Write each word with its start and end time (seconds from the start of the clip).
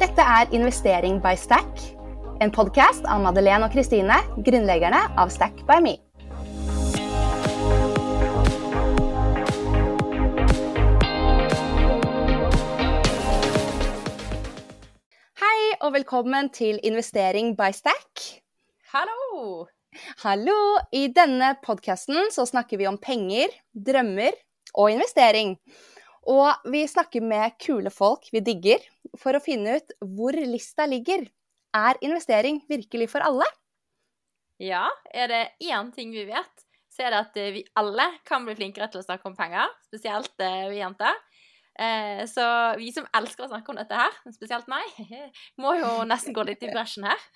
Dette 0.00 0.24
er 0.24 0.48
Investering 0.56 1.18
by 1.20 1.34
Stack, 1.36 1.80
en 2.40 2.48
podkast 2.48 3.04
av 3.04 3.20
Madeleine 3.20 3.66
og 3.66 3.74
Kristine, 3.74 4.14
grunnleggerne 4.46 4.96
av 5.20 5.28
Stack 5.28 5.58
by 5.68 5.76
Me. 5.84 5.92
Hei 15.42 15.60
og 15.82 15.92
velkommen 15.98 16.48
til 16.56 16.80
Investering 16.80 17.52
by 17.60 17.68
Stack. 17.76 18.24
Hallo! 18.94 19.66
Hallo! 20.24 20.58
I 20.96 21.10
denne 21.12 21.58
podkasten 21.60 22.32
så 22.32 22.48
snakker 22.48 22.80
vi 22.80 22.88
om 22.88 22.96
penger, 22.96 23.52
drømmer 23.76 24.32
og 24.80 24.94
investering. 24.96 25.58
Og 26.30 26.70
vi 26.70 26.84
snakker 26.86 27.24
med 27.26 27.56
kule 27.62 27.90
folk 27.90 28.28
vi 28.34 28.42
digger, 28.44 28.82
for 29.18 29.34
å 29.34 29.42
finne 29.42 29.80
ut 29.80 29.94
hvor 30.00 30.36
lista 30.36 30.86
ligger. 30.86 31.26
Er 31.74 31.98
investering 32.02 32.60
virkelig 32.70 33.10
for 33.12 33.22
alle? 33.22 33.46
Ja, 34.60 34.84
er 35.14 35.30
det 35.30 35.44
én 35.64 35.90
ting 35.94 36.10
vi 36.12 36.26
vet, 36.28 36.66
så 36.92 37.06
er 37.06 37.14
det 37.14 37.20
at 37.24 37.38
eh, 37.40 37.52
vi 37.54 37.64
alle 37.78 38.06
kan 38.28 38.44
bli 38.44 38.56
flinkere 38.58 38.90
til 38.92 39.00
å 39.00 39.06
snakke 39.06 39.30
om 39.30 39.36
penger. 39.38 39.70
Spesielt 39.88 40.42
eh, 40.44 40.66
vi 40.68 40.82
jenter. 40.82 41.16
Eh, 41.80 42.26
så 42.28 42.44
vi 42.76 42.90
som 42.92 43.06
elsker 43.16 43.46
å 43.46 43.48
snakke 43.48 43.72
om 43.72 43.78
dette 43.80 43.96
her, 43.96 44.18
spesielt 44.34 44.68
meg, 44.68 44.84
må 45.62 45.72
jo 45.78 45.94
nesten 46.08 46.36
gå 46.36 46.44
litt 46.44 46.62
i 46.66 46.70
bresjen 46.74 47.06
her. 47.08 47.26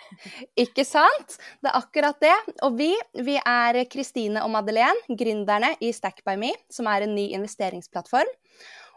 Ikke 0.60 0.84
sant? 0.84 1.38
Det 1.64 1.70
er 1.70 1.78
akkurat 1.80 2.20
det. 2.20 2.36
Og 2.66 2.76
vi, 2.76 2.92
vi 3.24 3.38
er 3.40 3.80
Kristine 3.90 4.44
og 4.44 4.52
Madeleine, 4.52 5.16
gründerne 5.16 5.72
i 5.80 5.94
Stack 5.96 6.20
by 6.26 6.36
Me, 6.40 6.52
som 6.68 6.90
er 6.92 7.06
en 7.06 7.16
ny 7.16 7.30
investeringsplattform. 7.38 8.28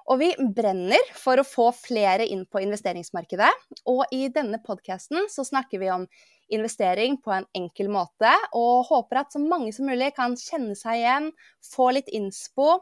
Og 0.08 0.22
vi 0.22 0.30
brenner 0.56 1.10
for 1.20 1.40
å 1.40 1.46
få 1.48 1.68
flere 1.76 2.26
inn 2.32 2.46
på 2.48 2.62
investeringsmarkedet. 2.64 3.50
Og 3.92 4.06
i 4.16 4.30
denne 4.32 4.62
podkasten 4.64 5.28
så 5.32 5.44
snakker 5.48 5.82
vi 5.82 5.92
om 5.92 6.06
investering 6.54 7.18
på 7.20 7.34
en 7.36 7.48
enkel 7.60 7.90
måte, 7.92 8.32
og 8.56 8.88
håper 8.88 9.20
at 9.20 9.36
så 9.36 9.42
mange 9.44 9.74
som 9.76 9.90
mulig 9.90 10.14
kan 10.16 10.38
kjenne 10.40 10.78
seg 10.80 11.02
igjen, 11.02 11.32
få 11.74 11.90
litt 11.98 12.08
innspo, 12.16 12.78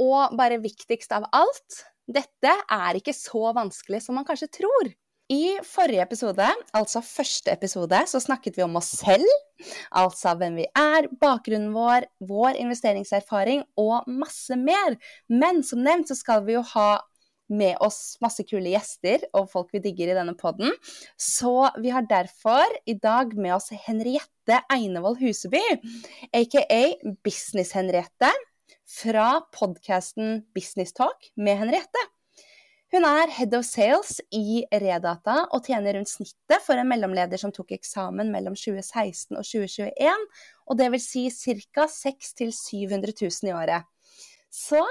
og 0.00 0.36
bare 0.38 0.60
viktigst 0.62 1.10
av 1.16 1.26
alt, 1.34 1.82
dette 2.10 2.54
er 2.70 2.98
ikke 2.98 3.14
så 3.14 3.50
vanskelig 3.56 4.04
som 4.06 4.16
man 4.18 4.26
kanskje 4.28 4.50
tror. 4.60 4.92
I 5.30 5.60
forrige 5.62 6.02
episode, 6.02 6.46
altså 6.74 7.02
første 7.06 7.52
episode, 7.52 8.00
så 8.10 8.18
snakket 8.22 8.56
vi 8.58 8.64
om 8.64 8.74
oss 8.80 8.96
selv. 8.98 9.28
Altså 9.94 10.32
hvem 10.40 10.56
vi 10.58 10.64
er, 10.74 11.06
bakgrunnen 11.22 11.70
vår, 11.74 12.08
vår 12.26 12.58
investeringserfaring 12.58 13.62
og 13.78 14.08
masse 14.10 14.56
mer. 14.58 14.98
Men 15.30 15.62
som 15.66 15.84
nevnt 15.86 16.10
så 16.10 16.18
skal 16.18 16.42
vi 16.48 16.56
jo 16.56 16.64
ha 16.72 16.90
med 17.50 17.78
oss 17.82 18.16
masse 18.22 18.44
kule 18.46 18.70
gjester 18.72 19.24
og 19.34 19.48
folk 19.50 19.72
vi 19.74 19.82
digger 19.86 20.12
i 20.12 20.18
denne 20.18 20.36
poden. 20.38 20.74
Så 21.14 21.70
vi 21.82 21.94
har 21.94 22.06
derfor 22.10 22.66
i 22.90 22.96
dag 22.98 23.34
med 23.38 23.54
oss 23.58 23.70
Henriette 23.86 24.62
Einevold 24.70 25.20
Huseby, 25.22 25.62
aka 26.34 26.66
Business-Henriette, 27.26 28.30
fra 28.90 29.44
podkasten 29.54 30.40
Business 30.56 30.94
Talk 30.96 31.30
med 31.38 31.60
Henriette. 31.62 32.10
Hun 32.90 33.04
er 33.06 33.30
head 33.30 33.52
of 33.54 33.62
sales 33.62 34.16
i 34.34 34.64
Redata 34.82 35.44
og 35.54 35.62
tjener 35.62 35.94
rundt 35.94 36.10
snittet 36.10 36.64
for 36.64 36.74
en 36.74 36.88
mellomleder 36.90 37.38
som 37.38 37.52
tok 37.54 37.70
eksamen 37.76 38.32
mellom 38.34 38.56
2016 38.58 39.36
og 39.38 39.46
2021, 39.46 40.24
og 40.66 40.80
det 40.80 40.88
vil 40.96 41.02
si 41.04 41.22
ca. 41.30 41.86
600 41.86 42.50
700 42.50 43.14
000 43.22 43.52
i 43.52 43.54
året. 43.54 43.86
Så 44.50 44.82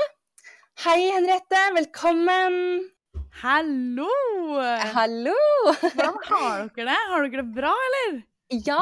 hei, 0.86 1.10
Henriette. 1.12 1.66
Velkommen. 1.76 2.88
Hallo! 3.42 4.08
Hallo! 4.96 5.36
Hvordan 5.84 6.24
har 6.32 6.70
dere 6.72 6.88
det? 6.94 7.00
Har 7.12 7.28
dere 7.28 7.44
det 7.44 7.48
bra, 7.60 7.76
eller? 7.90 8.22
Ja! 8.50 8.82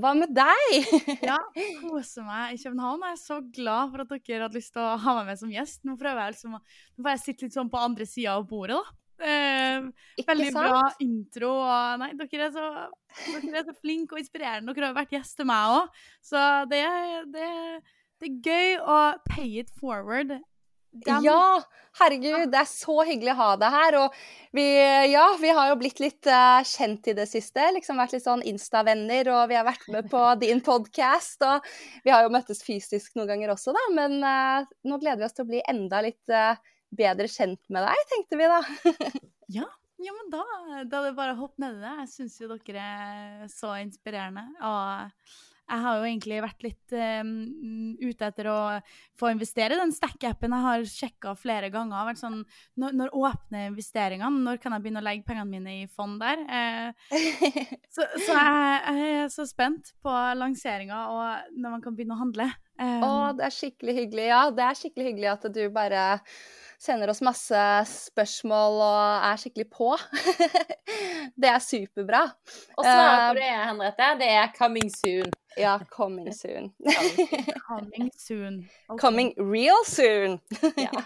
Hva 0.00 0.14
med 0.16 0.32
deg? 0.32 0.92
ja, 1.20 1.36
koser 1.82 2.24
meg 2.24 2.54
i 2.54 2.60
København. 2.62 3.04
Jeg 3.04 3.16
er 3.16 3.20
så 3.20 3.40
glad 3.52 3.92
for 3.92 4.04
at 4.04 4.12
dere 4.14 4.46
hadde 4.46 4.56
lyst 4.56 4.72
til 4.72 4.84
å 4.84 4.94
ha 5.02 5.16
meg 5.18 5.28
med 5.28 5.40
som 5.42 5.52
gjest. 5.52 5.82
Nå 5.84 5.98
jeg 6.00 6.36
liksom, 6.36 6.56
nå 6.56 7.04
får 7.04 7.10
jeg 7.12 7.24
sitte 7.24 7.46
litt 7.46 7.58
sånn 7.58 7.72
på 7.72 7.82
andre 7.84 8.06
sida 8.08 8.38
av 8.38 8.46
bordet, 8.48 8.80
da. 8.80 9.00
Eh, 9.24 9.84
veldig 10.26 10.48
sant? 10.50 10.72
bra 10.72 10.80
intro. 11.04 11.52
Nei, 12.00 12.10
dere 12.18 12.48
er, 12.48 12.54
så, 12.56 12.64
dere 13.44 13.60
er 13.60 13.68
så 13.68 13.76
flinke 13.76 14.16
og 14.16 14.24
inspirerende. 14.24 14.72
Dere 14.72 14.90
har 14.90 14.96
vært 14.96 15.14
gjest 15.14 15.36
til 15.38 15.48
meg 15.52 15.76
òg. 15.76 16.00
Så 16.24 16.40
det, 16.72 16.82
det, 17.36 17.52
det, 18.24 18.32
er 18.32 18.40
gøy 18.48 18.80
å 18.80 18.98
pay 19.28 19.60
it 19.60 19.72
forward. 19.80 20.32
Dem... 20.94 21.24
Ja, 21.26 21.58
herregud, 21.98 22.52
det 22.52 22.60
er 22.60 22.68
så 22.70 22.94
hyggelig 23.06 23.32
å 23.34 23.38
ha 23.40 23.48
deg 23.58 23.74
her. 23.74 23.96
Og 24.04 24.18
vi, 24.54 24.66
ja, 25.10 25.24
vi 25.40 25.50
har 25.56 25.72
jo 25.72 25.78
blitt 25.80 26.02
litt 26.02 26.28
uh, 26.30 26.60
kjent 26.68 27.10
i 27.10 27.16
det 27.18 27.26
siste. 27.30 27.64
Liksom 27.74 27.98
vært 27.98 28.14
litt 28.14 28.26
sånn 28.26 28.44
Insta-venner, 28.46 29.30
og 29.34 29.48
vi 29.50 29.58
har 29.58 29.66
vært 29.66 29.88
med 29.94 30.10
på 30.12 30.22
din 30.44 30.62
podkast. 30.64 31.42
Og 31.42 31.66
vi 32.06 32.14
har 32.14 32.22
jo 32.22 32.32
møttes 32.34 32.62
fysisk 32.66 33.18
noen 33.18 33.32
ganger 33.32 33.54
også, 33.56 33.74
da. 33.74 33.86
Men 33.96 34.20
uh, 34.22 34.74
nå 34.86 35.00
gleder 35.02 35.24
vi 35.24 35.28
oss 35.28 35.34
til 35.34 35.48
å 35.48 35.50
bli 35.50 35.64
enda 35.70 36.02
litt 36.06 36.34
uh, 36.34 36.54
bedre 36.94 37.26
kjent 37.30 37.62
med 37.74 37.88
deg, 37.88 38.04
tenkte 38.12 38.38
vi 38.38 38.52
da. 38.54 38.60
ja. 39.58 39.70
Ja, 40.04 40.12
men 40.12 40.30
da, 40.30 40.42
da 40.90 41.00
er 41.00 41.08
det 41.08 41.16
bare 41.16 41.32
å 41.32 41.38
hoppe 41.38 41.62
nedi 41.62 41.80
det. 41.80 41.92
Jeg 42.02 42.10
syns 42.12 42.38
jo 42.42 42.50
dere 42.50 42.82
er 42.84 43.50
så 43.50 43.72
inspirerende. 43.80 44.42
Og 44.66 45.44
jeg 45.64 45.80
har 45.80 45.96
jo 45.96 46.04
egentlig 46.04 46.40
vært 46.44 46.64
litt 46.66 46.94
um, 46.94 47.30
ute 47.96 48.26
etter 48.28 48.48
å 48.52 48.58
få 49.18 49.30
investere 49.32 49.76
i 49.76 49.80
den 49.80 49.94
Stack-appen. 49.96 50.52
Jeg 50.52 50.66
har 50.66 50.84
sjekka 50.90 51.32
flere 51.40 51.70
ganger. 51.72 52.04
vært 52.10 52.20
sånn, 52.20 52.42
når, 52.80 52.96
når, 53.00 53.14
åpner 53.16 53.70
investeringene? 53.70 54.42
Når 54.44 54.60
kan 54.60 54.76
jeg 54.76 54.84
begynne 54.84 55.00
å 55.00 55.06
legge 55.06 55.24
pengene 55.28 55.48
mine 55.48 55.76
i 55.80 55.86
fond 55.88 56.20
der? 56.20 56.44
Eh, 56.44 57.14
så, 57.94 58.04
så 58.26 58.36
jeg, 58.36 58.98
jeg, 58.98 59.14
er 59.22 59.32
så 59.32 59.48
spent 59.48 59.94
på 60.04 60.18
lanseringa 60.36 61.00
og 61.14 61.56
når 61.56 61.76
man 61.78 61.84
kan 61.84 61.96
begynne 61.96 62.18
å 62.18 62.20
handle. 62.20 62.50
Um, 62.76 63.06
å, 63.06 63.14
det 63.38 63.48
er 63.48 63.56
skikkelig 63.56 63.96
hyggelig. 64.02 64.28
Ja, 64.34 64.42
det 64.52 64.68
er 64.68 64.78
skikkelig 64.82 65.08
hyggelig 65.12 65.32
at 65.32 65.48
du 65.54 65.62
bare 65.72 66.04
sender 66.84 67.10
oss 67.12 67.22
masse 67.24 67.60
spørsmål 67.88 68.80
og 68.84 69.26
er 69.28 69.40
skikkelig 69.40 69.66
på. 69.72 69.92
det 71.40 71.50
er 71.50 71.62
superbra. 71.64 72.24
Og 72.76 72.84
svaret 72.84 73.22
på 73.22 73.30
eh, 73.30 73.38
det, 73.38 73.52
Henriette, 73.70 74.10
det 74.20 74.28
er 74.34 74.50
'coming 74.56 74.90
soon'. 74.92 75.32
Ja, 75.56 75.78
'coming 75.78 76.28
soon'. 76.32 76.70
coming 77.68 78.10
soon. 78.26 78.68
Okay. 78.88 79.00
Coming 79.00 79.32
real 79.38 79.84
soon. 79.86 80.40
ja. 80.86 81.04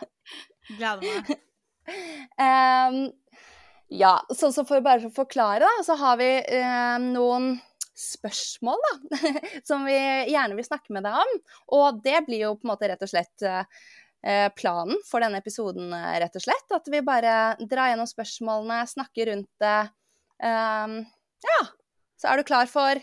Gleder 0.69 1.07
meg. 1.07 1.39
Um, 2.37 2.99
ja, 3.89 4.19
så, 4.35 4.53
så 4.53 4.67
for 4.69 4.85
bare 4.85 5.01
for 5.01 5.09
å 5.09 5.21
forklare, 5.23 5.65
da, 5.65 5.85
så 5.87 5.97
har 5.97 6.19
vi 6.21 6.33
um, 6.59 7.07
noen 7.15 7.47
spørsmål 7.99 8.83
da, 8.85 9.31
som 9.67 9.87
vi 9.89 9.97
gjerne 10.29 10.59
vil 10.59 10.67
snakke 10.67 10.93
med 10.93 11.07
deg 11.07 11.17
om. 11.23 11.33
Og 11.79 12.03
det 12.05 12.21
blir 12.27 12.45
jo 12.45 12.53
på 12.59 12.69
en 12.69 12.75
måte 12.75 12.91
rett 12.91 13.03
og 13.03 13.11
slett 13.11 13.47
uh, 13.47 13.65
Eh, 13.65 14.08
planen 14.59 14.99
for 15.07 15.23
denne 15.23 15.39
episoden, 15.43 15.93
eh, 15.95 16.17
rett 16.25 16.39
og 16.39 16.45
slett. 16.45 16.75
At 16.75 16.89
vi 16.91 17.05
bare 17.07 17.55
drar 17.61 17.93
gjennom 17.93 18.09
spørsmålene, 18.11 18.83
snakker 18.91 19.33
rundt 19.33 19.51
det. 19.63 19.79
Um, 20.39 21.01
ja, 21.43 21.61
så 22.19 22.31
er 22.31 22.39
du 22.39 22.47
klar 22.47 22.67
for 22.71 23.01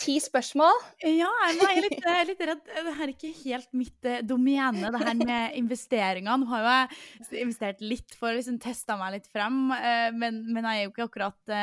ti 0.00 0.16
spørsmål? 0.18 0.80
Ja, 1.06 1.30
jeg 1.52 1.60
er 1.62 1.84
litt, 1.84 2.00
jeg 2.00 2.20
er 2.20 2.28
litt 2.28 2.42
redd. 2.48 2.64
Det 2.66 2.94
her 2.96 3.04
er 3.04 3.12
ikke 3.12 3.34
helt 3.44 3.68
mitt 3.76 4.08
eh, 4.08 4.24
domene, 4.26 4.90
det 4.90 5.04
her 5.04 5.20
med 5.20 5.60
investeringer. 5.60 6.40
Nå 6.40 6.48
har 6.50 6.64
jo 6.64 6.72
jeg 6.72 7.44
investert 7.44 7.84
litt 7.84 8.16
for 8.18 8.32
å 8.32 8.40
liksom 8.40 8.58
teste 8.62 8.96
meg 8.98 9.18
litt 9.18 9.30
frem, 9.30 9.68
men, 9.70 10.42
men, 10.48 10.66
jeg 10.66 10.80
er 10.80 10.88
jo 10.88 10.94
ikke 10.94 11.08
akkurat 11.08 11.54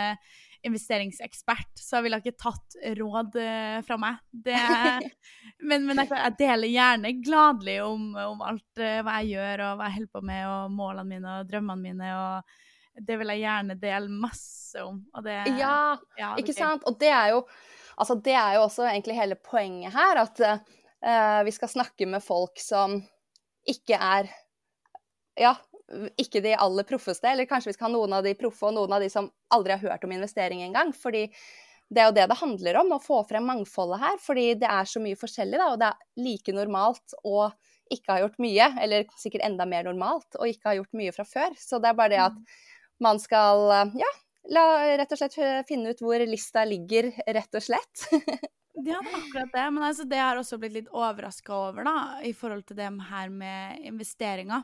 investeringsekspert, 0.67 1.71
så 1.79 1.97
jeg 1.97 2.05
ville 2.05 2.19
ikke 2.21 2.37
tatt 2.39 2.77
råd 2.97 3.37
uh, 3.41 3.77
fra 3.85 3.97
meg. 4.01 4.19
Det, 4.31 4.57
men, 5.69 5.85
men 5.87 6.03
jeg, 6.03 6.11
jeg, 6.13 6.35
deler 6.39 6.71
gjerne 6.71 7.13
gladelig 7.21 7.77
om, 7.85 8.09
om 8.33 8.43
alt 8.45 8.81
uh, 8.81 8.99
hva 9.05 9.19
jeg 9.21 9.35
gjør, 9.35 9.65
og 9.67 9.79
hva 9.79 9.89
jeg 9.89 9.97
holder 9.99 10.11
på 10.17 10.23
med, 10.31 10.43
og 10.49 10.75
målene 10.75 11.07
mine 11.15 11.37
og 11.39 11.49
drømmene 11.49 11.87
mine. 11.87 12.11
og 12.17 12.99
Det 13.07 13.17
vil 13.21 13.33
jeg 13.33 13.43
gjerne 13.45 13.79
dele 13.81 14.21
masse 14.27 14.85
om. 14.85 15.01
Det, 15.25 15.39
ja, 15.59 15.77
ja 16.19 16.35
ikke 16.39 16.55
sant? 16.55 16.85
Og 16.89 16.99
det 17.01 17.09
er, 17.09 17.33
jo, 17.33 17.41
altså, 17.97 18.19
det 18.21 18.37
er 18.37 18.59
jo 18.59 18.67
også 18.67 18.85
egentlig 18.91 19.17
hele 19.17 19.39
poenget 19.41 19.97
her, 19.97 20.23
at 20.27 20.45
uh, 20.45 21.41
vi 21.47 21.55
skal 21.57 21.73
snakke 21.73 22.09
med 22.09 22.23
folk 22.25 22.61
som 22.61 22.99
ikke 23.69 23.97
er 23.97 24.31
ja, 25.39 25.53
ikke 26.19 26.41
de 26.43 26.53
aller 26.55 26.87
proffeste, 26.87 27.27
eller 27.27 27.49
kanskje 27.49 27.71
vi 27.71 27.77
skal 27.77 27.89
ha 27.89 27.95
noen 27.95 28.15
av 28.17 28.23
de 28.25 28.33
proffe 28.39 28.67
og 28.67 28.75
noen 28.77 28.95
av 28.95 29.03
de 29.03 29.09
som 29.11 29.29
aldri 29.53 29.75
har 29.75 29.83
hørt 29.83 30.07
om 30.07 30.13
investering 30.15 30.63
engang. 30.65 30.93
Fordi 30.95 31.27
det 31.91 32.03
er 32.03 32.07
jo 32.07 32.15
det 32.15 32.27
det 32.31 32.39
handler 32.39 32.79
om, 32.81 32.93
å 32.95 33.03
få 33.03 33.19
frem 33.27 33.45
mangfoldet 33.49 34.01
her. 34.03 34.21
Fordi 34.23 34.45
det 34.61 34.69
er 34.69 34.87
så 34.87 35.03
mye 35.03 35.19
forskjellig, 35.19 35.59
da, 35.59 35.69
og 35.73 35.81
det 35.81 35.91
er 35.91 36.25
like 36.27 36.55
normalt 36.55 37.17
å 37.27 37.49
ikke 37.91 38.13
ha 38.13 38.21
gjort 38.23 38.39
mye, 38.39 38.69
eller 38.79 39.07
sikkert 39.19 39.43
enda 39.43 39.67
mer 39.67 39.83
normalt 39.89 40.39
å 40.39 40.47
ikke 40.47 40.69
ha 40.69 40.77
gjort 40.77 40.95
mye 40.95 41.11
fra 41.15 41.27
før. 41.27 41.57
Så 41.59 41.81
det 41.83 41.91
er 41.91 41.97
bare 41.99 42.13
det 42.13 42.21
at 42.23 42.37
mm. 42.37 42.61
man 43.03 43.19
skal, 43.19 43.65
ja, 43.99 44.11
la 44.55 44.65
rett 45.01 45.11
og 45.11 45.19
slett 45.19 45.67
finne 45.67 45.91
ut 45.91 46.03
hvor 46.03 46.23
lista 46.23 46.63
ligger, 46.67 47.11
rett 47.27 47.59
og 47.59 47.69
slett. 47.71 48.07
Ja, 48.81 49.01
det 49.03 49.11
er 49.11 49.17
akkurat 49.19 49.49
det. 49.53 49.63
Men 49.75 49.83
altså, 49.83 50.05
det 50.07 50.17
har 50.17 50.31
jeg 50.31 50.41
også 50.45 50.57
blitt 50.57 50.73
litt 50.73 50.93
overraska 50.95 51.53
over, 51.53 51.83
da, 51.85 51.95
i 52.25 52.31
forhold 52.33 52.63
til 52.65 52.77
det 52.79 52.87
her 53.09 53.27
med 53.29 53.83
investeringer 53.85 54.63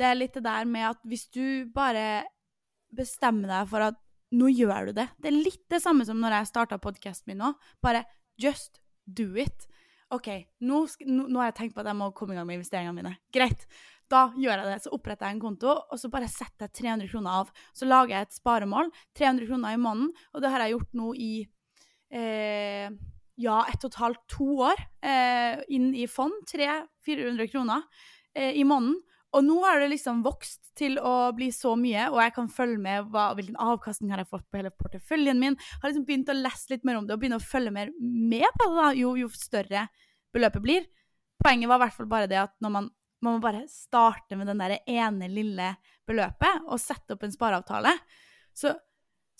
det 0.00 0.06
er 0.08 0.16
litt 0.16 0.36
det 0.38 0.44
der 0.46 0.68
med 0.68 0.88
at 0.94 1.02
hvis 1.08 1.26
du 1.34 1.68
bare 1.74 2.24
bestemmer 2.96 3.50
deg 3.52 3.68
for 3.70 3.84
at 3.90 3.98
nå 4.34 4.50
gjør 4.52 4.90
du 4.90 4.96
det. 5.00 5.08
Det 5.18 5.30
er 5.30 5.36
litt 5.36 5.64
det 5.72 5.80
samme 5.82 6.06
som 6.06 6.20
når 6.22 6.38
jeg 6.38 6.50
starta 6.52 6.78
podkasten 6.82 7.32
min 7.32 7.40
nå. 7.42 7.52
Bare 7.82 8.04
just 8.40 8.78
do 9.04 9.32
it. 9.38 9.66
OK, 10.14 10.28
nå, 10.66 10.84
nå, 11.06 11.24
nå, 11.26 11.38
har 11.38 11.50
jeg 11.50 11.56
tenkt 11.58 11.76
på 11.76 11.82
at 11.82 11.90
jeg 11.90 11.98
må 11.98 12.10
komme 12.16 12.34
i 12.34 12.38
gang 12.38 12.46
med 12.48 12.60
investeringene 12.60 12.96
mine. 12.96 13.14
Greit. 13.34 13.66
Da 14.10 14.24
gjør 14.34 14.58
jeg 14.58 14.66
det. 14.66 14.78
Så 14.82 14.94
oppretter 14.94 15.28
jeg 15.28 15.36
en 15.36 15.42
konto, 15.42 15.70
og 15.70 16.00
så 16.02 16.10
bare 16.10 16.30
setter 16.30 16.66
jeg 16.66 16.76
300 16.80 17.10
kroner 17.12 17.42
av. 17.42 17.52
Så 17.74 17.86
lager 17.86 18.16
jeg 18.16 18.26
et 18.26 18.38
sparemål. 18.38 18.90
300 19.18 19.50
kroner 19.50 19.76
i 19.76 19.82
måneden. 19.82 20.10
Og 20.34 20.42
det 20.42 20.50
har 20.50 20.64
jeg 20.64 20.74
gjort 20.74 20.96
nå 20.98 21.12
i 21.14 21.32
eh, 22.18 22.96
ja, 23.40 23.60
ett 23.70 23.86
og 23.86 23.92
et 23.92 24.00
halvt, 24.02 24.24
to 24.34 24.48
år 24.66 24.82
eh, 25.06 25.62
inn 25.74 25.92
i 25.94 26.08
fond. 26.10 26.34
300-400 26.50 27.50
kroner 27.54 27.86
eh, 28.34 28.58
i 28.58 28.66
måneden. 28.66 28.98
Og 29.36 29.44
nå 29.46 29.60
har 29.62 29.78
det 29.78 29.92
liksom 29.92 30.24
vokst 30.24 30.72
til 30.78 30.96
å 30.98 31.30
bli 31.36 31.50
så 31.54 31.76
mye, 31.78 32.08
og 32.10 32.18
jeg 32.22 32.34
kan 32.34 32.48
følge 32.50 32.80
med 32.82 33.10
hva, 33.12 33.28
hvilken 33.38 33.58
avkastning 33.62 34.10
har 34.10 34.22
jeg 34.24 34.30
fått 34.32 34.46
på 34.50 34.58
hele 34.58 34.72
porteføljen 34.74 35.38
min. 35.38 35.58
Har 35.82 35.90
liksom 35.90 36.06
begynt 36.08 36.32
å 36.32 36.38
lese 36.38 36.72
litt 36.72 36.86
mer 36.88 36.98
om 36.98 37.06
det 37.06 37.14
og 37.14 37.22
begynne 37.22 37.38
å 37.38 37.44
følge 37.44 37.74
mer 37.74 37.92
med 38.00 38.46
på 38.58 38.70
det 38.70 38.80
da, 38.80 38.88
jo, 38.98 39.14
jo 39.20 39.30
større 39.34 39.86
beløpet 40.34 40.64
blir. 40.64 40.88
Poenget 41.40 41.70
var 41.70 41.78
i 41.80 41.84
hvert 41.84 41.96
fall 41.98 42.10
bare 42.10 42.30
det 42.30 42.40
at 42.42 42.56
når 42.64 42.74
man, 42.74 42.90
man 43.22 43.38
må 43.38 43.44
bare 43.44 43.64
starte 43.70 44.38
med 44.38 44.50
den 44.50 44.62
der 44.62 44.80
ene 44.82 45.30
lille 45.30 45.74
beløpet 46.10 46.66
og 46.66 46.82
sette 46.82 47.14
opp 47.14 47.26
en 47.26 47.34
spareavtale, 47.34 47.94
så 48.56 48.74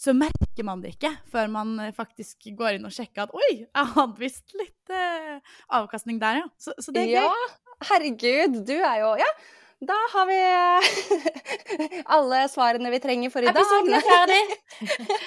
så 0.01 0.15
merker 0.17 0.65
man 0.65 0.81
det 0.81 0.95
ikke 0.95 1.11
før 1.29 1.51
man 1.53 1.75
faktisk 1.93 2.47
går 2.57 2.79
inn 2.79 2.87
og 2.89 2.95
sjekker 2.95 3.27
at 3.27 3.35
Oi, 3.37 3.51
jeg 3.67 3.91
hadde 3.95 4.23
visst 4.23 4.55
litt 4.57 4.93
eh, 4.97 5.43
avkastning 5.77 6.17
der, 6.23 6.39
ja. 6.41 6.47
Så, 6.57 6.73
så 6.81 6.95
det 6.97 7.03
er 7.03 7.11
gøy. 7.11 7.27
Ja, 7.27 7.83
herregud. 7.91 8.57
Du 8.65 8.79
er 8.79 9.03
jo 9.03 9.11
Ja, 9.21 9.29
da 9.81 9.97
har 10.13 10.27
vi 10.27 10.39
alle 12.17 12.41
svarene 12.53 12.91
vi 12.93 13.01
trenger 13.01 13.31
for 13.33 13.43
i 13.43 13.49
dag. 13.49 13.57
Episoden 13.57 13.95
er 13.97 14.05
ferdig. 14.05 14.41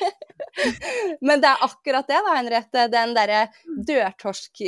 Men 1.27 1.41
det 1.41 1.49
er 1.49 1.65
akkurat 1.65 2.09
det, 2.09 2.19
da, 2.27 2.35
Henriette. 2.37 2.85
Den 2.93 3.15
derre 3.17 3.41
dørtorsk... 3.89 4.61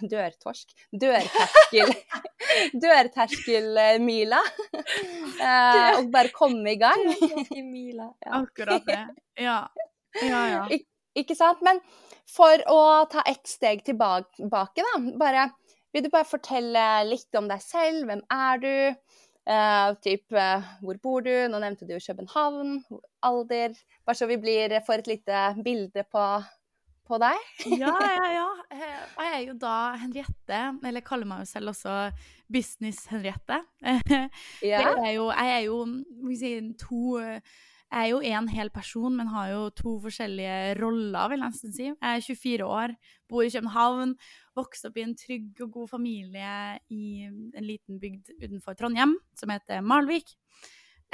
Dørtorsk? 0.00 0.72
Dørterskel... 1.04 1.92
Dørterskelmila. 2.84 4.40
Eh, 4.72 5.90
og 5.98 6.08
bare 6.14 6.32
komme 6.32 6.72
i 6.72 6.80
gang. 6.80 7.04
Mila, 7.52 8.08
ja. 8.24 8.40
Akkurat 8.40 8.88
det. 8.88 9.02
Ja. 9.44 9.60
Ja, 10.24 10.44
ja. 10.54 10.62
Ik 10.72 10.88
ikke 11.18 11.36
sant? 11.36 11.60
Men 11.66 11.80
for 12.28 12.62
å 12.70 12.80
ta 13.10 13.24
ett 13.28 13.48
steg 13.48 13.84
tilbake, 13.86 14.48
da. 14.48 14.92
Bare 15.20 15.50
vil 15.98 16.06
du 16.06 16.14
bare 16.14 16.28
fortelle 16.28 16.84
litt 17.08 17.34
om 17.38 17.48
deg 17.50 17.62
selv? 17.64 18.06
Hvem 18.06 18.22
er 18.30 18.62
du? 18.62 18.74
Uh, 19.48 19.94
typ, 20.04 20.26
uh, 20.36 20.66
hvor 20.84 20.98
bor 21.02 21.24
du? 21.24 21.32
Nå 21.50 21.58
nevnte 21.58 21.88
du 21.88 21.96
København. 21.98 22.76
Alder. 23.26 23.74
Bare 24.06 24.18
så 24.18 24.28
vi 24.30 24.38
blir, 24.38 24.76
får 24.86 25.02
et 25.02 25.10
lite 25.10 25.40
bilde 25.64 26.04
på, 26.12 26.26
på 27.08 27.18
deg. 27.22 27.48
ja, 27.80 27.94
ja, 28.04 28.28
ja. 28.38 28.48
Eh, 28.70 28.84
jeg 28.84 29.32
er 29.32 29.42
jo 29.48 29.56
da 29.58 29.78
Henriette, 29.98 30.60
eller 30.84 31.00
jeg 31.00 31.08
kaller 31.08 31.30
meg 31.32 31.42
jo 31.42 31.50
selv 31.50 31.72
også 31.72 31.96
Business-Henriette. 32.52 33.62
ja. 34.62 34.84
jeg 34.84 35.48
er 35.48 35.64
jo, 35.66 35.80
si, 36.38 36.52
to 36.78 37.18
jeg 37.88 38.04
er 38.04 38.10
jo 38.10 38.18
en 38.20 38.48
hel 38.52 38.68
person, 38.68 39.14
men 39.16 39.30
har 39.32 39.48
jo 39.48 39.60
to 39.72 39.94
forskjellige 40.04 40.74
roller, 40.76 41.30
vil 41.32 41.40
jeg 41.40 41.52
nesten 41.54 41.72
si. 41.72 41.86
Jeg 41.88 41.96
er 42.18 42.24
24 42.24 42.66
år, 42.68 42.92
bor 43.30 43.46
i 43.46 43.52
København, 43.54 44.12
vokste 44.58 44.90
opp 44.90 44.98
i 45.00 45.04
en 45.06 45.14
trygg 45.16 45.62
og 45.64 45.70
god 45.72 45.88
familie 45.94 46.50
i 46.92 47.24
en 47.24 47.64
liten 47.64 48.00
bygd 48.02 48.34
utenfor 48.42 48.76
Trondheim 48.76 49.16
som 49.38 49.54
heter 49.54 49.80
Malvik. 49.80 50.34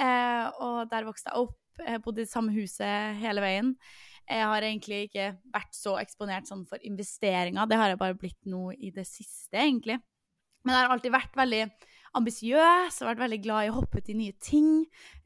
Eh, 0.02 0.48
og 0.66 0.90
der 0.90 1.06
vokste 1.06 1.30
jeg 1.30 1.46
opp. 1.46 1.60
Jeg 1.78 2.02
bodde 2.02 2.22
i 2.22 2.30
samme 2.30 2.54
huset 2.54 3.20
hele 3.22 3.42
veien. 3.42 3.74
Jeg 4.26 4.50
har 4.50 4.66
egentlig 4.66 5.00
ikke 5.06 5.30
vært 5.54 5.74
så 5.76 5.94
eksponert 6.00 6.50
sånn 6.50 6.66
for 6.66 6.82
investeringer. 6.86 7.70
Det 7.70 7.78
har 7.78 7.92
jeg 7.92 8.02
bare 8.02 8.18
blitt 8.18 8.50
nå 8.50 8.72
i 8.74 8.90
det 8.94 9.06
siste, 9.06 9.58
egentlig. 9.58 10.00
Men 10.64 10.74
jeg 10.74 10.86
har 10.86 10.94
alltid 10.94 11.14
vært 11.14 11.38
veldig 11.38 11.64
ambisiøs 12.18 13.00
og 13.00 13.08
vært 13.08 13.22
veldig 13.24 13.40
glad 13.44 13.66
i 13.66 13.72
å 13.72 13.76
hoppe 13.78 14.00
ut 14.00 14.10
i 14.12 14.16
nye 14.18 14.36
ting. 14.42 14.70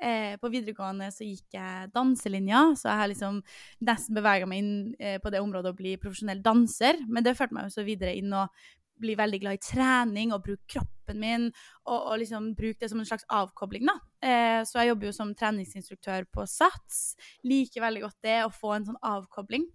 Eh, 0.00 0.36
på 0.40 0.50
videregående 0.52 1.10
så 1.14 1.26
gikk 1.26 1.58
jeg 1.58 1.92
danselinja, 1.94 2.62
så 2.78 2.90
jeg 2.90 3.02
har 3.02 3.12
liksom 3.12 3.38
nesten 3.88 4.18
bevega 4.18 4.48
meg 4.48 4.62
inn 4.62 4.72
eh, 4.98 5.18
på 5.22 5.32
det 5.34 5.42
området 5.44 5.74
å 5.74 5.78
bli 5.78 5.96
profesjonell 6.00 6.42
danser. 6.44 7.00
Men 7.08 7.26
det 7.26 7.36
førte 7.38 7.56
meg 7.56 7.68
jo 7.68 7.76
så 7.78 7.86
videre 7.86 8.16
inn 8.18 8.32
og 8.36 8.52
bli 8.98 9.14
veldig 9.18 9.40
glad 9.42 9.58
i 9.58 9.62
trening 9.62 10.32
og 10.34 10.42
bruke 10.46 10.66
kroppen 10.74 11.20
min. 11.22 11.48
Og, 11.86 11.98
og 11.98 12.14
liksom 12.22 12.52
bruke 12.58 12.80
det 12.82 12.90
som 12.92 13.02
en 13.02 13.08
slags 13.08 13.26
avkobling, 13.32 13.88
da. 13.88 13.98
Eh, 14.18 14.60
så 14.68 14.82
jeg 14.82 14.92
jobber 14.92 15.10
jo 15.10 15.16
som 15.16 15.34
treningsinstruktør 15.38 16.28
på 16.34 16.46
SATS. 16.48 17.02
Liker 17.46 17.84
veldig 17.84 18.06
godt 18.06 18.18
det, 18.26 18.40
å 18.44 18.54
få 18.54 18.74
en 18.76 18.88
sånn 18.88 19.02
avkobling. 19.06 19.68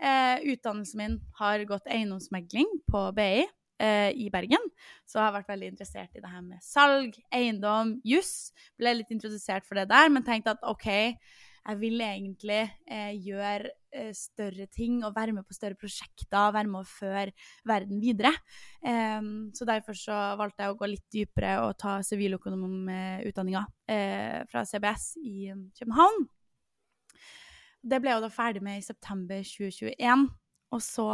Eh, 0.00 0.36
utdannelsen 0.52 1.00
min 1.00 1.16
har 1.40 1.64
gått 1.68 1.88
eiendomsmegling 1.92 2.78
på 2.88 3.08
BI 3.16 3.48
eh, 3.80 4.10
i 4.14 4.28
Bergen. 4.32 4.64
Så 5.08 5.18
jeg 5.18 5.26
har 5.26 5.36
vært 5.38 5.50
veldig 5.50 5.72
interessert 5.72 6.16
i 6.16 6.22
det 6.22 6.30
her 6.30 6.42
med 6.44 6.62
salg, 6.64 7.16
eiendom, 7.34 7.96
juss. 8.06 8.50
Ble 8.78 8.98
litt 8.98 9.12
introdusert 9.14 9.66
for 9.68 9.80
det 9.80 9.88
der, 9.90 10.10
men 10.12 10.26
tenkte 10.26 10.54
at 10.54 10.66
OK, 10.68 10.88
jeg 11.60 11.76
vil 11.80 12.00
egentlig 12.00 12.62
eh, 12.88 13.12
gjøre 13.20 13.68
eh, 13.92 14.12
større 14.16 14.66
ting 14.72 15.02
og 15.04 15.14
være 15.16 15.34
med 15.36 15.44
på 15.44 15.56
større 15.56 15.76
prosjekter, 15.78 16.54
være 16.54 16.70
med 16.70 16.80
å 16.80 16.88
føre 16.88 17.34
verden 17.68 18.00
videre. 18.00 18.32
så 18.80 19.66
derfor 19.68 19.96
så 19.98 20.16
valgte 20.40 20.64
jeg 20.64 20.72
å 20.72 20.78
gå 20.80 20.88
litt 20.88 21.06
dypere 21.12 21.56
og 21.66 21.76
ta 21.78 21.98
siviløkonomutdanninga 22.06 23.64
eh, 23.92 24.40
fra 24.48 24.64
CBS 24.64 25.12
i 25.20 25.50
København. 25.76 26.28
Det 27.80 28.00
ble 28.00 28.12
jeg 28.12 28.24
da 28.24 28.32
ferdig 28.32 28.62
med 28.64 28.80
i 28.80 28.84
september 28.84 29.44
2021. 29.44 30.26
Og 30.70 30.82
så 30.84 31.08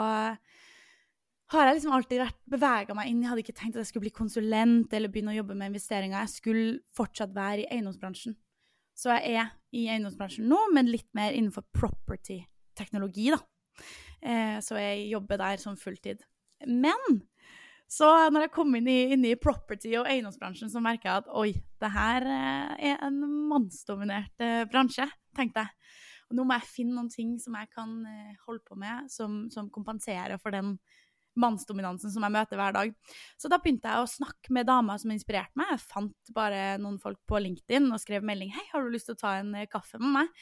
har 1.52 1.69
jeg 1.69 1.76
liksom 1.76 1.94
alltid 1.94 2.20
vært 2.25 2.38
bevega 2.50 2.94
meg 2.98 3.10
inn. 3.10 3.20
Jeg 3.22 3.31
hadde 3.31 3.43
ikke 3.44 3.54
tenkt 3.54 3.76
at 3.76 3.84
jeg 3.84 3.93
skulle 3.93 4.06
bli 4.08 4.14
konsulent 4.14 4.94
eller 4.96 5.12
begynne 5.12 5.31
å 5.31 5.37
jobbe 5.37 5.54
med 5.54 5.70
investeringer. 5.70 6.25
Jeg 6.25 6.32
skulle 6.32 6.64
fortsatt 6.96 7.37
være 7.37 7.62
i 7.62 7.69
eiendomsbransjen. 7.76 8.34
Så 8.96 9.12
jeg 9.12 9.37
er 9.37 9.52
i 9.76 9.84
eiendomsbransjen 9.93 10.48
nå, 10.50 10.58
men 10.75 10.90
litt 10.90 11.08
mer 11.14 11.37
innenfor 11.37 11.66
property-teknologi, 11.76 13.28
da. 13.34 13.38
Eh, 14.25 14.56
så 14.64 14.81
jeg 14.81 15.06
jobber 15.12 15.38
der 15.38 15.62
som 15.62 15.76
fulltid. 15.78 16.25
Men 16.66 17.20
så 17.87 18.08
når 18.32 18.49
jeg 18.49 18.54
kom 18.56 18.75
inn 18.75 18.88
i, 18.90 18.99
inn 19.14 19.22
i 19.28 19.37
property- 19.38 19.94
og 20.00 20.08
eiendomsbransjen, 20.10 20.72
så 20.72 20.82
merka 20.82 21.12
jeg 21.12 21.22
at 21.22 21.31
oi, 21.31 21.50
det 21.84 21.92
her 21.94 22.26
eh, 22.26 22.90
er 22.90 23.06
en 23.06 23.22
mannsdominert 23.52 24.42
eh, 24.42 24.64
bransje, 24.72 25.06
tenkte 25.37 25.62
jeg. 25.62 25.94
Og 26.26 26.40
nå 26.40 26.42
må 26.42 26.56
jeg 26.56 26.72
finne 26.72 26.96
noen 26.96 27.12
ting 27.12 27.37
som 27.38 27.54
jeg 27.54 27.68
kan 27.71 28.00
holde 28.49 28.64
på 28.66 28.75
med, 28.75 29.06
som, 29.12 29.44
som 29.52 29.68
kompenserer 29.71 30.40
for 30.42 30.50
den 30.50 30.73
mannsdominansen 31.40 32.12
som 32.12 32.25
jeg 32.26 32.35
møter 32.35 32.61
hver 32.61 32.76
dag. 32.76 32.95
Så 33.40 33.50
da 33.52 33.59
begynte 33.62 33.90
jeg 33.90 34.05
å 34.05 34.11
snakke 34.11 34.55
med 34.57 34.69
damer 34.69 35.00
som 35.00 35.12
inspirerte 35.14 35.59
meg. 35.59 35.75
Jeg 35.75 35.85
fant 35.85 36.33
bare 36.37 36.76
noen 36.83 37.00
folk 37.02 37.21
på 37.28 37.40
LinkedIn 37.43 37.90
og 37.93 38.00
skrev 38.02 38.25
melding 38.26 38.52
'Hei, 38.55 38.64
har 38.73 38.83
du 38.83 38.95
lyst 38.95 39.11
til 39.11 39.16
å 39.19 39.23
ta 39.25 39.37
en 39.40 39.55
eh, 39.55 39.69
kaffe 39.71 40.00
med 40.00 40.12
meg?' 40.21 40.33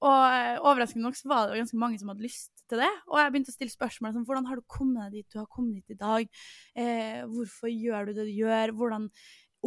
Og 0.00 0.22
eh, 0.32 0.56
overraskende 0.64 1.04
nok 1.04 1.18
så 1.18 1.28
var 1.28 1.50
det 1.50 1.60
ganske 1.60 1.76
mange 1.76 2.00
som 2.00 2.08
hadde 2.08 2.24
lyst 2.24 2.64
til 2.70 2.80
det. 2.80 2.90
Og 3.12 3.20
jeg 3.20 3.32
begynte 3.32 3.52
å 3.52 3.56
stille 3.58 3.74
spørsmål 3.74 4.14
som 4.14 4.24
hvordan 4.24 4.48
har 4.48 4.56
du 4.56 4.64
kommet 4.64 5.10
deg 5.10 5.20
dit 5.20 5.34
du 5.34 5.38
har 5.42 5.48
kommet 5.52 5.76
dit 5.76 5.96
i 5.96 6.00
dag? 6.00 6.42
Eh, 6.74 7.20
hvorfor 7.28 7.68
gjør 7.68 8.08
du 8.08 8.12
det 8.16 8.26
du 8.30 8.32
gjør? 8.32 8.72
Hvordan 8.80 9.08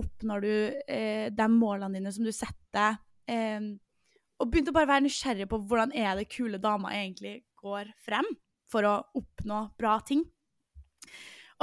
oppnår 0.01 0.41
du 0.41 0.53
eh, 0.89 1.27
de 1.29 1.47
målene 1.53 1.99
dine 1.99 2.13
som 2.15 2.25
du 2.25 2.33
setter? 2.33 2.97
Eh, 3.29 3.61
og 4.41 4.49
begynte 4.49 4.73
å 4.73 4.75
bare 4.75 4.89
være 4.89 5.05
nysgjerrig 5.05 5.45
på 5.51 5.61
hvordan 5.69 5.93
er 5.93 6.17
det 6.17 6.31
kule 6.33 6.57
damer 6.61 6.97
egentlig 6.97 7.43
går 7.61 7.93
frem 8.03 8.25
for 8.71 8.87
å 8.89 8.95
oppnå 9.19 9.67
bra 9.77 9.99
ting. 10.05 10.25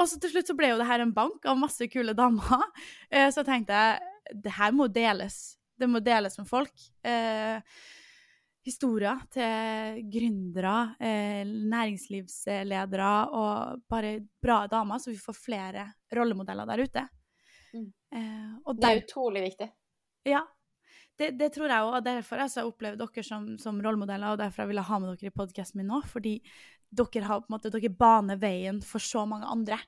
Og 0.01 0.09
så 0.09 0.17
til 0.21 0.33
slutt 0.33 0.49
så 0.49 0.57
ble 0.57 0.73
jo 0.73 0.81
det 0.81 0.89
her 0.89 1.05
en 1.05 1.15
bank 1.15 1.45
av 1.49 1.59
masse 1.61 1.89
kule 1.93 2.17
damer. 2.17 2.69
Eh, 3.11 3.27
så 3.35 3.43
tenkte 3.43 3.75
jeg 3.75 4.37
det 4.45 4.53
her 4.55 4.71
må 4.73 4.87
deles. 4.93 5.57
Det 5.75 5.89
må 5.91 5.99
deles 6.05 6.37
med 6.39 6.47
folk. 6.47 6.85
Eh, 7.03 7.59
historier 8.67 9.19
til 9.33 10.01
gründere, 10.13 10.95
eh, 11.01 11.43
næringslivsledere 11.47 13.11
og 13.35 13.83
bare 13.91 14.21
bra 14.43 14.67
damer, 14.71 14.99
så 14.99 15.11
vi 15.11 15.19
får 15.19 15.37
flere 15.37 15.87
rollemodeller 16.15 16.69
der 16.69 16.85
ute. 16.85 17.05
Mm. 17.75 17.93
Eh, 18.13 18.75
det 18.77 18.91
er 18.91 19.03
utrolig 19.03 19.43
viktig. 19.49 19.71
Ja. 20.29 20.45
Det, 21.19 21.35
det 21.37 21.51
tror 21.53 21.69
jeg 21.69 21.85
òg, 21.85 21.95
og 21.99 22.05
derfor 22.05 22.41
har 22.41 22.49
jeg 22.49 22.69
opplevd 22.69 23.01
dere 23.03 23.25
som, 23.27 23.49
som 23.61 23.81
rollemodeller, 23.83 24.33
og 24.33 24.39
derfor 24.41 24.63
jeg 24.63 24.71
ville 24.71 24.87
ha 24.89 24.99
med 25.01 25.11
dere 25.13 25.33
i 25.33 25.37
podkasten 25.37 25.81
min 25.81 25.91
nå. 25.93 26.01
Fordi 26.09 26.39
dere, 26.91 27.25
har, 27.27 27.47
måte, 27.53 27.71
dere 27.73 27.93
baner 27.95 28.39
veien 28.41 28.81
for 28.85 29.03
så 29.03 29.25
mange 29.29 29.49
andre. 29.51 29.79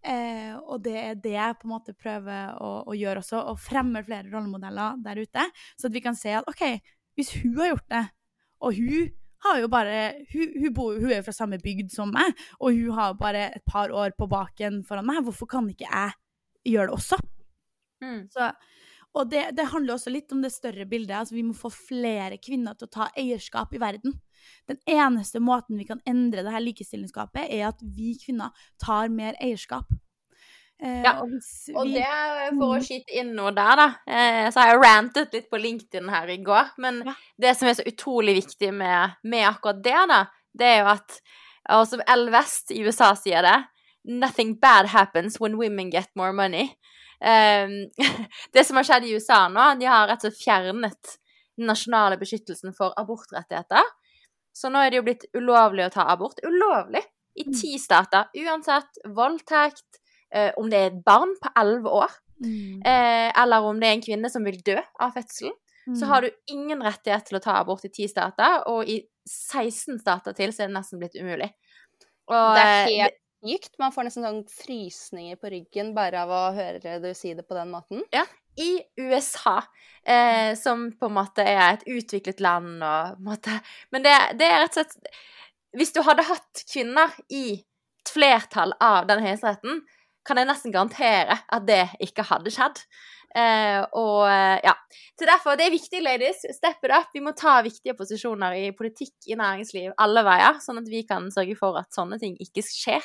Eh, 0.00 0.54
og 0.56 0.80
det 0.84 0.96
er 0.96 1.18
det 1.20 1.34
jeg 1.34 1.56
på 1.60 1.68
en 1.68 1.74
måte 1.74 1.92
prøver 1.92 2.54
å, 2.56 2.70
å, 2.88 2.96
gjøre 2.96 3.20
også, 3.20 3.42
å 3.52 3.56
fremme 3.60 4.02
flere 4.06 4.30
rollemodeller 4.32 5.00
der 5.04 5.20
ute. 5.20 5.46
Så 5.76 5.90
at 5.90 5.96
vi 5.96 6.02
kan 6.04 6.16
se 6.16 6.32
at 6.38 6.48
OK, 6.48 6.64
hvis 7.18 7.34
hun 7.42 7.58
har 7.60 7.74
gjort 7.74 7.90
det, 7.92 8.04
og 8.64 8.76
hun 8.76 9.10
har 9.40 9.60
jo 9.62 9.68
bare 9.72 10.00
Hun, 10.32 10.50
hun, 10.60 10.72
bor, 10.76 10.96
hun 11.00 11.10
er 11.10 11.20
jo 11.20 11.26
fra 11.30 11.36
samme 11.36 11.60
bygd 11.60 11.92
som 11.94 12.10
meg, 12.12 12.36
og 12.60 12.76
hun 12.76 12.96
har 12.96 13.16
bare 13.20 13.46
et 13.56 13.64
par 13.64 13.92
år 13.92 14.12
på 14.16 14.28
baken 14.28 14.82
foran 14.88 15.08
meg. 15.08 15.22
Hvorfor 15.24 15.48
kan 15.48 15.68
ikke 15.70 15.88
jeg 15.88 16.74
gjøre 16.74 16.90
det 16.90 16.98
også? 16.98 17.20
Mm. 18.04 18.20
Så, 18.32 18.50
Og 19.16 19.30
det, 19.30 19.46
det, 19.56 19.70
handler 19.72 19.96
også 19.96 20.12
litt 20.12 20.32
om 20.32 20.42
det 20.44 20.52
større 20.54 20.86
bildet. 20.86 21.16
altså 21.16 21.34
Vi 21.34 21.44
må 21.44 21.56
få 21.56 21.72
flere 21.72 22.36
kvinner 22.38 22.76
til 22.76 22.86
å 22.86 22.94
ta 22.94 23.08
eierskap 23.18 23.72
i 23.74 23.80
verden. 23.82 24.14
Den 24.70 24.78
eneste 24.88 25.42
måten 25.42 25.80
vi 25.80 25.88
kan 25.88 26.02
endre 26.08 26.44
det 26.46 26.54
her 26.54 26.64
likestillingsgapet, 26.64 27.48
er 27.48 27.70
at 27.70 27.82
vi 27.82 28.14
kvinner 28.20 28.54
tar 28.82 29.12
mer 29.12 29.38
eierskap. 29.42 29.90
Eh, 30.80 31.02
ja, 31.04 31.18
og, 31.20 31.34
og 31.76 31.90
det, 31.92 32.06
for 32.54 32.66
å 32.70 32.78
mm. 32.78 32.84
skyte 32.86 33.18
inn 33.20 33.34
noe 33.36 33.52
der, 33.56 33.82
da, 33.82 33.88
eh, 34.08 34.46
så 34.48 34.62
har 34.62 34.72
jeg 34.72 34.80
rantet 34.80 35.36
litt 35.36 35.50
på 35.52 35.60
LinkedIn 35.60 36.08
her 36.12 36.32
i 36.32 36.38
går. 36.44 36.72
Men 36.80 37.02
ja. 37.10 37.16
det 37.44 37.54
som 37.58 37.68
er 37.68 37.76
så 37.78 37.86
utrolig 37.88 38.38
viktig 38.40 38.72
med, 38.72 39.20
med 39.28 39.48
akkurat 39.50 39.82
det, 39.84 40.00
da, 40.10 40.24
det 40.56 40.72
er 40.72 40.82
jo 40.84 40.90
at 40.94 41.20
og 41.70 41.86
som 41.88 42.02
L. 42.08 42.28
West 42.32 42.72
i 42.74 42.80
USA 42.84 43.12
sier 43.18 43.44
det 43.44 43.58
Nothing 44.10 44.54
bad 44.60 44.88
happens 44.94 45.36
when 45.40 45.58
women 45.60 45.90
get 45.92 46.08
more 46.16 46.32
money. 46.32 46.70
Um, 47.20 47.90
det 48.54 48.64
som 48.64 48.78
har 48.80 48.86
skjedd 48.88 49.04
i 49.04 49.12
USA 49.12 49.42
nå, 49.52 49.74
de 49.76 49.84
har 49.84 50.08
rett 50.08 50.24
og 50.24 50.30
slett 50.30 50.40
fjernet 50.40 51.16
den 51.60 51.68
nasjonale 51.68 52.16
beskyttelsen 52.16 52.72
for 52.72 52.96
abortrettigheter. 52.96 53.84
Så 54.52 54.70
nå 54.72 54.82
er 54.82 54.92
det 54.92 55.00
jo 55.00 55.06
blitt 55.06 55.26
ulovlig 55.36 55.86
å 55.86 55.92
ta 55.94 56.06
abort. 56.12 56.40
Ulovlig 56.46 57.02
i 57.38 57.46
mm. 57.46 57.54
ti 57.54 57.78
stater. 57.78 58.28
Uansett 58.44 59.00
voldtekt, 59.16 60.00
eh, 60.34 60.50
om 60.60 60.70
det 60.70 60.80
er 60.80 60.90
et 60.90 61.00
barn 61.06 61.36
på 61.40 61.52
elleve 61.60 61.94
år, 62.02 62.18
mm. 62.42 62.82
eh, 62.82 63.28
eller 63.42 63.68
om 63.70 63.80
det 63.80 63.88
er 63.88 63.98
en 63.98 64.04
kvinne 64.04 64.32
som 64.32 64.46
vil 64.46 64.58
dø 64.66 64.76
av 65.00 65.14
fødselen, 65.16 65.54
mm. 65.86 65.96
så 66.00 66.10
har 66.10 66.26
du 66.26 66.52
ingen 66.52 66.82
rettighet 66.84 67.30
til 67.30 67.40
å 67.40 67.44
ta 67.44 67.56
abort 67.60 67.86
i 67.86 67.92
ti 67.94 68.08
stater, 68.10 68.64
og 68.70 68.90
i 68.90 69.00
16 69.28 70.00
stater 70.02 70.36
til 70.36 70.54
så 70.54 70.64
er 70.64 70.72
det 70.72 70.78
nesten 70.78 71.02
blitt 71.02 71.18
umulig. 71.18 71.50
Og, 72.30 72.54
det 72.56 72.66
er 72.66 72.74
eh, 72.74 72.92
helt 73.04 73.18
sykt. 73.40 73.72
Man 73.82 73.94
får 73.94 74.08
nesten 74.08 74.26
sånn 74.26 74.44
frysninger 74.52 75.40
på 75.40 75.50
ryggen 75.54 75.94
bare 75.96 76.24
av 76.26 76.34
å 76.34 76.44
høre 76.56 76.98
du 77.02 77.10
si 77.16 77.34
det 77.36 77.46
på 77.48 77.58
den 77.58 77.72
måten. 77.72 78.04
Ja. 78.14 78.26
I 78.60 78.82
USA, 78.98 79.60
eh, 80.04 80.52
som 80.58 80.88
på 80.96 81.10
en 81.10 81.16
måte 81.16 81.44
er 81.44 81.74
et 81.74 81.86
utviklet 81.90 82.40
land 82.40 82.82
og 82.84 83.20
måte, 83.24 83.60
Men 83.92 84.06
det, 84.06 84.16
det, 84.40 84.48
er 84.48 84.64
rett 84.64 84.76
og 84.76 84.84
slett 84.84 85.10
Hvis 85.76 85.94
du 85.94 86.02
hadde 86.06 86.26
hatt 86.26 86.64
kvinner 86.70 87.14
i 87.28 87.60
et 87.60 88.10
flertall 88.10 88.72
av 88.80 89.06
den 89.06 89.22
høyesteretten, 89.22 89.82
kan 90.26 90.38
jeg 90.40 90.48
nesten 90.48 90.72
garantere 90.74 91.36
at 91.48 91.66
det 91.68 91.84
ikke 92.02 92.24
hadde 92.26 92.52
skjedd. 92.52 92.80
Eh, 93.36 93.80
og 93.94 94.24
eh, 94.26 94.58
ja. 94.64 94.74
Så 95.18 95.28
derfor, 95.28 95.54
det 95.58 95.68
er 95.68 95.74
viktig, 95.74 96.00
ladies. 96.02 96.42
Step 96.56 96.82
it 96.86 96.94
up. 96.94 97.10
Vi 97.14 97.22
må 97.22 97.32
ta 97.38 97.60
viktige 97.62 97.94
posisjoner 97.98 98.56
i 98.58 98.70
politikk, 98.76 99.14
i 99.30 99.38
næringsliv, 99.38 99.92
alle 100.02 100.24
veier, 100.26 100.58
sånn 100.64 100.80
at 100.82 100.90
vi 100.90 101.04
kan 101.08 101.28
sørge 101.34 101.56
for 101.60 101.78
at 101.80 101.92
sånne 101.94 102.18
ting 102.22 102.34
ikke 102.42 102.64
skjer. 102.66 103.04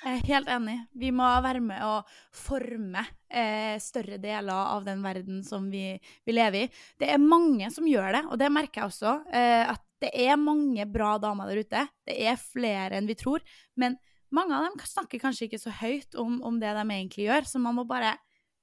Jeg 0.00 0.16
er 0.16 0.28
helt 0.30 0.48
enig. 0.48 0.76
Vi 0.96 1.10
må 1.12 1.26
være 1.44 1.60
med 1.60 1.82
å 1.84 1.98
forme 2.32 3.02
eh, 3.28 3.76
større 3.82 4.16
deler 4.20 4.72
av 4.72 4.86
den 4.86 5.02
verden 5.04 5.42
som 5.44 5.66
vi, 5.68 5.92
vi, 6.24 6.32
lever 6.32 6.64
i. 6.64 6.70
Det 6.96 7.10
er 7.12 7.20
mange 7.20 7.68
som 7.74 7.88
gjør 7.88 8.16
det, 8.16 8.22
og 8.30 8.40
det 8.40 8.48
merker 8.52 8.80
jeg 8.80 8.92
også. 8.94 9.12
Eh, 9.28 9.64
at 9.74 9.84
det 10.00 10.14
er 10.24 10.40
mange 10.40 10.86
bra 10.88 11.18
damer 11.20 11.50
der 11.50 11.60
ute. 11.60 11.84
Det 12.08 12.16
er 12.16 12.40
flere 12.40 12.96
enn 12.96 13.10
vi 13.10 13.18
tror. 13.20 13.44
Men 13.76 13.98
mange 14.32 14.56
av 14.56 14.70
dem 14.70 14.80
snakker 14.88 15.20
kanskje 15.20 15.50
ikke 15.50 15.60
så 15.60 15.74
høyt 15.82 16.16
om, 16.16 16.40
om 16.48 16.56
det 16.62 16.72
de 16.78 16.86
egentlig 16.86 17.28
gjør, 17.28 17.50
så 17.50 17.60
man 17.60 17.76
må 17.76 17.84
bare 17.84 18.16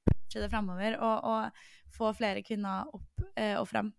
pushe 0.07 0.41
det 0.41 0.49
fremover 0.49 0.97
og, 0.97 1.17
og 1.21 1.93
få 1.93 2.15
flere 2.17 2.41
kvinner 2.45 2.89
opp 2.89 3.27
eh, 3.35 3.53
og 3.59 3.67
frem. 3.69 3.93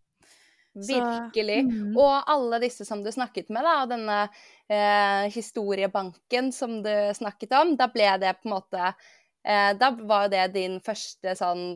Virkelig. 0.86 1.60
Så, 1.64 1.74
mm. 1.74 1.96
Og 1.98 2.30
alle 2.34 2.60
disse 2.62 2.86
som 2.88 3.02
du 3.04 3.10
snakket 3.14 3.50
med, 3.54 3.66
da, 3.66 3.74
og 3.82 3.92
denne 3.92 4.18
eh, 4.24 5.28
historiebanken 5.34 6.52
som 6.54 6.80
du 6.84 6.92
snakket 7.18 7.54
om, 7.58 7.74
da 7.78 7.90
ble 7.92 8.10
det 8.22 8.34
på 8.38 8.48
en 8.48 8.56
måte 8.56 8.90
eh, 8.90 9.72
Da 9.78 9.92
var 9.98 10.30
det 10.32 10.50
din 10.56 10.78
første 10.84 11.34
sånn 11.38 11.70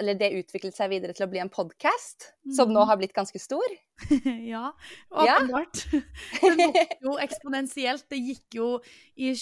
eller 0.00 0.16
det 0.18 0.28
utviklet 0.36 0.76
seg 0.76 0.90
videre 0.92 1.14
til 1.16 1.24
å 1.26 1.30
bli 1.30 1.40
en 1.40 1.50
podkast, 1.52 2.30
mm. 2.44 2.52
som 2.58 2.72
nå 2.72 2.82
mm. 2.82 2.88
har 2.90 2.98
blitt 3.00 3.14
ganske 3.16 3.40
stor. 3.40 3.76
ja, 4.52 4.68
åpenbart. 5.08 5.82
Ja. 5.92 6.50
det 6.58 6.66
gikk 6.74 6.94
jo 7.06 7.14
eksponentielt. 7.22 8.04
Det 8.12 8.20
gikk 8.20 8.58
jo 8.58 8.68
i 9.16 9.32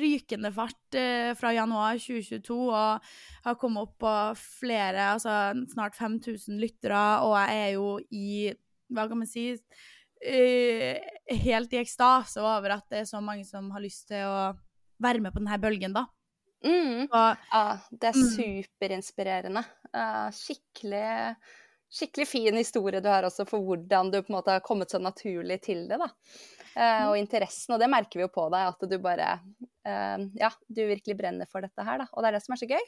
rykende 0.00 0.50
fart 0.54 0.98
eh, 0.98 1.30
fra 1.38 1.54
januar 1.54 2.00
2022 2.02 2.58
og 2.64 3.12
har 3.46 3.58
kommet 3.60 3.86
opp 3.86 3.94
på 4.02 4.16
flere, 4.40 5.12
altså 5.14 5.54
snart 5.72 5.98
5000 5.98 6.58
lyttere, 6.62 7.04
og 7.22 7.36
jeg 7.38 7.62
er 7.62 7.72
jo 7.76 7.88
i, 8.10 8.28
hva 8.92 9.06
kan 9.10 9.22
man 9.22 9.30
si 9.30 9.50
eh, 9.52 10.98
Helt 11.42 11.72
i 11.72 11.78
ekstase 11.80 12.42
over 12.42 12.74
at 12.74 12.84
det 12.90 13.04
er 13.04 13.06
så 13.08 13.20
mange 13.24 13.46
som 13.48 13.70
har 13.72 13.80
lyst 13.80 14.08
til 14.10 14.26
å 14.26 14.50
være 15.02 15.22
med 15.22 15.32
på 15.34 15.40
denne 15.40 15.58
bølgen, 15.62 15.94
da. 15.94 16.08
Mm. 16.64 17.08
Og, 17.08 17.44
ja, 17.52 17.62
det 17.90 18.10
er 18.12 18.18
mm. 18.18 18.30
superinspirerende. 18.36 19.62
Skikkelig, 20.36 21.34
skikkelig 21.92 22.26
fin 22.28 22.56
historie 22.56 23.02
du 23.04 23.10
har 23.12 23.26
også 23.28 23.44
for 23.48 23.64
hvordan 23.66 24.12
du 24.12 24.20
på 24.22 24.32
en 24.32 24.38
måte 24.38 24.54
har 24.56 24.64
kommet 24.64 24.92
så 24.92 25.00
naturlig 25.02 25.60
til 25.66 25.84
det. 25.90 26.00
da. 26.00 26.10
Uh, 26.72 27.10
og 27.10 27.18
interessen, 27.20 27.74
og 27.74 27.82
det 27.82 27.90
merker 27.92 28.16
vi 28.16 28.24
jo 28.24 28.32
på 28.32 28.46
deg, 28.52 28.70
at 28.70 28.86
du 28.88 28.94
bare 29.02 29.34
uh, 29.44 30.22
Ja, 30.40 30.48
du 30.72 30.80
virkelig 30.88 31.18
brenner 31.18 31.50
for 31.50 31.64
dette 31.64 31.84
her, 31.84 32.00
da. 32.00 32.08
Og 32.12 32.24
det 32.24 32.30
er 32.30 32.38
det 32.38 32.44
som 32.46 32.56
er 32.56 32.62
så 32.62 32.68
gøy. 32.70 32.86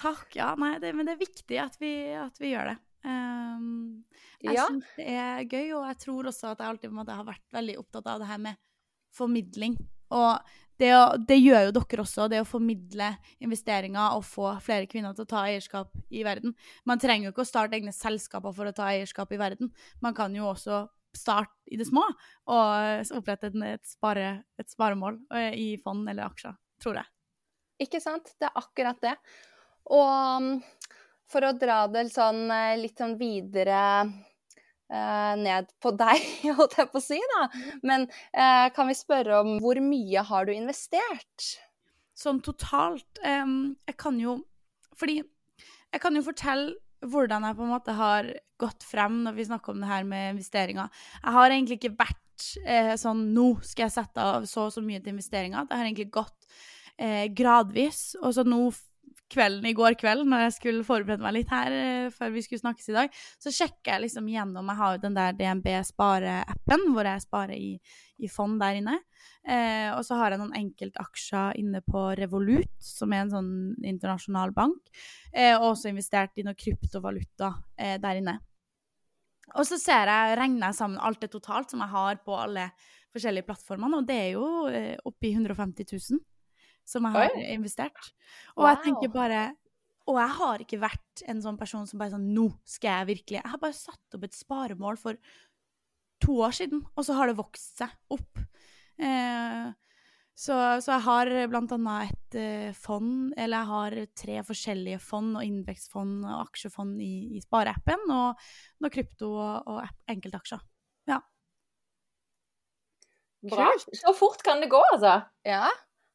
Takk. 0.00 0.30
Ja, 0.38 0.54
nei, 0.56 0.78
det, 0.80 0.94
men 0.96 1.08
det 1.08 1.16
er 1.16 1.20
viktig 1.20 1.58
at 1.60 1.76
vi, 1.82 1.92
at 2.16 2.40
vi 2.40 2.54
gjør 2.54 2.72
det. 2.72 2.78
Um, 3.02 4.04
jeg 4.40 4.56
ja. 4.56 4.64
syns 4.70 4.94
det 4.96 5.08
er 5.12 5.44
gøy, 5.44 5.74
og 5.76 5.88
jeg 5.90 5.98
tror 6.06 6.30
også 6.30 6.52
at 6.54 6.62
jeg 6.62 6.72
alltid 6.72 6.94
måte, 6.96 7.18
har 7.18 7.28
vært 7.28 7.44
veldig 7.52 7.76
opptatt 7.82 8.08
av 8.14 8.22
det 8.22 8.30
her 8.30 8.40
med 8.46 8.60
formidling. 9.12 9.76
Og 10.12 10.56
det, 10.80 10.90
det, 11.28 11.36
gjør 11.38 11.68
jo 11.68 11.74
dere 11.76 12.02
også, 12.02 12.28
det 12.32 12.40
å 12.42 12.48
formidle 12.48 13.12
investeringer 13.44 14.16
og 14.16 14.24
få 14.26 14.54
flere 14.64 14.88
kvinner 14.90 15.14
til 15.16 15.26
å 15.26 15.30
ta 15.30 15.44
eierskap 15.50 15.92
i 16.10 16.24
verden. 16.26 16.56
Man 16.88 17.02
trenger 17.02 17.28
jo 17.28 17.34
ikke 17.34 17.44
å 17.44 17.50
starte 17.50 17.78
egne 17.78 17.94
selskaper 17.94 18.54
for 18.56 18.68
å 18.68 18.74
ta 18.76 18.88
eierskap 18.90 19.32
i 19.34 19.40
verden. 19.40 19.72
Man 20.02 20.16
kan 20.16 20.34
jo 20.36 20.48
også 20.50 20.84
starte 21.12 21.52
i 21.68 21.76
det 21.76 21.86
små 21.88 22.06
og 22.08 23.12
opprette 23.18 23.52
et, 23.52 23.84
spare, 23.86 24.42
et 24.58 24.70
sparemål 24.72 25.20
eh, 25.36 25.52
i 25.60 25.68
fond 25.82 26.08
eller 26.08 26.24
aksjer, 26.30 26.56
tror 26.82 27.02
jeg. 27.02 27.10
Ikke 27.86 28.00
sant. 28.02 28.32
Det 28.38 28.48
er 28.48 28.60
akkurat 28.62 29.00
det. 29.02 29.16
Og 29.92 30.08
um, 30.08 30.50
for 31.30 31.44
å 31.46 31.54
dra 31.58 31.84
det 31.90 32.06
sånn, 32.12 32.44
eh, 32.54 32.78
litt 32.80 33.00
sånn 33.00 33.16
videre 33.20 33.82
ned 34.92 35.70
på 35.82 35.92
deg, 35.96 36.24
holdt 36.58 36.78
jeg 36.78 36.90
på 36.92 37.00
å 37.00 37.04
si, 37.04 37.18
da. 37.34 37.42
Men 37.86 38.06
uh, 38.36 38.68
kan 38.76 38.90
vi 38.90 38.96
spørre 38.98 39.42
om 39.42 39.54
hvor 39.62 39.80
mye 39.84 40.24
har 40.28 40.48
du 40.48 40.52
investert? 40.54 41.52
Sånn 42.12 42.42
totalt 42.44 43.18
Jeg 43.24 43.94
kan 43.98 44.18
jo 44.20 44.34
Fordi 45.00 45.14
jeg 45.22 46.00
kan 46.02 46.14
jo 46.16 46.20
fortelle 46.26 46.74
hvordan 47.08 47.46
jeg 47.48 47.56
på 47.56 47.64
en 47.64 47.72
måte 47.72 47.94
har 47.96 48.28
gått 48.60 48.84
frem 48.86 49.22
når 49.24 49.34
vi 49.38 49.46
snakker 49.48 49.72
om 49.72 49.80
det 49.82 49.88
her 49.88 50.04
med 50.06 50.36
investeringer. 50.36 50.92
Jeg 51.18 51.34
har 51.34 51.50
egentlig 51.50 51.78
ikke 51.80 51.96
vært 51.98 52.44
eh, 52.62 52.92
sånn 53.00 53.24
Nå 53.34 53.46
skal 53.66 53.88
jeg 53.88 53.94
sette 53.96 54.28
av 54.36 54.46
så 54.48 54.68
og 54.68 54.76
så 54.76 54.84
mye 54.84 55.00
til 55.02 55.16
investeringer. 55.16 55.66
Det 55.66 55.76
har 55.80 55.88
egentlig 55.88 56.12
gått 56.14 56.46
gradvis. 57.34 58.12
Og 58.22 58.36
så 58.36 58.44
nå 58.46 58.60
kvelden 59.32 59.66
i 59.68 59.74
går 59.76 59.96
kveld, 60.00 60.26
når 60.28 60.46
jeg 60.46 60.54
skulle 60.58 60.86
forberede 60.86 61.24
meg 61.24 61.36
litt 61.38 61.52
her 61.52 61.72
uh, 61.72 62.12
før 62.14 62.32
vi 62.34 62.44
skulle 62.44 62.62
snakkes 62.62 62.90
i 62.90 62.96
dag, 62.96 63.18
så 63.40 63.52
sjekker 63.54 63.94
jeg 63.94 64.04
liksom 64.06 64.28
gjennom 64.30 64.70
Jeg 64.72 64.80
har 64.80 64.94
jo 64.94 65.02
den 65.06 65.16
der 65.16 65.36
DNB 65.38 65.68
Spare-appen, 65.88 66.86
hvor 66.92 67.08
jeg 67.08 67.24
sparer 67.24 67.56
i, 67.56 67.72
i, 68.22 68.30
fond 68.32 68.60
der 68.60 68.80
inne. 68.80 68.98
Eh, 69.42 69.88
og 69.96 70.04
så 70.06 70.14
har 70.20 70.30
jeg 70.30 70.38
noen 70.38 70.54
enkeltaksjer 70.54 71.58
inne 71.58 71.80
på 71.82 72.04
Revolut, 72.18 72.70
som 72.82 73.12
er 73.12 73.24
en 73.24 73.32
sånn 73.32 73.52
internasjonal 73.80 74.54
bank. 74.54 74.92
Og 75.32 75.68
også 75.72 75.90
investert 75.90 76.38
i 76.38 76.44
noe 76.46 76.58
kryptovaluta 76.58 77.48
der 77.74 78.20
inne. 78.20 78.36
Og 79.56 79.66
så 79.66 79.78
ser 79.80 80.10
jeg, 80.12 80.36
regner 80.38 80.68
jeg 80.68 80.78
sammen 80.78 81.00
alt 81.02 81.22
det 81.24 81.32
totalt 81.32 81.72
som 81.72 81.82
jeg 81.82 81.92
har 81.94 82.20
på 82.22 82.36
alle 82.36 82.68
forskjellige 83.12 83.48
plattformene, 83.48 83.98
og 83.98 84.06
det 84.08 84.18
er 84.28 84.30
jo 84.36 84.46
oppi 85.08 85.32
150 85.34 85.88
000 85.90 86.22
som 86.88 87.06
jeg 87.08 87.16
har 87.16 87.36
Oi. 87.36 87.44
investert. 87.54 88.12
Og 88.56 88.64
wow. 88.64 88.70
jeg 88.72 88.82
tenker 88.88 89.12
bare 89.14 89.42
Og 90.10 90.16
jeg 90.18 90.34
har 90.38 90.62
ikke 90.64 90.80
vært 90.82 91.22
en 91.30 91.42
sånn 91.44 91.58
person 91.60 91.86
som 91.86 92.00
bare 92.00 92.14
sånn 92.16 92.32
Nå 92.34 92.48
skal 92.66 93.02
jeg 93.02 93.10
virkelig 93.12 93.38
Jeg 93.38 93.52
har 93.52 93.60
bare 93.62 93.76
satt 93.76 94.16
opp 94.16 94.24
et 94.26 94.34
sparemål 94.34 94.98
for 94.98 95.20
to 96.22 96.38
år 96.46 96.54
siden, 96.54 96.84
og 96.94 97.06
så 97.06 97.16
har 97.18 97.26
det 97.26 97.38
vokst 97.38 97.80
seg 97.80 97.90
opp. 98.14 98.42
Eh, 99.02 99.72
så, 100.32 100.54
så, 100.80 100.94
jeg 100.94 101.04
har 101.04 101.30
blant 101.50 101.74
annet 101.74 102.12
et 102.12 102.36
eh, 102.40 102.76
fond, 102.78 103.32
eller 103.36 103.58
jeg 103.58 103.70
har 103.72 103.96
tre 104.22 104.36
forskjellige 104.46 105.00
fond 105.02 105.34
og 105.36 105.44
innvekstfond 105.44 106.22
og 106.24 106.44
aksjefond 106.46 107.02
i, 107.04 107.12
i 107.36 107.42
spareappen, 107.44 108.06
og 108.10 108.38
noe 108.82 108.94
krypto 108.94 109.32
og, 109.34 109.68
og 109.74 110.12
enkeltaksjer. 110.14 110.62
Ja. 111.10 111.20
Bra. 113.50 113.72
Så 113.82 114.14
fort 114.16 114.42
kan 114.46 114.62
det 114.62 114.70
gå, 114.72 114.80
altså. 114.94 115.18
Ja. 115.46 115.66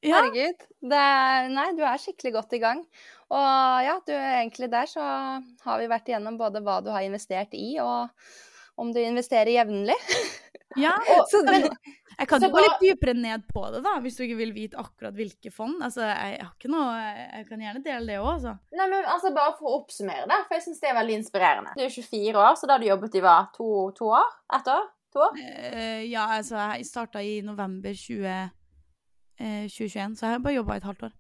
Ja. 0.08 0.24
Herregud. 0.24 0.66
Er, 0.88 1.52
nei, 1.52 1.70
du 1.78 1.84
er 1.86 2.02
skikkelig 2.02 2.34
godt 2.38 2.58
i 2.58 2.62
gang. 2.64 2.84
Og 3.28 3.84
ja, 3.84 3.98
du 4.08 4.14
er 4.16 4.42
egentlig 4.42 4.70
der 4.72 4.88
så 4.88 5.04
har 5.04 5.82
vi 5.82 5.90
vært 5.92 6.08
igjennom 6.08 6.38
både 6.40 6.64
hva 6.64 6.80
du 6.84 6.94
har 6.96 7.04
investert 7.04 7.56
i, 7.58 7.76
og 7.84 8.08
om 8.80 8.94
du 8.96 9.02
investerer 9.04 9.58
jevnlig. 9.60 9.98
Ja, 10.78 10.92
og, 11.10 11.32
men, 11.48 11.64
Jeg 12.20 12.28
kan 12.30 12.42
Så 12.42 12.50
jo 12.50 12.54
gå 12.54 12.62
litt 12.62 12.82
dypere 12.82 13.14
ned 13.18 13.46
på 13.50 13.64
det, 13.74 13.80
da, 13.86 13.96
hvis 14.04 14.18
du 14.18 14.24
ikke 14.26 14.40
vil 14.40 14.52
vite 14.56 14.78
akkurat 14.82 15.16
hvilke 15.16 15.52
fond. 15.54 15.80
Altså, 15.86 16.04
jeg 16.06 16.42
har 16.42 16.52
ikke 16.52 16.72
noe 16.74 16.90
Jeg 16.98 17.48
kan 17.48 17.64
gjerne 17.64 17.82
dele 17.86 18.10
det 18.10 18.18
òg, 18.20 18.30
altså. 18.34 18.54
Nei, 18.78 18.90
men 18.92 19.08
altså 19.08 19.32
Bare 19.36 19.56
for 19.58 19.70
å 19.70 19.80
oppsummere 19.80 20.28
det, 20.30 20.40
for 20.48 20.58
jeg 20.58 20.66
syns 20.68 20.84
det 20.84 20.92
er 20.92 21.00
veldig 21.00 21.18
inspirerende. 21.22 21.74
Du 21.78 21.84
er 21.86 21.94
24 21.94 22.44
år, 22.44 22.60
så 22.60 22.70
da 22.70 22.76
har 22.76 22.84
du 22.84 22.90
jobbet 22.90 23.18
i 23.18 23.24
hva? 23.26 23.38
To, 23.58 23.72
to 23.98 24.12
år? 24.20 24.38
Ett 24.60 24.72
år? 24.74 24.86
To 25.16 25.24
år? 25.28 25.42
Eh, 25.42 26.04
ja, 26.12 26.28
altså, 26.38 26.60
jeg 26.76 26.90
starta 26.90 27.24
i 27.24 27.40
november 27.46 27.96
20, 27.96 28.38
eh, 29.40 29.66
2021, 29.70 30.18
så 30.20 30.28
jeg 30.28 30.36
har 30.38 30.44
bare 30.44 30.58
jobba 30.60 30.76
et 30.78 30.88
halvt 30.88 31.08
år. 31.10 31.16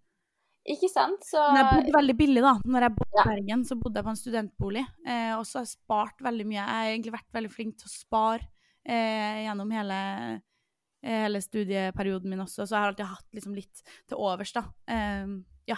Ikke 0.67 0.89
sant? 0.91 1.23
Så 1.23 1.39
Men 1.53 1.61
jeg 1.61 1.67
bodde 1.71 1.93
veldig 1.95 2.15
billig, 2.19 2.41
da. 2.43 2.53
Når 2.65 2.81
jeg 2.87 2.95
bodde 2.97 3.13
i 3.15 3.17
Ja. 3.21 3.23
Bergen, 3.29 3.61
så 3.65 3.75
bodde 3.79 3.95
jeg 4.01 4.03
på 4.03 4.09
en 4.11 4.19
studentbolig. 4.19 4.85
Eh, 5.07 5.31
og 5.37 5.45
så 5.47 5.59
har 5.59 5.63
jeg 5.65 5.77
spart 5.77 6.19
veldig 6.25 6.45
mye. 6.49 6.57
Jeg 6.59 6.67
har 6.67 6.89
egentlig 6.91 7.13
vært 7.13 7.31
veldig 7.37 7.51
flink 7.53 7.77
til 7.77 7.87
å 7.87 7.93
spare 7.93 8.43
eh, 8.87 9.45
gjennom 9.45 9.71
hele, 9.71 9.99
eh, 11.03 11.21
hele 11.23 11.39
studieperioden 11.43 12.29
min 12.29 12.39
også, 12.43 12.65
så 12.67 12.75
jeg 12.75 12.79
har 12.81 12.91
alltid 12.91 13.05
hatt 13.05 13.33
liksom 13.35 13.55
litt 13.55 13.81
til 14.07 14.17
overs, 14.17 14.51
da. 14.55 14.63
Eh, 14.87 15.27
ja. 15.67 15.75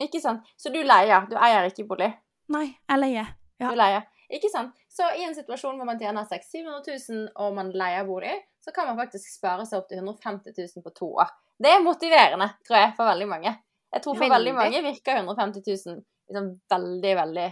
Ikke 0.00 0.20
sant? 0.20 0.48
Så 0.56 0.72
du 0.72 0.80
leier, 0.82 1.28
du 1.28 1.36
eier 1.36 1.68
ikke 1.68 1.86
bolig? 1.88 2.10
Nei, 2.48 2.66
jeg 2.88 2.98
leier. 3.00 3.34
Ja. 3.60 3.70
Du 3.70 3.76
leier. 3.76 4.06
Ikke 4.30 4.48
sant? 4.48 4.76
Så 4.88 5.04
i 5.18 5.24
en 5.26 5.34
situasjon 5.34 5.76
hvor 5.76 5.84
man 5.88 5.98
tjener 6.00 6.24
600 6.24 6.80
000 6.86 7.28
og 7.36 7.54
man 7.54 7.72
leier 7.72 8.04
bolig, 8.08 8.32
så 8.60 8.72
kan 8.76 8.86
man 8.90 8.98
faktisk 9.00 9.32
spare 9.32 9.64
seg 9.66 9.80
opp 9.80 9.88
til 9.90 10.00
150 10.02 10.52
000 10.56 10.84
på 10.84 10.92
to 10.96 11.08
år. 11.24 11.32
Det 11.60 11.72
er 11.74 11.82
motiverende, 11.84 12.48
tror 12.66 12.78
jeg, 12.80 12.94
for 12.96 13.08
veldig 13.10 13.28
mange. 13.28 13.54
Jeg 13.90 14.04
tror 14.04 14.14
for 14.14 14.22
veldig, 14.22 14.54
Veldig. 14.54 14.54
mange 14.54 14.82
virker 14.86 15.20
150 15.22 15.62
000 15.66 16.00
liksom 16.30 16.60
veldig, 16.70 17.16
veldig 17.16 17.48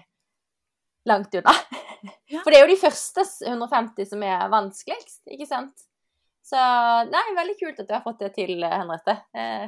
langt 1.13 1.35
unna. 1.35 1.53
Ja. 2.29 2.45
For 2.45 2.53
det 2.53 2.59
er 2.61 2.63
jo 2.63 2.71
de 2.71 2.79
første 2.79 3.23
150 3.49 4.07
som 4.07 4.21
er 4.23 4.43
vanskeligst, 4.53 5.23
ikke 5.35 5.47
sant? 5.49 5.81
Så 6.47 6.61
nei, 7.11 7.23
veldig 7.35 7.57
kult 7.59 7.81
at 7.83 7.89
du 7.89 7.95
har 7.97 8.05
fått 8.05 8.21
det 8.23 8.29
til, 8.37 8.53
Henriette. 8.63 9.17
Eh, 9.35 9.65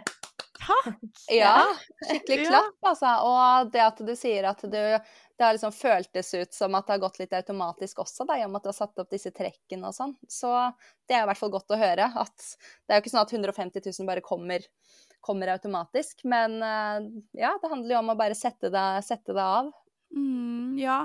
Takk! 0.61 1.01
Ja, 1.33 1.57
skikkelig 2.05 2.47
klapp, 2.47 2.77
altså. 2.93 3.17
Og 3.27 3.73
det 3.75 3.83
at 3.83 4.03
du 4.07 4.13
sier 4.15 4.47
at 4.53 4.63
du 4.63 4.79
Det 5.41 5.47
har 5.47 5.55
liksom 5.57 5.73
føltes 5.73 6.35
ut 6.35 6.53
som 6.53 6.75
at 6.77 6.85
det 6.85 6.93
har 6.93 7.01
gått 7.01 7.15
litt 7.17 7.31
automatisk 7.33 8.03
også, 8.03 8.27
da, 8.29 8.35
i 8.37 8.43
og 8.45 8.51
med 8.53 8.61
at 8.61 8.67
du 8.67 8.69
har 8.69 8.77
satt 8.77 9.01
opp 9.01 9.09
disse 9.09 9.31
trekkene 9.33 9.89
og 9.89 9.95
sånn. 9.97 10.11
Så 10.29 10.51
det 11.09 11.17
er 11.17 11.23
i 11.25 11.29
hvert 11.31 11.41
fall 11.41 11.53
godt 11.55 11.73
å 11.73 11.79
høre. 11.81 12.11
At 12.21 12.45
det 12.85 12.93
er 12.93 13.01
jo 13.01 13.05
ikke 13.07 13.13
sånn 13.15 13.23
at 13.23 13.33
150 13.33 13.87
000 13.87 14.11
bare 14.11 14.25
kommer, 14.27 14.67
kommer 15.25 15.55
automatisk. 15.55 16.27
Men 16.29 16.59
eh, 16.61 17.09
ja, 17.41 17.55
det 17.57 17.71
handler 17.73 17.95
jo 17.97 18.03
om 18.03 18.13
å 18.13 18.19
bare 18.21 18.37
sette 18.37 18.69
det, 18.75 18.85
sette 19.07 19.33
det 19.33 19.47
av. 19.47 19.73
Mm, 20.13 20.77
ja, 20.77 20.99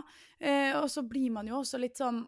eh, 0.44 0.75
og 0.82 0.89
så 0.92 1.06
blir 1.08 1.32
man 1.32 1.48
jo 1.48 1.62
også 1.62 1.80
litt 1.80 1.96
sånn 1.96 2.25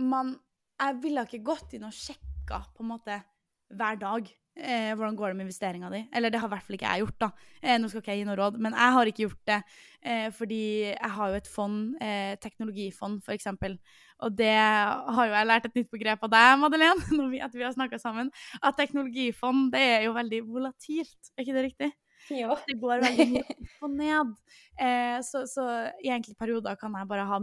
man, 0.00 0.32
Jeg 0.80 0.96
ville 1.04 1.26
ikke 1.28 1.44
gått 1.44 1.76
inn 1.76 1.84
og 1.90 1.92
sjekka 1.92 2.64
på 2.72 2.86
en 2.86 2.92
måte 2.94 3.20
hver 3.68 4.00
dag 4.00 4.32
eh, 4.56 4.92
hvordan 4.94 5.16
går 5.18 5.32
det 5.32 5.38
med 5.38 5.46
investeringa 5.46 5.90
di. 5.92 6.02
Eller 6.14 6.30
det 6.30 6.40
har 6.42 6.48
i 6.48 6.54
hvert 6.54 6.66
fall 6.66 6.76
ikke 6.78 6.92
jeg 6.92 7.04
gjort, 7.04 7.18
da. 7.24 7.30
Eh, 7.60 7.76
nå 7.80 7.90
skal 7.90 8.02
ikke 8.02 8.14
jeg 8.14 8.22
gi 8.22 8.28
noe 8.28 8.38
råd, 8.38 8.60
men 8.62 8.76
jeg 8.78 8.96
har 8.96 9.10
ikke 9.10 9.24
gjort 9.24 9.50
det 9.50 9.58
eh, 10.02 10.28
fordi 10.34 10.62
jeg 10.92 11.12
har 11.16 11.32
jo 11.32 11.40
et 11.40 11.50
fond, 11.50 11.80
eh, 12.04 12.34
teknologifond 12.42 13.34
eksempel. 13.34 13.76
Og 14.24 14.38
det 14.38 14.54
har 14.54 15.26
jo 15.28 15.34
jeg 15.34 15.50
lært 15.50 15.68
et 15.68 15.76
nytt 15.80 15.90
begrep 15.92 16.22
av 16.24 16.32
deg, 16.36 16.54
Madeleine, 16.62 17.10
når 17.18 17.28
vi, 17.32 17.42
at 17.44 17.58
vi 17.58 17.66
har 17.66 17.74
snakka 17.74 18.00
sammen. 18.02 18.30
At 18.62 18.78
teknologifond 18.78 19.72
det 19.74 19.84
er 19.98 20.08
jo 20.08 20.16
veldig 20.16 20.42
volatilt, 20.46 21.34
er 21.34 21.46
ikke 21.46 21.58
det 21.58 21.68
riktig? 21.70 21.92
jo. 22.32 22.54
Det 22.64 22.78
går 22.80 23.02
veldig 23.02 23.26
mye 23.32 23.42
opp 23.52 23.84
og 23.84 23.92
ned. 23.98 24.32
Eh, 24.80 25.18
så, 25.26 25.44
så 25.50 25.66
i 26.04 26.12
enkelte 26.14 26.38
perioder 26.40 26.78
kan 26.80 26.94
jeg 26.96 27.10
bare 27.10 27.26
ha 27.28 27.40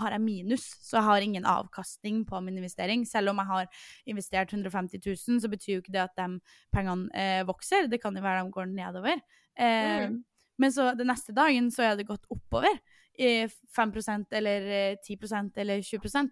har 0.00 0.14
jeg 0.16 0.22
minus, 0.24 0.66
så 0.82 0.98
jeg 0.98 1.06
har 1.08 1.24
ingen 1.24 1.48
avkastning 1.48 2.24
på 2.28 2.40
min 2.44 2.58
investering. 2.58 3.06
Selv 3.08 3.32
om 3.32 3.40
jeg 3.42 3.50
har 3.52 3.66
investert 4.10 4.52
150 4.52 5.00
000, 5.06 5.40
så 5.40 5.50
betyr 5.50 5.76
jo 5.76 5.82
ikke 5.82 5.94
det 5.94 6.04
at 6.04 6.16
de 6.18 6.40
pengene 6.74 7.08
eh, 7.14 7.42
vokser. 7.46 7.88
Det 7.90 8.00
kan 8.02 8.16
jo 8.16 8.24
være 8.24 8.44
de 8.44 8.54
går 8.58 8.70
nedover. 8.72 9.18
Eh, 9.58 10.08
Mm. 10.10 10.22
Men 10.58 10.72
så 10.72 10.92
den 10.94 11.08
neste 11.10 11.32
dagen 11.34 11.70
så 11.74 11.82
er 11.82 11.96
det 11.98 12.06
gått 12.06 12.26
oppover. 12.30 12.76
I 13.18 13.46
5% 13.76 14.34
eller 14.34 14.64
eh, 14.74 14.96
10% 14.98 15.58
eller 15.62 15.82
20% 15.86 16.30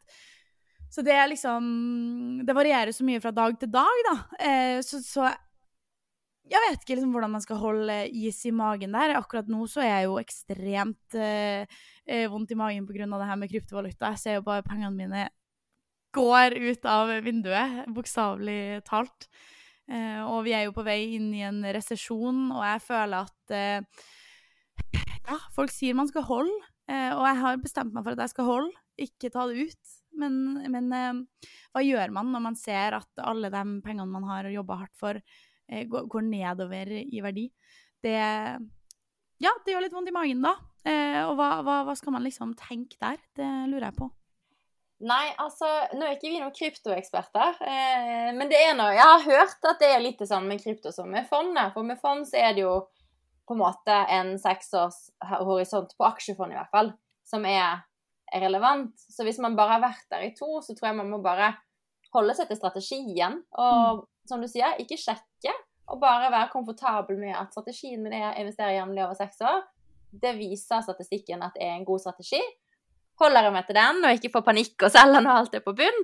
Så 0.90 1.02
det 1.06 1.12
er 1.14 1.28
liksom 1.30 2.42
Det 2.42 2.56
varierer 2.56 2.90
så 2.90 3.04
mye 3.06 3.20
fra 3.22 3.30
dag 3.30 3.54
til 3.60 3.70
dag, 3.70 4.00
da. 4.08 4.16
Eh, 4.42 4.80
så, 4.82 4.98
så 4.98 5.28
jeg 6.50 6.60
vet 6.64 6.82
ikke 6.82 6.96
liksom 6.96 7.12
hvordan 7.14 7.32
man 7.36 7.44
skal 7.44 7.60
holde 7.60 7.96
is 8.10 8.40
i 8.48 8.52
magen 8.54 8.96
der. 8.96 9.14
Akkurat 9.18 9.48
nå 9.50 9.62
så 9.70 9.84
er 9.84 9.92
jeg 9.92 10.08
jo 10.08 10.18
ekstremt 10.20 11.16
eh, 11.16 11.78
eh, 12.06 12.26
vondt 12.30 12.52
i 12.52 12.58
magen 12.58 12.88
pga. 12.88 13.06
det 13.06 13.28
her 13.28 13.38
med 13.38 13.52
kryptovaluta. 13.52 14.10
Jeg 14.10 14.22
ser 14.22 14.38
jo 14.40 14.46
bare 14.46 14.66
pengene 14.66 14.92
mine 14.96 15.28
går 16.12 16.58
ut 16.58 16.88
av 16.88 17.12
vinduet, 17.24 17.86
bokstavelig 17.94 18.82
talt. 18.88 19.28
Eh, 19.90 20.20
og 20.22 20.42
vi 20.46 20.52
er 20.56 20.66
jo 20.66 20.74
på 20.76 20.84
vei 20.86 21.14
inn 21.16 21.30
i 21.34 21.44
en 21.46 21.62
resesjon, 21.74 22.50
og 22.52 22.62
jeg 22.66 22.84
føler 22.84 23.24
at 23.24 23.56
eh, 23.56 24.04
Ja, 25.22 25.38
folk 25.54 25.70
sier 25.72 25.94
man 25.94 26.10
skal 26.10 26.26
holde, 26.26 26.58
eh, 26.90 27.12
og 27.14 27.24
jeg 27.28 27.38
har 27.38 27.62
bestemt 27.62 27.94
meg 27.94 28.04
for 28.04 28.16
at 28.16 28.24
jeg 28.24 28.34
skal 28.34 28.48
holde, 28.48 28.72
ikke 29.00 29.30
ta 29.32 29.46
det 29.48 29.70
ut. 29.70 29.96
Men, 30.18 30.34
men 30.74 30.92
eh, 30.92 31.48
hva 31.72 31.84
gjør 31.86 32.12
man 32.12 32.34
når 32.34 32.44
man 32.50 32.58
ser 32.58 32.98
at 32.98 33.22
alle 33.22 33.48
de 33.52 33.62
pengene 33.86 34.10
man 34.10 34.26
har 34.28 34.50
jobba 34.52 34.82
hardt 34.82 34.98
for, 35.00 35.22
går, 35.90 36.08
går 36.10 36.26
nedover 36.28 36.92
i 37.02 37.22
verdi? 37.24 37.48
Det 38.02 38.16
Ja, 39.42 39.52
det 39.64 39.74
gjør 39.74 39.84
litt 39.86 39.94
vondt 39.94 40.10
i 40.10 40.14
magen, 40.14 40.42
da. 40.44 40.56
Eh, 40.86 41.20
og 41.26 41.36
hva, 41.38 41.60
hva, 41.62 41.82
hva 41.86 41.94
skal 41.98 42.14
man 42.16 42.24
liksom 42.26 42.56
tenke 42.58 42.98
der? 43.02 43.20
Det 43.38 43.48
lurer 43.70 43.88
jeg 43.90 43.98
på. 44.00 44.10
Nei, 45.02 45.32
altså, 45.42 45.66
nå 45.98 46.06
er 46.06 46.14
ikke 46.14 46.30
vi 46.30 46.38
noen 46.38 46.54
kryptoeksperter, 46.54 47.56
eh, 47.66 48.28
men 48.36 48.50
det 48.50 48.60
er 48.62 48.76
noe 48.78 48.92
Jeg 48.94 49.02
har 49.02 49.24
hørt 49.24 49.66
at 49.66 49.80
det 49.82 49.88
er 49.90 50.02
litt 50.02 50.20
det 50.22 50.28
samme 50.30 50.52
med 50.52 50.62
krypto 50.62 50.92
som 50.94 51.10
med 51.10 51.26
fondet. 51.30 51.72
For 51.74 51.86
med 51.86 51.98
fond 51.98 52.22
så 52.28 52.38
er 52.38 52.54
det 52.54 52.62
jo 52.62 52.76
på 53.48 53.56
en 53.56 53.62
måte 53.64 53.96
en 54.14 54.36
seksårs 54.38 55.08
horisont, 55.42 55.96
på 55.98 56.06
aksjefond 56.06 56.54
i 56.54 56.58
hvert 56.58 56.70
fall, 56.74 56.92
som 57.26 57.46
er, 57.48 57.82
relevant. 58.32 58.94
Så 59.12 59.26
hvis 59.26 59.36
man 59.44 59.58
bare 59.58 59.74
har 59.74 59.82
vært 59.82 60.06
der 60.08 60.22
i 60.24 60.30
to, 60.32 60.62
så 60.64 60.72
tror 60.72 60.88
jeg 60.88 60.96
man 61.02 61.10
må 61.12 61.18
bare 61.20 61.50
holde 62.14 62.32
seg 62.38 62.48
til 62.48 62.56
strategien. 62.56 63.34
Og 63.60 64.06
som 64.28 64.40
du 64.40 64.48
sier, 64.48 64.78
ikke 64.80 64.96
sjekke, 65.42 65.54
og 65.92 66.00
bare 66.00 66.30
være 66.32 66.50
komfortabel 66.52 67.18
med 67.20 67.34
at 67.36 67.52
strategien 67.52 68.02
min 68.02 68.14
er 68.16 68.30
å 68.30 68.40
investere 68.40 68.76
jevnlig 68.78 69.04
over 69.04 69.18
seks 69.18 69.42
år. 69.44 69.62
Det 70.12 70.34
viser 70.38 70.84
statistikken 70.84 71.42
at 71.42 71.56
det 71.56 71.66
er 71.66 71.76
en 71.76 71.88
god 71.88 72.00
strategi 72.00 72.40
holder 73.22 73.48
jeg 73.48 73.54
meg 73.54 73.66
til 73.68 73.78
den, 73.78 74.00
og 74.04 74.16
ikke 74.16 74.32
får 74.36 74.46
panikk 74.46 74.86
og 74.86 74.94
selger 74.94 75.24
når 75.24 75.42
alt 75.42 75.58
er 75.58 75.64
på 75.64 75.74
bunn. 75.78 76.00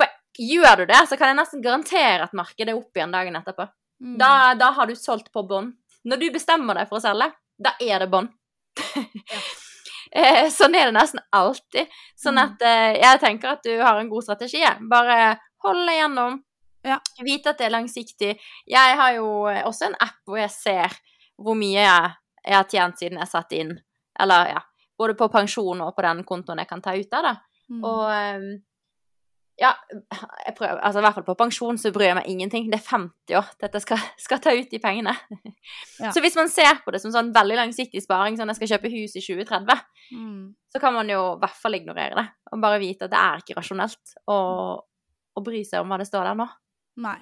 For 0.00 0.42
gjør 0.50 0.82
du 0.82 0.90
det, 0.90 1.02
så 1.08 1.18
kan 1.20 1.32
jeg 1.32 1.38
nesten 1.40 1.64
garantere 1.64 2.26
at 2.26 2.36
markedet 2.36 2.74
er 2.74 2.80
opp 2.80 2.96
igjen 2.96 3.14
dagen 3.14 3.38
etterpå. 3.40 3.68
Mm. 4.00 4.16
Da, 4.20 4.32
da 4.58 4.70
har 4.76 4.88
du 4.88 4.96
solgt 4.96 5.30
på 5.32 5.44
bånn. 5.46 5.72
Når 6.08 6.20
du 6.20 6.28
bestemmer 6.32 6.78
deg 6.78 6.88
for 6.88 7.00
å 7.00 7.04
selge, 7.04 7.30
da 7.60 7.74
er 7.84 8.04
det 8.04 8.10
bånn. 8.12 8.30
ja. 8.80 9.40
sånn 10.58 10.74
er 10.74 10.88
det 10.88 10.96
nesten 10.96 11.22
alltid. 11.36 11.90
Sånn 12.18 12.38
Mm. 12.40 12.44
at 12.46 12.62
eh, 12.66 12.94
jeg 12.98 13.20
tenker 13.22 13.52
at 13.52 13.66
du 13.66 13.74
har 13.78 14.00
en 14.00 14.08
god 14.10 14.24
strategi. 14.26 14.62
Bare 14.90 15.36
hold 15.64 15.84
deg 15.86 16.00
gjennom. 16.00 16.40
Ja. 16.86 16.96
Vite 17.20 17.52
at 17.52 17.58
det 17.60 17.66
er 17.68 17.74
langsiktig. 17.74 18.32
Jeg 18.70 18.96
har 18.96 19.12
jo 19.18 19.46
eh, 19.50 19.62
også 19.68 19.90
en 19.90 19.98
app 20.00 20.16
hvor 20.24 20.40
jeg 20.40 20.50
ser 20.54 20.96
hvor 21.40 21.56
mye 21.56 21.80
jeg, 21.82 22.10
jeg 22.46 22.56
har 22.56 22.66
tjent 22.68 22.98
siden 23.00 23.20
jeg 23.20 23.28
satte 23.32 23.56
inn. 23.60 23.74
Eller 24.20 24.50
ja, 24.54 24.62
både 25.00 25.14
på 25.16 25.28
pensjon 25.32 25.80
og 25.84 25.94
på 25.96 26.04
den 26.04 26.24
kontoen 26.28 26.58
jeg 26.60 26.68
kan 26.68 26.82
ta 26.84 26.96
ut 26.96 27.14
av. 27.16 27.22
da. 27.30 27.36
Mm. 27.70 27.84
Og 27.86 28.02
ehm, 28.12 28.48
ja, 29.60 29.70
jeg 30.46 30.54
prøver, 30.56 30.78
altså 30.80 31.00
i 31.00 31.04
hvert 31.04 31.16
fall 31.18 31.26
på 31.26 31.36
pensjon 31.36 31.78
så 31.80 31.92
bryr 31.92 32.10
jeg 32.10 32.16
meg 32.16 32.28
ingenting. 32.32 32.68
Det 32.72 32.78
er 32.80 32.86
50 32.90 33.36
år 33.40 33.48
til 33.58 33.68
at 33.68 33.76
jeg 33.76 33.84
skal, 33.84 34.04
skal 34.24 34.40
ta 34.40 34.54
ut 34.56 34.70
de 34.72 34.80
pengene. 34.80 35.12
Ja. 36.00 36.10
Så 36.16 36.22
hvis 36.24 36.36
man 36.36 36.48
ser 36.48 36.78
på 36.84 36.92
det 36.94 37.02
som 37.02 37.12
sånn 37.12 37.28
veldig 37.36 37.58
langsiktig 37.58 38.00
sparing, 38.04 38.38
sånn 38.40 38.48
jeg 38.52 38.56
skal 38.56 38.70
kjøpe 38.74 38.92
hus 38.96 39.16
i 39.20 39.24
2030, 39.24 39.84
Mm. 40.10 40.56
så 40.72 40.80
kan 40.82 40.90
man 40.90 41.06
jo 41.06 41.18
i 41.36 41.38
hvert 41.38 41.54
fall 41.54 41.76
ignorere 41.76 42.16
det. 42.18 42.24
Og 42.50 42.58
bare 42.62 42.80
vite 42.82 43.06
at 43.06 43.12
det 43.12 43.18
er 43.20 43.42
ikke 43.44 43.54
rasjonelt 43.60 44.14
å, 44.26 44.38
å 45.38 45.42
bry 45.46 45.60
seg 45.62 45.84
om 45.84 45.92
hva 45.92 46.00
det 46.00 46.08
står 46.08 46.24
der 46.26 46.38
nå. 46.40 46.46
Nei. 46.96 47.18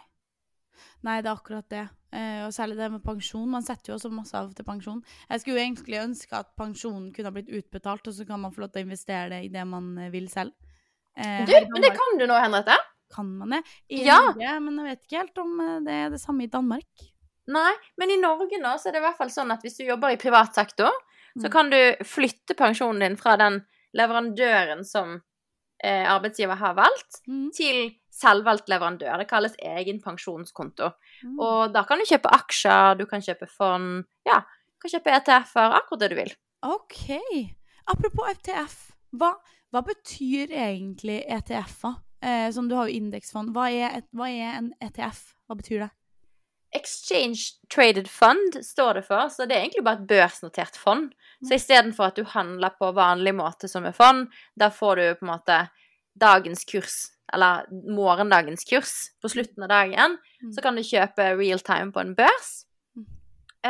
Nei, 1.03 1.21
det 1.23 1.27
er 1.31 1.35
akkurat 1.37 1.69
det. 1.69 1.89
Eh, 2.13 2.45
og 2.47 2.53
særlig 2.55 2.77
det 2.79 2.91
med 2.93 3.03
pensjon. 3.05 3.49
Man 3.51 3.63
setter 3.63 3.93
jo 3.93 3.97
også 3.99 4.11
masse 4.15 4.35
av 4.39 4.53
til 4.55 4.65
pensjon. 4.65 5.03
Jeg 5.29 5.41
skulle 5.41 5.59
jo 5.59 5.65
egentlig 5.67 5.99
ønske 6.01 6.33
at 6.39 6.55
pensjonen 6.57 7.13
kunne 7.13 7.27
ha 7.27 7.35
blitt 7.35 7.51
utbetalt, 7.51 8.07
og 8.07 8.15
så 8.15 8.27
kan 8.27 8.41
man 8.41 8.53
få 8.55 8.61
lov 8.63 8.71
til 8.73 8.83
å 8.83 8.87
investere 8.87 9.29
det 9.31 9.45
i 9.45 9.49
det 9.53 9.67
man 9.67 9.99
eh, 9.99 10.11
vil 10.11 10.29
selv. 10.31 10.53
Eh, 11.17 11.45
Du, 11.47 11.53
men 11.73 11.83
det 11.83 11.93
kan 11.97 12.19
du 12.19 12.27
nå, 12.27 12.35
Henriette. 12.41 12.77
kan 13.15 13.27
man 13.39 13.51
det. 13.51 13.63
I 13.91 14.05
Ja. 14.05 14.21
Norge, 14.33 14.61
men 14.61 14.77
jeg 14.79 14.85
vet 14.97 15.05
ikke 15.07 15.19
helt 15.25 15.39
om 15.39 15.61
eh, 15.61 15.81
det 15.85 15.93
er 16.07 16.11
det 16.11 16.21
samme 16.21 16.45
i 16.45 16.47
Danmark. 16.53 16.87
Nei, 17.49 17.73
men 17.97 18.11
i 18.11 18.19
Norge 18.21 18.59
nå 18.61 18.75
så 18.79 18.89
er 18.89 18.93
det 18.93 19.01
i 19.01 19.07
hvert 19.07 19.17
fall 19.17 19.31
sånn 19.33 19.51
at 19.51 19.63
hvis 19.65 19.79
du 19.79 19.85
jobber 19.85 20.11
i 20.13 20.17
privat 20.21 20.55
sektor, 20.55 20.91
så 21.39 21.47
Mm. 21.49 21.53
kan 21.53 21.71
du 21.71 21.77
flytte 22.05 22.55
pensjonen 22.57 23.01
din 23.01 23.17
fra 23.17 23.37
den 23.37 23.65
leverandøren 23.95 24.85
som 24.85 25.23
eh, 25.83 26.05
arbeidsgiver 26.11 26.57
har 26.59 26.75
valgt, 26.75 27.21
Mm. 27.29 27.51
til 27.55 27.95
selvvalgt 28.19 28.71
leverandør. 28.71 29.21
Det 29.21 29.29
kalles 29.31 29.57
egen 29.63 30.01
pensjonskonto. 30.03 30.91
Mm. 31.23 31.37
Og 31.39 31.75
da 31.75 31.85
kan 31.89 32.01
du 32.01 32.09
kjøpe 32.09 32.33
aksjer, 32.35 32.99
du 32.99 33.07
kan 33.11 33.25
kjøpe 33.25 33.49
fond, 33.51 34.03
ja, 34.29 34.41
du 34.43 34.85
kan 34.85 34.95
kjøpe 34.97 35.15
ETF-er, 35.21 35.77
akkurat 35.79 36.05
det 36.05 36.11
du 36.13 36.19
vil. 36.19 36.35
OK. 36.67 37.07
Apropos 37.89 38.35
ETF, 38.35 38.77
Hva, 39.19 39.33
hva 39.73 39.81
betyr 39.87 40.51
egentlig 40.53 41.23
ETF-er? 41.25 41.95
Eh, 42.19 42.49
sånn, 42.53 42.69
du 42.69 42.75
har 42.77 42.91
jo 42.91 42.99
indeksfond. 42.99 43.55
Hva, 43.55 43.71
hva 44.13 44.29
er 44.29 44.59
en 44.59 44.73
ETF? 44.85 45.23
Hva 45.49 45.57
betyr 45.57 45.87
det? 45.87 45.93
Exchange 46.77 47.41
Traded 47.73 48.11
Fund 48.13 48.59
står 48.65 48.99
det 48.99 49.05
for, 49.07 49.31
så 49.33 49.47
det 49.49 49.57
er 49.57 49.65
egentlig 49.65 49.85
bare 49.87 50.03
et 50.03 50.09
børsnotert 50.11 50.77
fond. 50.77 51.15
Så 51.41 51.57
istedenfor 51.57 52.11
at 52.11 52.19
du 52.19 52.27
handler 52.29 52.75
på 52.77 52.91
vanlig 52.93 53.33
måte 53.39 53.71
som 53.71 53.87
med 53.87 53.97
fond, 53.97 54.27
da 54.59 54.69
får 54.75 55.01
du 55.01 55.05
på 55.17 55.25
en 55.25 55.33
måte 55.33 55.59
dagens 56.19 56.67
kurs, 56.69 56.97
eller 57.35 57.67
morgendagens 57.95 58.65
kurs, 58.69 58.95
på 59.23 59.31
slutten 59.33 59.67
av 59.67 59.73
dagen. 59.73 60.17
Mm. 60.43 60.53
Så 60.55 60.65
kan 60.65 60.79
du 60.79 60.85
kjøpe 60.87 61.35
real 61.37 61.61
time 61.65 61.93
på 61.93 62.03
en 62.05 62.15
børs. 62.19 62.53
Mm. 62.97 63.07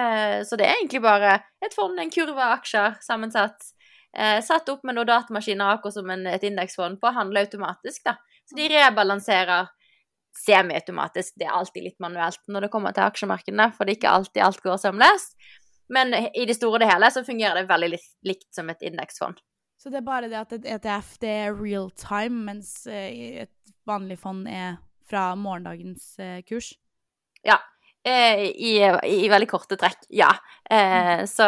Eh, 0.01 0.37
så 0.47 0.59
det 0.59 0.69
er 0.69 0.79
egentlig 0.79 1.03
bare 1.05 1.39
et 1.65 1.75
fond, 1.75 1.99
en 1.99 2.13
kurve 2.15 2.39
av 2.39 2.59
aksjer 2.59 3.01
sammensatt. 3.05 3.73
Eh, 4.17 4.39
satt 4.45 4.71
opp 4.73 4.87
med 4.87 4.97
noen 4.97 5.11
datamaskiner 5.11 5.75
akkurat 5.75 5.99
som 5.99 6.11
en, 6.15 6.27
et 6.31 6.47
indeksfond 6.47 7.01
på 7.01 7.11
å 7.11 7.17
handle 7.19 7.45
automatisk, 7.45 8.05
da. 8.07 8.17
Så 8.49 8.57
de 8.57 8.71
rebalanserer 8.73 9.69
semiautomatisk. 10.39 11.35
Det 11.37 11.49
er 11.49 11.57
alltid 11.57 11.89
litt 11.89 12.01
manuelt 12.01 12.41
når 12.49 12.67
det 12.67 12.73
kommer 12.73 12.95
til 12.97 13.09
aksjemarkedene, 13.09 13.73
for 13.75 13.85
det 13.85 13.97
er 13.97 14.01
ikke 14.01 14.15
alltid 14.21 14.45
alt 14.45 14.63
går 14.65 14.81
sømløst. 14.81 15.37
Men 15.93 16.13
i 16.15 16.45
det 16.49 16.57
store 16.57 16.77
og 16.77 16.83
det 16.85 16.91
hele 16.91 17.11
så 17.13 17.25
fungerer 17.25 17.63
det 17.63 17.71
veldig 17.71 17.93
likt, 17.95 18.11
likt 18.29 18.49
som 18.55 18.69
et 18.71 18.83
indeksfond. 18.85 19.41
Så 19.79 19.93
det 19.93 20.01
er 20.01 20.07
bare 20.07 20.29
det 20.31 20.39
at 20.41 20.53
et 20.57 20.67
ETF 20.67 21.17
det 21.23 21.31
er 21.31 21.57
real 21.57 21.91
time, 21.95 22.43
mens 22.51 22.87
eh, 22.91 23.45
et 23.45 23.75
vanlig 23.87 24.19
fond 24.19 24.47
er 24.51 24.81
fra 25.09 25.33
morgendagens 25.39 26.17
eh, 26.19 26.41
kurs? 26.49 26.73
Ja. 27.47 27.61
Eh, 28.07 28.43
i, 28.49 28.73
I 28.83 29.29
veldig 29.31 29.49
korte 29.51 29.79
trekk, 29.79 30.07
ja. 30.15 30.31
Eh, 30.71 31.23
så, 31.31 31.47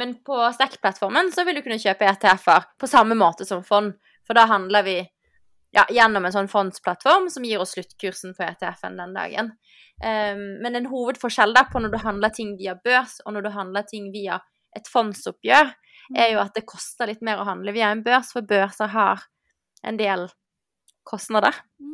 men 0.00 0.16
på 0.24 0.38
Stack-plattformen 0.56 1.32
så 1.34 1.44
vil 1.44 1.58
du 1.58 1.64
kunne 1.66 1.80
kjøpe 1.82 2.08
ETF-er 2.08 2.70
på 2.80 2.88
samme 2.90 3.16
måte 3.18 3.46
som 3.48 3.64
fond, 3.66 3.94
for 4.26 4.38
da 4.38 4.46
handler 4.50 4.86
vi 4.86 4.98
ja, 5.76 5.84
gjennom 5.92 6.24
en 6.24 6.34
sånn 6.34 6.50
fondsplattform 6.50 7.28
som 7.32 7.44
gir 7.44 7.60
oss 7.60 7.74
sluttkursen 7.76 8.36
på 8.36 8.44
ETF-en 8.46 9.00
den 9.00 9.16
dagen. 9.16 9.52
Um, 10.00 10.44
men 10.62 10.76
en 10.76 10.88
hovedforskjell 10.90 11.54
der 11.56 11.68
på 11.72 11.80
når 11.80 11.92
du 11.92 11.98
handler 12.00 12.32
ting 12.32 12.54
via 12.60 12.76
børs, 12.76 13.18
og 13.24 13.36
når 13.36 13.46
du 13.46 13.50
handler 13.54 13.86
ting 13.88 14.10
via 14.14 14.40
et 14.76 14.88
fondsoppgjør, 14.92 15.72
er 16.14 16.32
jo 16.32 16.38
at 16.40 16.54
det 16.54 16.66
koster 16.66 17.06
litt 17.06 17.22
mer 17.22 17.38
å 17.38 17.44
handle 17.48 17.72
via 17.72 17.90
en 17.90 18.02
børs, 18.04 18.32
for 18.32 18.42
børser 18.42 18.88
har 18.88 19.24
en 19.84 19.96
del 19.96 20.28
kostnader. 21.04 21.54
Mm, 21.80 21.92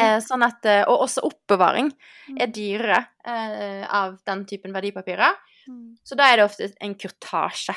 Eh, 0.00 0.18
sånn 0.24 0.42
at, 0.42 0.64
eh, 0.64 0.84
og 0.88 1.02
også 1.04 1.22
oppbevaring 1.22 1.90
Mm. 2.28 2.36
er 2.40 2.46
dyrere 2.46 3.06
eh, 3.24 3.86
av 3.92 4.18
den 4.24 4.44
typen 4.46 4.72
verdipapirer. 4.72 5.34
mm, 5.68 5.98
Så 6.04 6.16
da 6.16 6.24
er 6.32 6.36
det 6.36 6.44
ofte 6.44 6.72
en 6.80 6.94
kurtasje. 6.94 7.74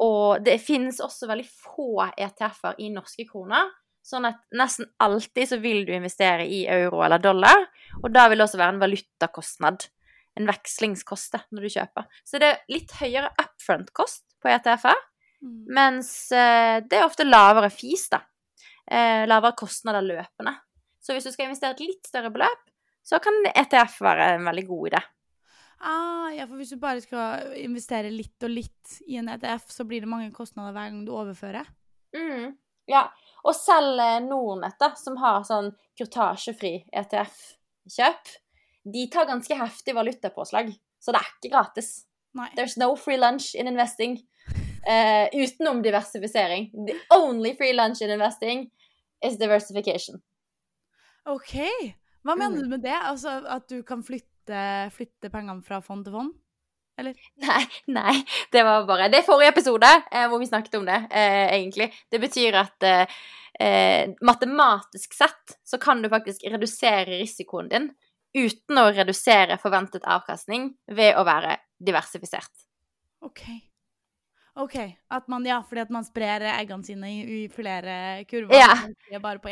Og 0.00 0.42
det 0.44 0.60
finnes 0.60 1.00
også 1.00 1.26
veldig 1.28 1.46
få 1.46 2.10
ETF-er 2.18 2.74
i 2.78 2.88
norske 2.90 3.26
kroner. 3.28 3.70
Sånn 4.04 4.26
at 4.28 4.36
nesten 4.54 4.86
alltid 5.00 5.48
så 5.48 5.60
vil 5.60 5.84
du 5.86 5.92
investere 5.92 6.46
i 6.46 6.66
euro 6.66 7.02
eller 7.02 7.18
dollar, 7.18 7.66
og 8.04 8.12
da 8.12 8.28
vil 8.28 8.38
det 8.38 8.46
også 8.46 8.58
være 8.58 8.74
en 8.74 8.80
valutakostnad. 8.80 9.88
En 10.36 10.46
vekslingskost 10.46 11.32
når 11.50 11.60
du 11.62 11.68
kjøper. 11.68 12.06
Så 12.24 12.38
det 12.38 12.42
er 12.52 12.58
litt 12.68 12.90
høyere 13.00 13.30
upfront-kost 13.40 14.22
på 14.46 14.54
ETF-er, 14.54 15.02
Mm. 15.44 15.66
mens 15.68 16.08
eh, 16.32 16.78
det 16.80 16.96
er 16.96 17.04
ofte 17.04 17.26
lavere 17.26 17.68
fis, 17.70 18.06
da. 18.08 18.22
Eh, 18.88 19.26
lavere 19.28 19.52
kostnader 19.58 20.00
løpende. 20.06 20.54
Så 21.02 21.12
hvis 21.12 21.26
du 21.28 21.30
skal 21.34 21.50
investere 21.50 21.76
et 21.76 21.82
litt 21.84 22.08
større 22.08 22.30
beløp, 22.32 22.62
så 23.04 23.20
kan 23.22 23.36
ETF 23.52 24.00
være 24.02 24.30
en 24.38 24.48
veldig 24.48 24.64
god 24.66 24.88
idé. 24.88 25.02
Ah, 25.84 26.30
ja, 26.32 26.46
for 26.48 26.56
hvis 26.56 26.72
du 26.72 26.80
bare 26.80 27.02
skal 27.04 27.52
investere 27.60 28.08
litt 28.10 28.42
og 28.48 28.50
litt 28.50 28.96
i 29.06 29.18
en 29.20 29.28
ETF, 29.28 29.68
så 29.70 29.84
blir 29.86 30.00
det 30.02 30.08
mange 30.10 30.32
kostnader 30.34 30.72
hver 30.72 30.88
gang 30.88 31.04
du 31.04 31.12
overfører. 31.12 31.68
Mm, 32.16 32.56
ja, 32.88 33.04
og 33.44 33.54
selv 33.54 34.00
eh, 34.00 34.18
Nordnett, 34.24 34.78
da, 34.80 34.94
som 34.96 35.20
har 35.20 35.44
sånn 35.46 35.68
kurtasjefri 36.00 36.78
ETF-kjøp, 36.96 38.34
de 38.96 39.06
tar 39.12 39.28
ganske 39.28 39.60
heftig 39.60 39.94
valutapåslag, 39.94 40.72
så 40.98 41.12
det 41.12 41.20
er 41.20 41.30
ikke 41.36 41.52
gratis. 41.58 42.05
Nei. 42.36 42.50
There's 42.56 42.76
no 42.78 42.94
free 42.96 43.16
lunch 43.18 43.54
in 43.54 43.66
investing 43.72 44.20
Uh, 44.86 45.26
utenom 45.34 45.80
diversifisering. 45.82 46.68
The 46.86 46.94
only 47.10 47.56
free 47.58 47.72
lunch 47.74 48.02
in 48.06 48.10
investing 48.14 48.68
is 49.20 49.34
diversification. 49.36 50.20
OK. 51.26 51.56
Hva 52.22 52.36
mener 52.38 52.56
Mm. 52.56 52.62
du 52.62 52.68
med 52.68 52.82
det? 52.84 52.94
Altså 53.02 53.42
at 53.50 53.66
du 53.68 53.82
kan 53.82 54.04
flytte, 54.06 54.60
flytte 54.94 55.30
pengene 55.32 55.64
fra 55.66 55.80
fond 55.82 56.04
til 56.06 56.12
fond? 56.14 56.32
Nei, 57.02 57.64
nei, 57.92 58.14
det 58.52 58.62
var 58.64 58.86
bare 58.86 59.10
Det 59.10 59.18
er 59.18 59.26
forrige 59.26 59.50
episode 59.52 59.90
eh, 60.12 60.28
hvor 60.30 60.38
vi 60.38 60.46
snakket 60.46 60.78
om 60.78 60.86
det, 60.86 61.00
eh, 61.10 61.50
egentlig. 61.58 61.90
Det 62.10 62.20
betyr 62.22 62.54
at 62.62 62.82
eh, 62.86 63.06
eh, 63.60 64.14
matematisk 64.22 65.12
sett 65.18 65.58
så 65.66 65.78
kan 65.82 66.00
du 66.00 66.08
faktisk 66.08 66.46
redusere 66.46 67.18
risikoen 67.20 67.68
din 67.68 67.90
uten 68.36 68.78
å 68.78 68.86
redusere 68.94 69.58
forventet 69.58 70.06
avkastning 70.06 70.70
ved 70.88 71.16
å 71.16 71.24
være 71.26 71.58
diversifisert. 71.82 72.52
OK. 73.26 73.42
OK. 74.56 74.76
At 75.12 75.26
man, 75.28 75.44
ja, 75.44 75.58
fordi 75.68 75.82
at 75.84 75.90
man 75.92 76.04
sprer 76.06 76.46
eggene 76.54 76.84
sine 76.86 77.10
i, 77.12 77.18
i 77.36 77.40
flere 77.52 78.24
kurver. 78.30 78.56
Ja. 78.56 78.70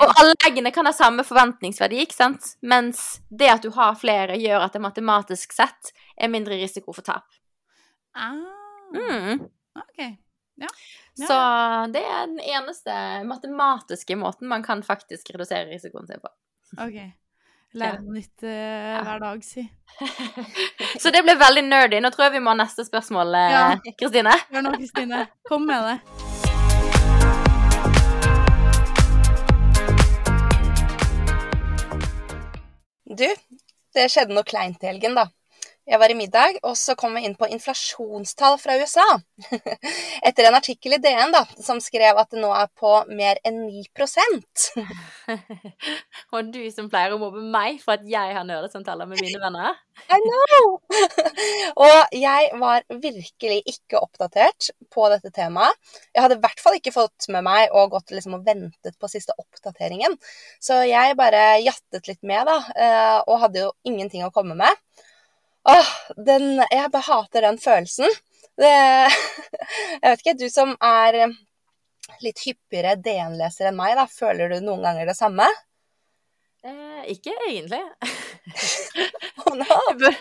Og 0.01 0.13
alle 0.23 0.37
eggene 0.49 0.73
kan 0.73 0.89
ha 0.89 0.93
samme 0.97 1.25
forventningsverdi, 1.29 2.01
ikke 2.07 2.17
sant? 2.17 2.55
Mens 2.65 3.21
det 3.29 3.51
at 3.53 3.67
du 3.67 3.71
har 3.77 3.97
flere, 4.01 4.39
gjør 4.41 4.65
at 4.65 4.77
det 4.77 4.81
matematisk 4.85 5.53
sett 5.53 5.93
er 6.17 6.33
mindre 6.33 6.57
risiko 6.61 6.95
for 6.97 7.05
tap. 7.07 7.29
Ah, 8.17 8.41
Mm. 8.95 9.41
OK. 9.75 9.99
Ja. 10.63 10.69
Så 11.19 11.37
det 11.91 12.03
er 12.07 12.29
den 12.31 12.39
eneste 12.39 12.95
matematiske 13.27 14.15
måten 14.17 14.47
man 14.49 14.63
kan 14.63 14.83
faktisk 14.87 15.33
redusere 15.35 15.67
risikoen 15.73 16.07
sin 16.07 16.23
på. 16.23 16.31
OK. 16.79 16.99
Lære 17.75 18.05
noe 18.05 18.15
nytt 18.15 18.45
uh, 18.47 19.01
hver 19.03 19.19
dag, 19.19 19.41
si. 19.43 19.65
Så 21.03 21.11
det 21.11 21.25
ble 21.27 21.35
veldig 21.41 21.65
nerdy. 21.67 21.99
Nå 21.99 22.11
tror 22.15 22.29
jeg 22.29 22.37
vi 22.37 22.43
må 22.45 22.53
ha 22.53 22.59
neste 22.61 22.87
spørsmål, 22.87 23.35
Kristine. 23.99 24.31
Ja. 24.39 24.55
Gjør 24.55 24.63
nå, 24.69 24.75
Kristine. 24.79 25.25
Kom 25.49 25.67
med 25.67 25.83
det. 25.91 25.99
Du, 33.15 33.27
det 33.95 34.07
skjedde 34.11 34.39
noe 34.39 34.47
kleint 34.47 34.83
i 34.87 34.93
helgen, 34.93 35.19
da. 35.19 35.27
Jeg 35.85 35.99
var 36.01 36.09
i 36.09 36.17
middag, 36.17 36.57
og 36.65 36.79
så 36.81 36.95
kom 36.97 37.13
jeg 37.19 37.29
inn 37.29 37.35
på 37.37 37.45
inflasjonstall 37.53 38.55
fra 38.57 38.77
USA. 38.81 39.05
Etter 40.27 40.49
en 40.49 40.57
artikkel 40.57 40.97
i 40.97 40.99
DN 41.03 41.35
da, 41.35 41.43
som 41.61 41.81
skrev 41.85 42.17
at 42.17 42.31
det 42.33 42.41
nå 42.41 42.49
er 42.57 42.71
på 42.81 42.93
mer 43.13 43.41
enn 43.45 43.67
9% 43.67 44.65
Og 46.35 46.49
du 46.55 46.63
som 46.73 46.89
pleier 46.89 47.13
å 47.13 47.21
mobbe 47.21 47.45
meg 47.45 47.83
for 47.85 47.99
at 47.99 48.09
jeg 48.09 48.33
har 48.33 48.49
nerdesamtaler 48.49 49.11
med 49.11 49.21
mine 49.21 49.43
venner. 49.43 49.77
I 50.17 50.21
know! 50.25 50.73
og 51.85 52.17
jeg 52.17 52.49
var 52.65 52.89
virkelig 52.89 53.61
ikke 53.77 54.01
oppdatert 54.01 54.73
på 54.89 55.13
dette 55.13 55.31
temaet. 55.37 55.77
Jeg 56.15 56.25
hadde 56.25 56.41
i 56.41 56.45
hvert 56.47 56.65
fall 56.65 56.81
ikke 56.81 56.97
fått 56.97 57.29
med 57.35 57.45
meg 57.45 57.77
og 57.77 57.93
gått 57.93 58.15
liksom 58.17 58.39
og 58.39 58.49
ventet 58.49 58.97
på 58.97 59.13
siste 59.13 59.37
oppdateringen. 59.37 60.17
Så 60.65 60.81
jeg 60.89 61.21
bare 61.21 61.61
jattet 61.61 62.09
litt 62.09 62.23
med, 62.25 62.49
da, 62.49 62.61
eh, 62.73 63.19
og 63.29 63.43
hadde 63.45 63.67
jo 63.67 63.75
ingenting 63.85 64.25
å 64.25 64.33
komme 64.33 64.57
med. 64.57 64.85
Åh, 65.69 65.91
den, 66.27 66.59
jeg 66.71 66.91
bare 66.93 67.09
hater 67.09 67.47
den 67.47 67.59
følelsen. 67.61 68.11
Det, 68.61 68.73
jeg 70.03 70.09
vet 70.11 70.25
ikke, 70.25 70.37
du 70.39 70.49
som 70.53 70.75
er 70.85 71.23
litt 72.25 72.43
hyppigere 72.45 72.99
DN-leser 73.01 73.71
enn 73.71 73.79
meg, 73.79 73.95
da, 73.99 74.05
føler 74.11 74.53
du 74.53 74.61
noen 74.61 74.85
ganger 74.85 75.09
det 75.09 75.17
samme? 75.19 75.49
Eh, 76.65 77.03
ikke 77.17 77.35
egentlig. 77.49 77.83
Oh, 79.45 79.53
no. 79.57 79.65
Du 79.93 79.99
burde, 79.99 80.17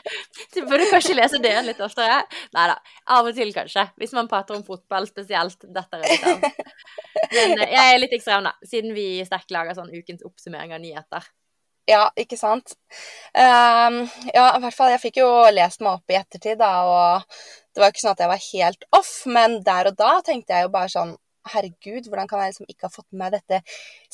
du 0.52 0.66
burde 0.68 0.86
kanskje 0.92 1.14
lese 1.16 1.38
DN 1.40 1.68
litt 1.70 1.80
oftere. 1.84 2.18
Nei 2.56 2.64
da, 2.68 2.74
av 3.16 3.30
og 3.30 3.36
til 3.38 3.54
kanskje. 3.56 3.86
Hvis 4.02 4.12
man 4.16 4.28
prater 4.28 4.58
om 4.58 4.66
fotball 4.68 5.08
spesielt. 5.08 5.64
Dette 5.64 6.00
er 6.00 6.04
litt 6.04 6.26
av. 6.28 6.44
Men 7.38 7.54
eh, 7.64 7.72
jeg 7.72 7.94
er 7.94 8.02
litt 8.02 8.16
ekstrem, 8.18 8.44
da, 8.50 8.52
siden 8.68 8.92
vi 8.98 9.06
sterkt 9.24 9.54
lager 9.56 9.78
sånn 9.78 9.94
ukens 9.94 10.26
oppsummering 10.28 10.76
av 10.76 10.84
nyheter. 10.84 11.30
Ja, 11.90 12.06
ikke 12.16 12.38
sant. 12.40 12.76
Um, 13.36 13.98
ja, 14.32 14.46
i 14.56 14.62
hvert 14.64 14.76
fall. 14.78 14.94
Jeg 14.94 15.02
fikk 15.04 15.20
jo 15.20 15.28
lest 15.52 15.82
meg 15.84 15.98
opp 15.98 16.14
i 16.14 16.16
ettertid, 16.20 16.62
da, 16.62 16.72
og 16.88 17.26
det 17.74 17.82
var 17.82 17.90
jo 17.90 17.96
ikke 17.96 18.04
sånn 18.06 18.16
at 18.16 18.24
jeg 18.24 18.32
var 18.32 18.46
helt 18.46 18.88
off, 18.96 19.12
men 19.28 19.58
der 19.68 19.90
og 19.92 19.98
da 20.00 20.14
tenkte 20.24 20.56
jeg 20.56 20.68
jo 20.70 20.74
bare 20.78 20.94
sånn 20.94 21.16
Herregud, 21.44 22.06
hvordan 22.08 22.30
kan 22.32 22.40
jeg 22.40 22.54
liksom 22.54 22.70
ikke 22.72 22.88
ha 22.88 22.94
fått 22.94 23.10
med 23.12 23.20
meg 23.20 23.34
dette 23.34 23.58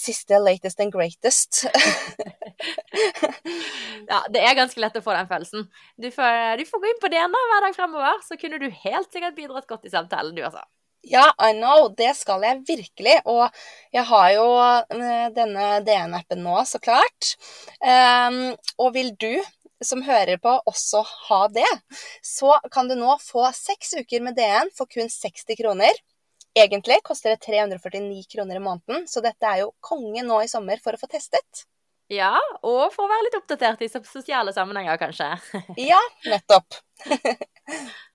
siste 0.01 0.39
latest 0.41 0.79
and 0.81 0.95
greatest? 0.95 1.59
Ja, 4.09 4.23
det 4.33 4.41
er 4.41 4.55
ganske 4.57 4.81
lett 4.81 4.97
å 4.97 5.03
få 5.05 5.13
den 5.13 5.27
følelsen. 5.29 5.67
Du 6.01 6.09
får, 6.11 6.57
du 6.57 6.65
får 6.65 6.81
gå 6.81 6.89
inn 6.89 7.01
på 7.03 7.11
DNA 7.13 7.43
hver 7.51 7.65
dag 7.67 7.75
fremover, 7.77 8.17
så 8.25 8.37
kunne 8.41 8.57
du 8.61 8.65
helt 8.81 9.13
sikkert 9.13 9.37
bidratt 9.37 9.67
godt 9.69 9.85
i 9.85 9.93
samtalen, 9.93 10.33
du 10.35 10.41
altså. 10.41 10.63
Ja, 11.07 11.29
I 11.39 11.53
know, 11.55 11.87
det 11.95 12.11
skal 12.19 12.43
jeg 12.43 12.63
virkelig. 12.67 13.15
Og 13.29 13.47
jeg 13.95 14.03
har 14.09 14.31
jo 14.35 14.47
eh, 14.59 15.29
denne 15.35 15.69
DN-appen 15.87 16.43
nå, 16.43 16.57
så 16.67 16.81
klart. 16.83 17.35
Um, 17.79 18.57
og 18.81 18.93
vil 18.97 19.13
du 19.19 19.31
som 19.85 20.01
hører 20.03 20.39
på 20.43 20.51
også 20.67 21.05
ha 21.29 21.45
det, 21.55 21.69
så 22.25 22.57
kan 22.71 22.89
du 22.89 22.97
nå 22.99 23.15
få 23.23 23.45
seks 23.55 23.95
uker 24.01 24.23
med 24.25 24.35
DN 24.35 24.71
for 24.75 24.91
kun 24.91 25.07
60 25.07 25.55
kroner. 25.61 26.01
Egentlig 26.57 26.99
koster 27.05 27.35
det 27.35 27.45
349 27.45 28.25
kroner 28.33 28.59
i 28.59 28.63
måneden, 28.63 29.05
så 29.07 29.23
dette 29.23 29.47
er 29.47 29.63
jo 29.63 29.73
konge 29.85 30.25
nå 30.25 30.41
i 30.43 30.51
sommer 30.51 30.81
for 30.83 30.97
å 30.97 30.99
få 30.99 31.07
testet. 31.11 31.63
Ja, 32.09 32.33
og 32.65 32.89
for 32.91 33.05
å 33.05 33.09
være 33.11 33.27
litt 33.27 33.37
oppdatert 33.37 33.83
i 33.85 33.89
sosiale 33.93 34.51
sammenhenger, 34.55 34.97
kanskje. 34.99 35.29
Ja, 35.77 36.01
nettopp. 36.25 36.81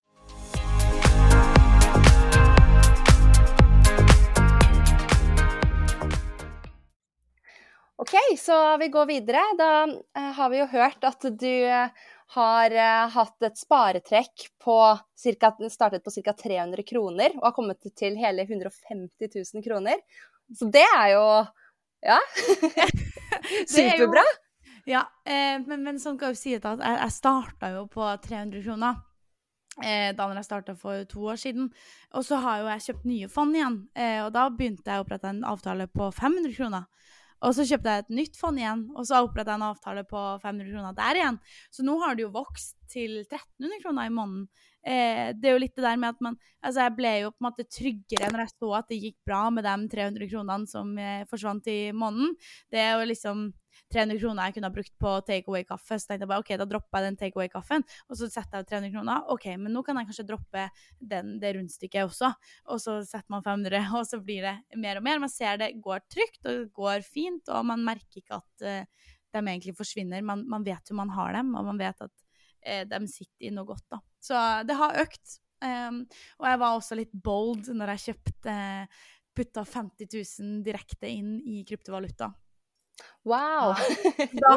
OK, 8.05 8.39
så 8.39 8.77
vi 8.77 8.89
går 8.89 9.07
videre. 9.07 9.41
Da 9.59 9.69
eh, 9.89 10.33
har 10.37 10.51
vi 10.53 10.59
jo 10.59 10.67
hørt 10.69 11.05
at 11.09 11.25
du 11.25 11.49
eh, 11.49 12.03
har 12.35 12.75
eh, 12.77 13.05
hatt 13.15 13.47
et 13.49 13.57
sparetrekk 13.57 14.45
på 14.61 14.77
cirka, 15.17 15.55
startet 15.73 16.05
på 16.05 16.13
ca. 16.13 16.35
300 16.43 16.85
kroner 16.85 17.33
og 17.39 17.47
har 17.47 17.55
kommet 17.57 17.89
til 17.97 18.19
hele 18.21 18.45
150 18.45 19.09
000 19.33 19.65
kroner. 19.65 20.05
Så 20.53 20.69
det 20.69 20.85
er 20.85 21.15
jo 21.15 21.25
Ja. 22.05 22.21
Superbra. 23.73 24.27
Ja, 24.85 25.07
eh, 25.25 25.57
men, 25.65 25.81
men 25.81 25.97
sånn 25.97 26.21
kan 26.21 26.35
jo 26.35 26.37
si 26.37 26.59
at 26.59 26.69
jeg, 26.69 26.85
jeg 26.85 27.17
starta 27.17 27.73
jo 27.73 27.87
på 27.89 28.05
300 28.05 28.61
kroner. 28.67 29.01
Eh, 29.81 30.11
da 30.13 30.29
når 30.29 30.43
jeg 30.43 30.51
starta 30.51 30.77
for 30.77 31.09
to 31.09 31.25
år 31.33 31.41
siden. 31.41 31.73
Og 32.13 32.29
så 32.29 32.37
har 32.45 32.61
jo 32.61 32.69
jeg 32.75 32.89
kjøpt 32.91 33.09
nye 33.09 33.33
fond 33.33 33.57
igjen. 33.57 33.87
Eh, 33.97 34.21
og 34.27 34.35
da 34.37 34.51
begynte 34.53 34.93
jeg 34.93 35.01
å 35.01 35.09
opprette 35.09 35.33
en 35.33 35.47
avtale 35.57 35.89
på 35.89 36.13
500 36.13 36.53
kroner. 36.61 36.91
Og 37.45 37.53
så 37.57 37.67
kjøpte 37.69 37.93
jeg 37.93 38.05
et 38.05 38.15
nytt 38.19 38.39
fond 38.41 38.61
igjen, 38.61 38.87
og 38.97 39.05
så 39.09 39.21
oppretta 39.25 39.53
jeg 39.53 39.61
en 39.61 39.67
avtale 39.69 40.05
på 40.09 40.21
500 40.43 40.71
kroner 40.73 40.97
der 40.97 41.21
igjen. 41.21 41.41
Så 41.75 41.85
nå 41.85 41.99
har 42.01 42.17
det 42.17 42.25
jo 42.25 42.33
vokst 42.35 42.77
til 42.91 43.21
1300 43.23 43.83
kroner 43.83 44.09
i 44.09 44.15
måneden. 44.15 44.47
Eh, 44.85 45.33
det 45.33 45.49
er 45.49 45.57
jo 45.57 45.63
litt 45.63 45.77
det 45.79 45.85
der 45.87 45.97
med 45.97 46.13
at 46.13 46.21
man 46.21 46.35
Altså, 46.65 46.81
jeg 46.87 46.95
ble 46.97 47.11
jo 47.21 47.29
på 47.33 47.43
en 47.43 47.47
måte 47.47 47.65
tryggere 47.69 48.29
når 48.33 48.41
jeg 48.43 48.53
så 48.55 48.69
at 48.79 48.87
det 48.89 48.97
gikk 49.03 49.17
bra 49.29 49.43
med 49.53 49.67
de 49.67 49.75
300 49.93 50.29
kronene 50.31 50.69
som 50.71 50.95
eh, 50.97 51.27
forsvant 51.29 51.69
i 51.69 51.93
måneden. 51.93 52.33
Det 52.73 52.81
er 52.81 52.95
jo 52.97 53.11
liksom 53.11 53.43
300 53.93 54.21
kroner 54.23 54.49
jeg 54.49 54.57
kunne 54.57 54.71
ha 54.71 54.75
brukt 54.75 54.95
på 55.01 55.13
takeaway-kaffe. 55.29 55.99
Så 55.99 56.09
tenkte 56.09 56.25
jeg 56.25 56.31
bare 56.33 56.45
OK, 56.45 56.55
da 56.57 56.67
dropper 56.71 57.01
jeg 57.01 57.11
den 57.11 57.19
takeaway-kaffen, 57.21 57.85
og 58.09 58.19
så 58.19 58.31
setter 58.33 58.63
jeg 58.63 58.71
300 58.73 58.95
kroner. 58.97 59.29
OK, 59.35 59.47
men 59.61 59.77
nå 59.77 59.85
kan 59.85 60.01
jeg 60.01 60.09
kanskje 60.09 60.27
droppe 60.31 60.67
den, 61.13 61.37
det 61.43 61.55
rundstykket 61.59 62.09
også. 62.09 62.33
Og 62.73 62.83
så 62.83 62.99
setter 63.05 63.29
man 63.35 63.45
500, 63.45 63.85
og 64.01 64.09
så 64.09 64.23
blir 64.25 64.49
det 64.49 64.81
mer 64.81 65.03
og 65.03 65.07
mer. 65.07 65.23
Man 65.27 65.33
ser 65.33 65.61
det 65.61 65.75
går 65.85 66.05
trygt, 66.09 66.41
og 66.49 66.71
går 66.81 67.05
fint, 67.07 67.53
og 67.53 67.69
man 67.69 67.85
merker 67.85 68.23
ikke 68.23 68.41
at 68.41 68.65
uh, 68.65 69.11
de 69.35 69.43
egentlig 69.43 69.77
forsvinner. 69.77 70.25
Man, 70.25 70.47
man, 70.49 70.65
vet 70.67 70.91
jo 70.91 70.97
man 70.97 71.13
har 71.13 71.35
dem, 71.37 71.53
og 71.59 71.69
man 71.73 71.81
vet 71.81 72.07
at 72.09 72.24
de 72.91 73.01
sitter 73.11 73.49
i 73.49 73.55
noe 73.55 73.69
godt, 73.69 73.85
da. 73.93 73.99
Så 74.23 74.41
det 74.65 74.77
har 74.79 75.01
økt. 75.03 75.39
Um, 75.65 76.03
og 76.43 76.49
jeg 76.49 76.61
var 76.61 76.77
også 76.77 76.97
litt 76.99 77.13
bold 77.25 77.71
når 77.73 77.95
jeg 77.95 78.03
kjøpte 78.11 78.55
putta 79.35 79.65
50 79.67 80.09
000 80.41 80.63
direkte 80.67 81.11
inn 81.11 81.39
i 81.41 81.63
kryptovaluta. 81.67 82.31
Wow! 83.27 83.75
Da, 84.45 84.55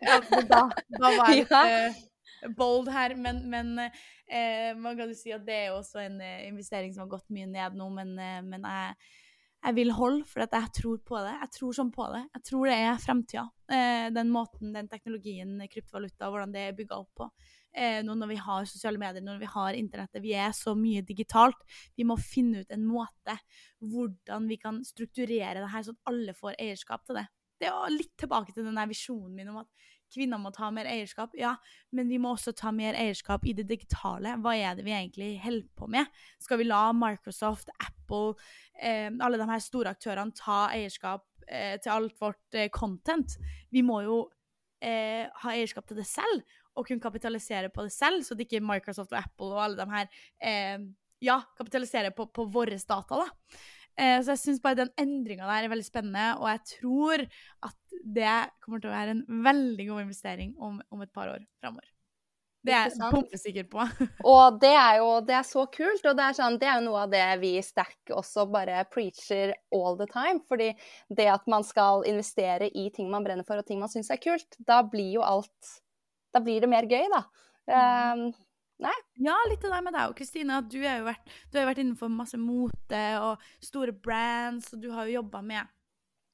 ja, 0.00 0.18
da, 0.48 0.62
da, 0.70 1.10
var 1.18 1.32
jeg 1.32 1.42
litt 1.42 1.52
uh, 1.52 2.52
bold 2.56 2.88
her, 2.92 3.14
men, 3.18 3.42
men 3.50 3.74
uh, 3.82 4.70
man 4.78 4.96
kan 4.96 5.10
jo 5.10 5.16
si 5.18 5.34
at 5.34 5.44
det 5.46 5.58
er 5.66 5.74
også 5.74 6.00
en 6.06 6.20
uh, 6.22 6.46
investering 6.46 6.94
som 6.94 7.04
har 7.04 7.12
gått 7.18 7.28
mye 7.34 7.50
ned 7.50 7.76
nå, 7.76 7.88
men, 7.92 8.14
men 8.48 8.64
jeg, 8.64 9.12
jeg, 9.62 9.74
vil 9.78 9.92
holde, 9.94 10.26
for 10.28 10.44
at 10.44 10.54
jeg 10.56 10.70
tror 10.80 11.00
på 11.06 11.18
det. 11.24 11.32
Jeg 11.40 11.50
tror 11.56 11.76
sånn 11.78 11.90
på 11.94 12.06
det. 12.12 12.22
Jeg 12.36 12.46
tror 12.48 12.70
det 12.70 12.76
er 12.76 13.02
fremtida. 13.02 13.48
den 14.12 14.30
måten, 14.34 14.72
den 14.74 14.88
teknologien, 14.90 15.54
kryptovaluta, 15.70 16.28
hvordan 16.28 16.54
det 16.54 16.64
er 16.66 16.78
bygga 16.78 16.98
opp 16.98 17.12
på. 17.22 17.28
nå 18.04 18.16
når 18.18 18.28
vi 18.28 18.36
har 18.36 18.66
sosiale 18.68 19.00
medier, 19.00 19.24
når 19.24 19.38
vi 19.40 19.52
har 19.54 19.78
internettet. 19.78 20.22
Vi 20.22 20.34
er 20.34 20.52
så 20.52 20.74
mye 20.76 21.02
digitalt. 21.02 21.62
Vi 21.96 22.04
må 22.04 22.18
finne 22.20 22.60
ut 22.60 22.74
en 22.74 22.84
måte 22.84 23.38
hvordan 23.80 24.48
vi 24.50 24.58
kan 24.60 24.82
strukturere 24.84 25.62
det 25.62 25.70
her, 25.72 25.86
sånn 25.86 25.96
at 25.96 26.12
alle 26.12 26.34
får 26.36 26.58
eierskap 26.58 27.06
til 27.06 27.22
det 27.22 27.28
det 27.62 27.70
er 27.70 27.94
litt 27.94 28.14
tilbake 28.18 28.54
til 28.54 28.66
den 28.66 28.80
visjonen 28.90 29.34
min 29.36 29.50
om 29.52 29.60
at 29.62 29.90
kvinner 30.12 30.40
må 30.40 30.50
ta 30.52 30.68
mer 30.74 30.88
eierskap. 30.90 31.32
Ja, 31.38 31.54
men 31.96 32.10
vi 32.10 32.18
må 32.20 32.34
også 32.34 32.52
ta 32.56 32.72
mer 32.74 32.98
eierskap 32.98 33.46
i 33.48 33.54
det 33.56 33.64
digitale. 33.70 34.34
Hva 34.42 34.52
er 34.58 34.76
det 34.76 34.84
vi 34.84 34.92
egentlig 34.96 35.30
holder 35.40 35.68
på 35.78 35.88
med? 35.94 36.10
Skal 36.42 36.60
vi 36.60 36.68
la 36.68 36.84
Microsoft, 36.96 37.72
Apple, 37.78 38.01
eh, 38.78 39.10
alle 39.10 39.40
de 39.40 39.48
her 39.50 39.62
store 39.62 39.92
aktørene 39.96 40.36
ta 40.36 40.64
eierskap 40.74 41.26
eh, 41.48 41.76
til 41.82 41.94
alt 41.94 42.16
vårt 42.20 42.58
eh, 42.58 42.70
content? 42.74 43.36
Vi 43.72 43.84
må 43.86 44.02
jo 44.06 44.18
eh, 44.82 45.28
ha 45.42 45.54
eierskap 45.54 45.88
til 45.88 46.00
det 46.00 46.08
selv, 46.08 46.42
og 46.72 46.88
kunne 46.88 47.04
kapitalisere 47.04 47.68
på 47.72 47.84
det 47.84 47.92
selv, 47.92 48.22
så 48.24 48.34
det 48.34 48.46
ikke 48.46 48.64
Microsoft 48.64 49.12
og 49.12 49.20
Apple 49.20 49.52
og 49.52 49.62
alle 49.66 49.82
de 49.82 49.92
her 49.92 50.08
eh, 50.40 50.88
ja, 51.22 51.38
kapitaliserer 51.58 52.14
på, 52.16 52.26
på 52.32 52.48
våre 52.50 52.78
data, 52.80 53.22
da. 53.22 53.28
Eh, 54.00 54.18
så 54.24 54.32
jeg 54.32 54.40
syns 54.40 54.62
bare 54.64 54.78
den 54.80 54.92
endringa 55.00 55.44
der 55.44 55.66
er 55.66 55.72
veldig 55.72 55.86
spennende, 55.86 56.28
og 56.40 56.48
jeg 56.48 56.62
tror 56.78 57.26
at 57.68 57.98
det 58.16 58.36
kommer 58.64 58.80
til 58.80 58.88
å 58.88 58.96
være 58.96 59.16
en 59.18 59.42
veldig 59.44 59.88
god 59.90 60.06
investering 60.06 60.54
om, 60.56 60.80
om 60.90 61.04
et 61.04 61.12
par 61.12 61.34
år 61.34 61.44
framover. 61.60 61.91
Det 62.62 62.74
er 62.74 62.92
jeg 62.92 63.10
bombesikker 63.10 63.66
på. 63.70 63.84
og 64.32 64.58
det 64.62 64.70
er 64.70 65.00
jo 65.00 65.08
det 65.26 65.34
er 65.34 65.46
så 65.46 65.64
kult, 65.72 66.04
og 66.06 66.18
det 66.18 66.26
er, 66.28 66.36
sånn, 66.38 66.58
det 66.62 66.68
er 66.70 66.78
jo 66.78 66.86
noe 66.86 67.00
av 67.06 67.10
det 67.12 67.24
vi 67.42 67.56
i 67.58 67.64
Stack 67.64 68.12
også 68.14 68.46
bare 68.52 68.84
preacher 68.92 69.54
all 69.74 69.98
the 69.98 70.06
time. 70.10 70.38
Fordi 70.48 70.70
det 71.10 71.28
at 71.32 71.50
man 71.50 71.66
skal 71.66 72.06
investere 72.08 72.70
i 72.70 72.88
ting 72.94 73.10
man 73.10 73.26
brenner 73.26 73.46
for 73.48 73.58
og 73.58 73.66
ting 73.66 73.82
man 73.82 73.90
syns 73.92 74.12
er 74.14 74.22
kult, 74.22 74.58
da 74.62 74.82
blir 74.86 75.18
jo 75.18 75.26
alt 75.26 75.76
Da 76.32 76.40
blir 76.40 76.62
det 76.64 76.70
mer 76.72 76.86
gøy, 76.88 77.10
da. 77.12 77.26
Um, 77.68 78.30
Nei. 78.82 78.94
Ja, 79.22 79.34
litt 79.50 79.62
av 79.68 79.74
det 79.76 79.82
med 79.84 79.94
deg 79.94 80.10
og 80.10 80.16
Kristine. 80.18 80.62
Du, 80.64 80.78
du, 80.80 80.86
har 80.88 81.02
jo 81.02 81.68
vært 81.68 81.82
innenfor 81.82 82.10
masse 82.10 82.38
mote 82.40 83.02
og 83.20 83.44
store 83.62 83.92
brands, 83.92 84.72
og 84.72 84.80
du 84.82 84.88
har 84.94 85.06
jo 85.06 85.20
jobba 85.20 85.42
med 85.44 85.60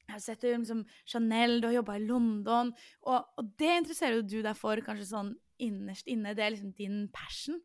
jeg 0.08 0.14
har 0.14 0.22
sett 0.24 0.44
liksom 0.46 0.86
Chanel, 1.04 1.58
du 1.60 1.66
har 1.68 1.74
jobba 1.82 1.98
i 1.98 2.06
London, 2.06 2.70
og, 3.04 3.26
og, 3.36 3.50
det 3.60 3.74
interesserer 3.82 4.16
jo 4.16 4.22
du 4.24 4.38
deg 4.40 4.56
for 4.56 4.80
kanskje 4.86 5.10
sånn 5.10 5.34
innerst 5.64 6.08
inne. 6.10 6.34
Det 6.36 6.44
er 6.44 6.54
liksom 6.54 6.72
din 6.78 7.06
passion. 7.14 7.58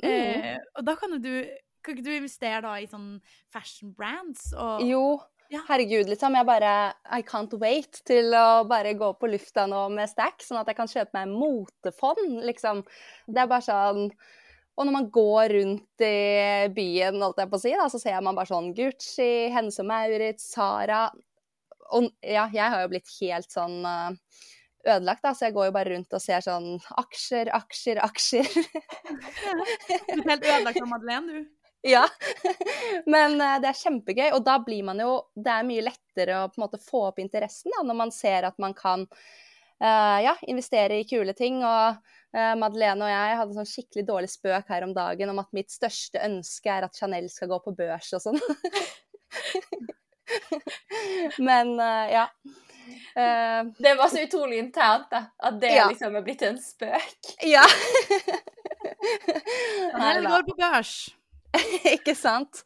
Mm. 0.00 0.10
Eh, 0.10 0.56
og 0.78 0.86
da 0.86 0.96
kan 0.96 1.18
du 1.20 1.34
Kan 1.80 1.96
ikke 1.96 2.04
du 2.04 2.12
investere 2.12 2.60
da 2.60 2.74
i 2.76 2.88
sånn 2.88 3.22
fashion 3.48 3.94
brands? 3.96 4.50
Og, 4.52 4.82
jo, 4.84 5.04
ja. 5.50 5.62
Herregud, 5.66 6.06
liksom. 6.12 6.36
Jeg 6.38 6.46
bare 6.46 6.72
I 7.16 7.24
can't 7.26 7.54
wait 7.58 8.02
til 8.06 8.34
å 8.36 8.62
bare 8.70 8.92
gå 8.98 9.08
på 9.18 9.30
lufta 9.32 9.64
nå 9.66 9.86
med 9.94 10.10
Stack, 10.10 10.44
sånn 10.46 10.60
at 10.60 10.68
jeg 10.70 10.78
kan 10.78 10.90
kjøpe 10.90 11.16
meg 11.16 11.32
motefond, 11.32 12.36
liksom. 12.46 12.84
Det 13.26 13.42
er 13.42 13.50
bare 13.50 13.66
sånn 13.66 14.04
Og 14.78 14.86
når 14.86 14.94
man 14.94 15.08
går 15.12 15.54
rundt 15.56 16.04
i 16.06 16.68
byen, 16.76 17.18
holdt 17.20 17.42
jeg 17.42 17.50
på 17.50 17.58
å 17.58 17.64
si, 17.64 17.74
da, 17.80 17.88
så 17.90 17.98
ser 18.00 18.20
man 18.22 18.38
bare 18.38 18.52
sånn 18.52 18.70
Gucci, 18.76 19.50
Hense 19.56 19.84
Maurits, 19.84 20.52
Sara 20.54 21.08
Og 21.96 22.06
ja, 22.22 22.46
jeg 22.54 22.70
har 22.70 22.84
jo 22.84 22.92
blitt 22.92 23.10
helt 23.18 23.50
sånn 23.50 23.80
uh, 23.82 24.14
ødelagt, 24.86 25.22
da, 25.24 25.32
så 25.34 25.48
jeg 25.48 25.56
går 25.56 25.68
jo 25.68 25.76
bare 25.76 25.94
rundt 25.94 26.16
og 26.16 26.22
ser 26.22 26.44
sånn 26.44 26.68
aksjer, 27.02 27.50
aksjer, 27.56 28.00
aksjer. 28.04 28.50
Du 28.50 30.16
er 30.16 30.28
helt 30.28 30.44
ødelagt 30.44 30.82
av 30.82 30.90
Madeleine, 30.90 31.40
du. 31.40 31.48
Ja. 31.82 32.08
Men 33.06 33.40
uh, 33.40 33.60
det 33.60 33.70
er 33.70 33.78
kjempegøy, 33.78 34.30
og 34.36 34.44
da 34.44 34.58
blir 34.60 34.84
man 34.84 35.00
jo 35.00 35.22
Det 35.32 35.48
er 35.48 35.64
mye 35.64 35.86
lettere 35.86 36.42
å 36.42 36.50
på 36.50 36.60
en 36.60 36.64
måte 36.66 36.80
få 36.84 37.06
opp 37.08 37.22
interessen 37.22 37.72
da, 37.72 37.80
når 37.88 37.96
man 37.96 38.12
ser 38.12 38.44
at 38.50 38.58
man 38.60 38.74
kan 38.76 39.06
uh, 39.08 40.18
ja, 40.20 40.34
investere 40.52 41.00
i 41.00 41.06
kule 41.08 41.32
ting. 41.36 41.62
Og 41.64 41.96
uh, 42.36 42.54
Madeleine 42.60 43.06
og 43.06 43.14
jeg 43.14 43.38
hadde 43.40 43.56
sånn 43.56 43.72
skikkelig 43.72 44.04
dårlig 44.12 44.30
spøk 44.32 44.68
her 44.74 44.84
om 44.84 44.92
dagen 44.96 45.32
om 45.32 45.40
at 45.40 45.56
mitt 45.56 45.72
største 45.72 46.20
ønske 46.26 46.68
er 46.68 46.84
at 46.84 47.00
Chanel 47.00 47.32
skal 47.32 47.48
gå 47.54 47.58
på 47.64 47.76
børs 47.80 48.12
og 48.18 48.28
sånn. 48.28 48.40
Men 51.48 51.80
ja. 52.12 52.26
Det 53.14 53.94
var 53.98 54.12
så 54.12 54.24
utrolig 54.24 54.60
internt, 54.62 55.08
da. 55.10 55.24
At 55.38 55.60
det 55.62 55.74
ja. 55.74 55.88
liksom 55.90 56.16
er 56.16 56.26
blitt 56.26 56.44
en 56.46 56.58
spøk. 56.62 57.32
Ja. 57.46 57.64
Chanel 59.94 60.28
går 60.28 60.46
på 60.50 60.58
børs. 60.60 60.94
ikke 61.96 62.14
sant? 62.18 62.62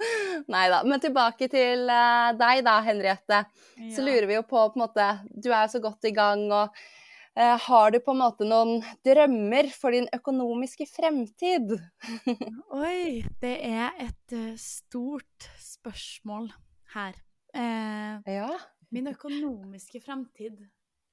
Nei 0.51 0.67
da. 0.73 0.83
Men 0.87 1.03
tilbake 1.03 1.49
til 1.53 1.87
uh, 1.89 2.33
deg 2.37 2.65
da, 2.67 2.79
Henriette. 2.85 3.45
Ja. 3.79 3.93
Så 3.95 4.05
lurer 4.05 4.29
vi 4.29 4.39
jo 4.39 4.45
på, 4.47 4.59
på 4.59 4.79
en 4.79 4.85
måte 4.85 5.09
Du 5.31 5.51
er 5.51 5.65
jo 5.65 5.75
så 5.77 5.83
godt 5.85 6.09
i 6.09 6.15
gang, 6.17 6.45
og 6.53 6.75
uh, 6.75 7.57
har 7.67 7.95
du 7.95 8.01
på 8.05 8.15
en 8.15 8.21
måte 8.21 8.49
noen 8.49 8.83
drømmer 9.07 9.71
for 9.75 9.97
din 9.97 10.09
økonomiske 10.15 10.89
fremtid? 10.91 11.77
Oi, 12.85 13.25
det 13.45 13.57
er 13.71 14.05
et 14.09 14.37
uh, 14.37 14.53
stort 14.61 15.51
spørsmål 15.63 16.53
her. 16.95 17.17
ja. 17.55 18.53
Min 18.95 19.11
økonomiske 19.11 20.01
fremtid 20.05 20.63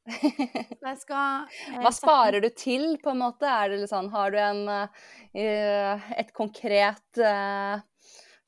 skal, 1.01 1.47
Hva 1.77 1.91
sparer 1.93 2.41
du 2.41 2.49
til, 2.57 2.95
på 3.01 3.11
en 3.13 3.21
måte? 3.21 3.45
Er 3.49 3.73
det 3.73 3.89
sånn, 3.91 4.09
har 4.13 4.33
du 4.33 4.39
en, 4.41 4.63
uh, 4.71 6.07
et 6.17 6.31
konkret 6.33 7.21
uh, 7.21 7.81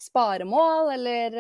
sparemål, 0.01 0.93
eller. 0.95 1.37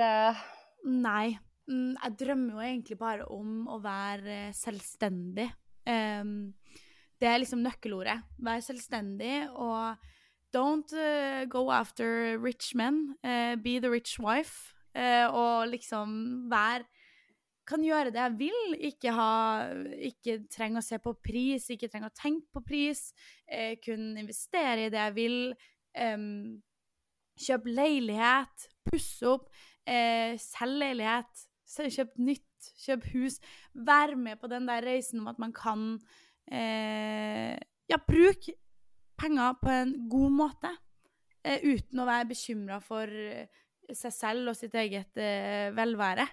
Nei. 0.85 1.33
Mm, 1.69 1.95
jeg 1.95 2.15
drømmer 2.19 2.57
jo 2.57 2.65
egentlig 2.67 2.99
bare 2.99 3.27
om 3.31 3.63
å 3.71 3.79
være 3.81 4.51
selvstendig. 4.57 5.47
Det 5.83 7.27
er 7.29 7.39
liksom 7.39 7.63
nøkkelordet. 7.63 8.17
Vær 8.43 8.59
selvstendig 8.63 9.45
og 9.51 9.95
don't 10.55 10.91
go 11.51 11.69
after 11.71 12.35
rich 12.39 12.73
men. 12.75 13.15
be 13.63 13.79
the 13.79 13.91
rich 13.91 14.19
wife. 14.19 14.73
eh, 14.95 15.27
og 15.27 15.67
liksom 15.71 16.49
være 16.51 16.85
kan 17.67 17.83
gjøre 17.85 18.11
det 18.11 18.19
jeg 18.19 18.35
vil, 18.39 18.75
ikke, 18.89 19.13
ikke 20.09 20.37
trenge 20.51 20.81
å 20.81 20.85
se 20.85 20.99
på 21.03 21.13
pris, 21.23 21.69
ikke 21.71 21.89
trenge 21.91 22.09
å 22.11 22.17
tenke 22.17 22.47
på 22.53 22.63
pris, 22.65 23.05
eh, 23.47 23.77
kunne 23.83 24.19
investere 24.21 24.87
i 24.87 24.91
det 24.93 24.99
jeg 24.99 25.15
vil, 25.17 25.37
eh, 25.95 26.25
kjøpe 27.39 27.73
leilighet, 27.73 28.67
pusse 28.85 29.27
opp, 29.29 29.49
eh, 29.87 30.35
selge 30.41 30.79
leilighet, 30.83 31.47
kjøpe 31.73 32.19
nytt, 32.21 32.73
kjøpe 32.83 33.13
hus, 33.15 33.39
være 33.73 34.15
med 34.19 34.39
på 34.39 34.49
den 34.51 34.67
der 34.67 34.85
reisen 34.85 35.23
om 35.23 35.31
at 35.31 35.39
man 35.39 35.53
kan 35.55 35.99
eh, 36.51 37.57
ja, 37.89 37.97
bruke 37.97 38.53
penger 39.19 39.57
på 39.61 39.71
en 39.71 39.95
god 40.11 40.37
måte, 40.37 40.71
eh, 41.43 41.63
uten 41.63 41.99
å 41.99 42.07
være 42.07 42.29
bekymra 42.29 42.79
for 42.83 43.07
eh, 43.07 43.47
seg 43.91 44.15
selv 44.15 44.53
og 44.53 44.57
sitt 44.57 44.75
eget 44.79 45.17
eh, 45.17 45.71
velvære. 45.75 46.27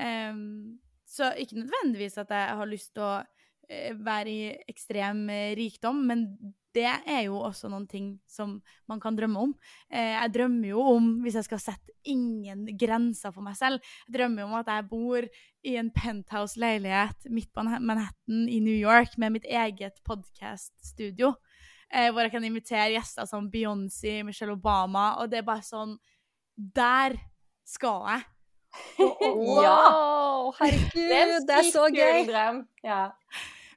Um, 0.00 0.78
så 1.04 1.32
ikke 1.36 1.58
nødvendigvis 1.58 2.18
at 2.22 2.30
jeg 2.32 2.56
har 2.56 2.70
lyst 2.70 2.94
til 2.94 3.04
å 3.04 3.18
uh, 3.20 3.92
være 4.00 4.30
i 4.32 4.48
ekstrem 4.70 5.26
uh, 5.28 5.52
rikdom, 5.58 6.04
men 6.08 6.24
det 6.70 6.86
er 6.86 7.24
jo 7.26 7.40
også 7.42 7.66
noen 7.66 7.88
ting 7.90 8.12
som 8.30 8.60
man 8.88 9.00
kan 9.02 9.16
drømme 9.18 9.42
om. 9.48 9.52
Uh, 9.90 10.14
jeg 10.14 10.32
drømmer 10.38 10.70
jo 10.70 10.86
om, 10.94 11.10
hvis 11.24 11.36
jeg 11.40 11.48
skal 11.48 11.62
sette 11.64 11.96
ingen 12.08 12.64
grenser 12.80 13.34
for 13.34 13.44
meg 13.44 13.58
selv, 13.58 13.82
jeg 14.06 14.16
drømmer 14.20 14.46
om 14.46 14.56
at 14.62 14.72
jeg 14.72 14.88
bor 14.92 15.28
i 15.66 15.76
en 15.76 15.90
penthouse-leilighet 15.92 17.28
midt 17.34 17.50
på 17.52 17.66
Manhattan 17.66 18.46
i 18.48 18.62
New 18.64 18.78
York 18.78 19.18
med 19.20 19.36
mitt 19.36 19.50
eget 19.50 20.00
podkast-studio. 20.08 21.34
hvor 21.90 22.22
jeg 22.22 22.30
kan 22.30 22.44
invitere 22.46 22.94
gjester 22.94 23.26
som 23.26 23.50
Beyoncé, 23.50 24.22
Michelle 24.22 24.54
Obama, 24.54 25.18
og 25.20 25.28
det 25.28 25.42
er 25.42 25.48
bare 25.50 25.66
sånn 25.66 25.98
Der 26.56 27.18
skal 27.66 28.06
jeg! 28.06 28.39
wow! 29.20 30.50
Herregud, 30.60 31.46
det 31.48 31.56
er 31.56 31.70
så 31.70 31.86
gøy! 31.92 32.22
Drøm. 32.28 32.62
Ja. 32.86 33.02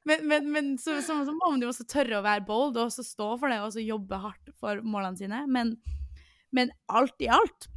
Men, 0.03 0.25
men, 0.27 0.49
men 0.51 0.71
så, 0.77 0.97
så, 1.01 1.15
så, 1.25 1.31
må 1.31 1.53
man 1.53 1.61
jo 1.63 1.69
også 1.71 1.85
tørre 1.87 2.19
å 2.19 2.25
være 2.25 2.43
bold 2.47 2.77
og 2.81 2.91
stå 2.91 3.29
for 3.39 3.51
det 3.51 3.61
og 3.63 3.77
jobbe 3.79 4.19
hardt 4.19 4.51
for 4.59 4.83
målene 4.83 5.19
sine. 5.19 5.43
Men, 5.47 5.77
men, 6.55 6.73
alt 6.91 7.23
i 7.23 7.31
alt, 7.31 7.69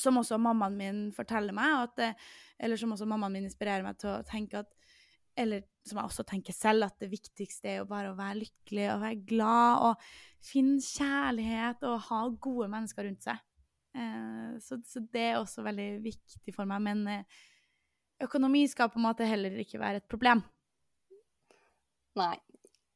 som 0.00 0.18
også 0.18 0.40
mammaen 0.40 0.78
min 0.78 1.02
forteller 1.14 1.54
meg, 1.54 1.84
at, 1.84 2.24
eller 2.58 2.80
som 2.80 2.96
også 2.96 3.08
mammaen 3.08 3.36
min 3.36 3.48
inspirerer 3.50 3.84
meg 3.84 4.00
til 4.00 4.16
å 4.16 4.22
tenke 4.26 4.64
at 4.64 4.72
Eller 5.34 5.64
som 5.82 5.98
jeg 5.98 6.06
også 6.06 6.22
tenker 6.22 6.54
selv, 6.54 6.84
at 6.86 6.94
det 7.02 7.08
viktigste 7.10 7.66
er 7.66 7.80
jo 7.80 7.88
bare 7.90 8.12
å 8.12 8.14
være 8.14 8.38
lykkelig 8.44 8.84
og 8.92 9.00
være 9.02 9.24
glad 9.26 9.86
og 9.88 10.04
finne 10.46 10.78
kjærlighet 10.78 11.82
og 11.88 12.04
ha 12.06 12.20
gode 12.38 12.68
mennesker 12.70 13.08
rundt 13.08 13.26
seg. 13.26 13.40
Eh, 13.94 14.58
så, 14.60 14.78
så, 14.86 15.02
det 15.12 15.28
er 15.30 15.38
også 15.38 15.62
veldig 15.66 15.88
viktig 16.04 16.54
for 16.54 16.68
meg. 16.68 16.82
Men 16.84 17.04
eh, 17.10 17.44
økonomi 18.26 18.64
skal 18.70 18.90
på 18.90 19.00
en 19.00 19.06
måte 19.06 19.28
heller 19.28 19.54
ikke 19.62 19.82
være 19.82 20.02
et 20.02 20.10
problem. 20.10 20.42
Nei. 22.18 22.34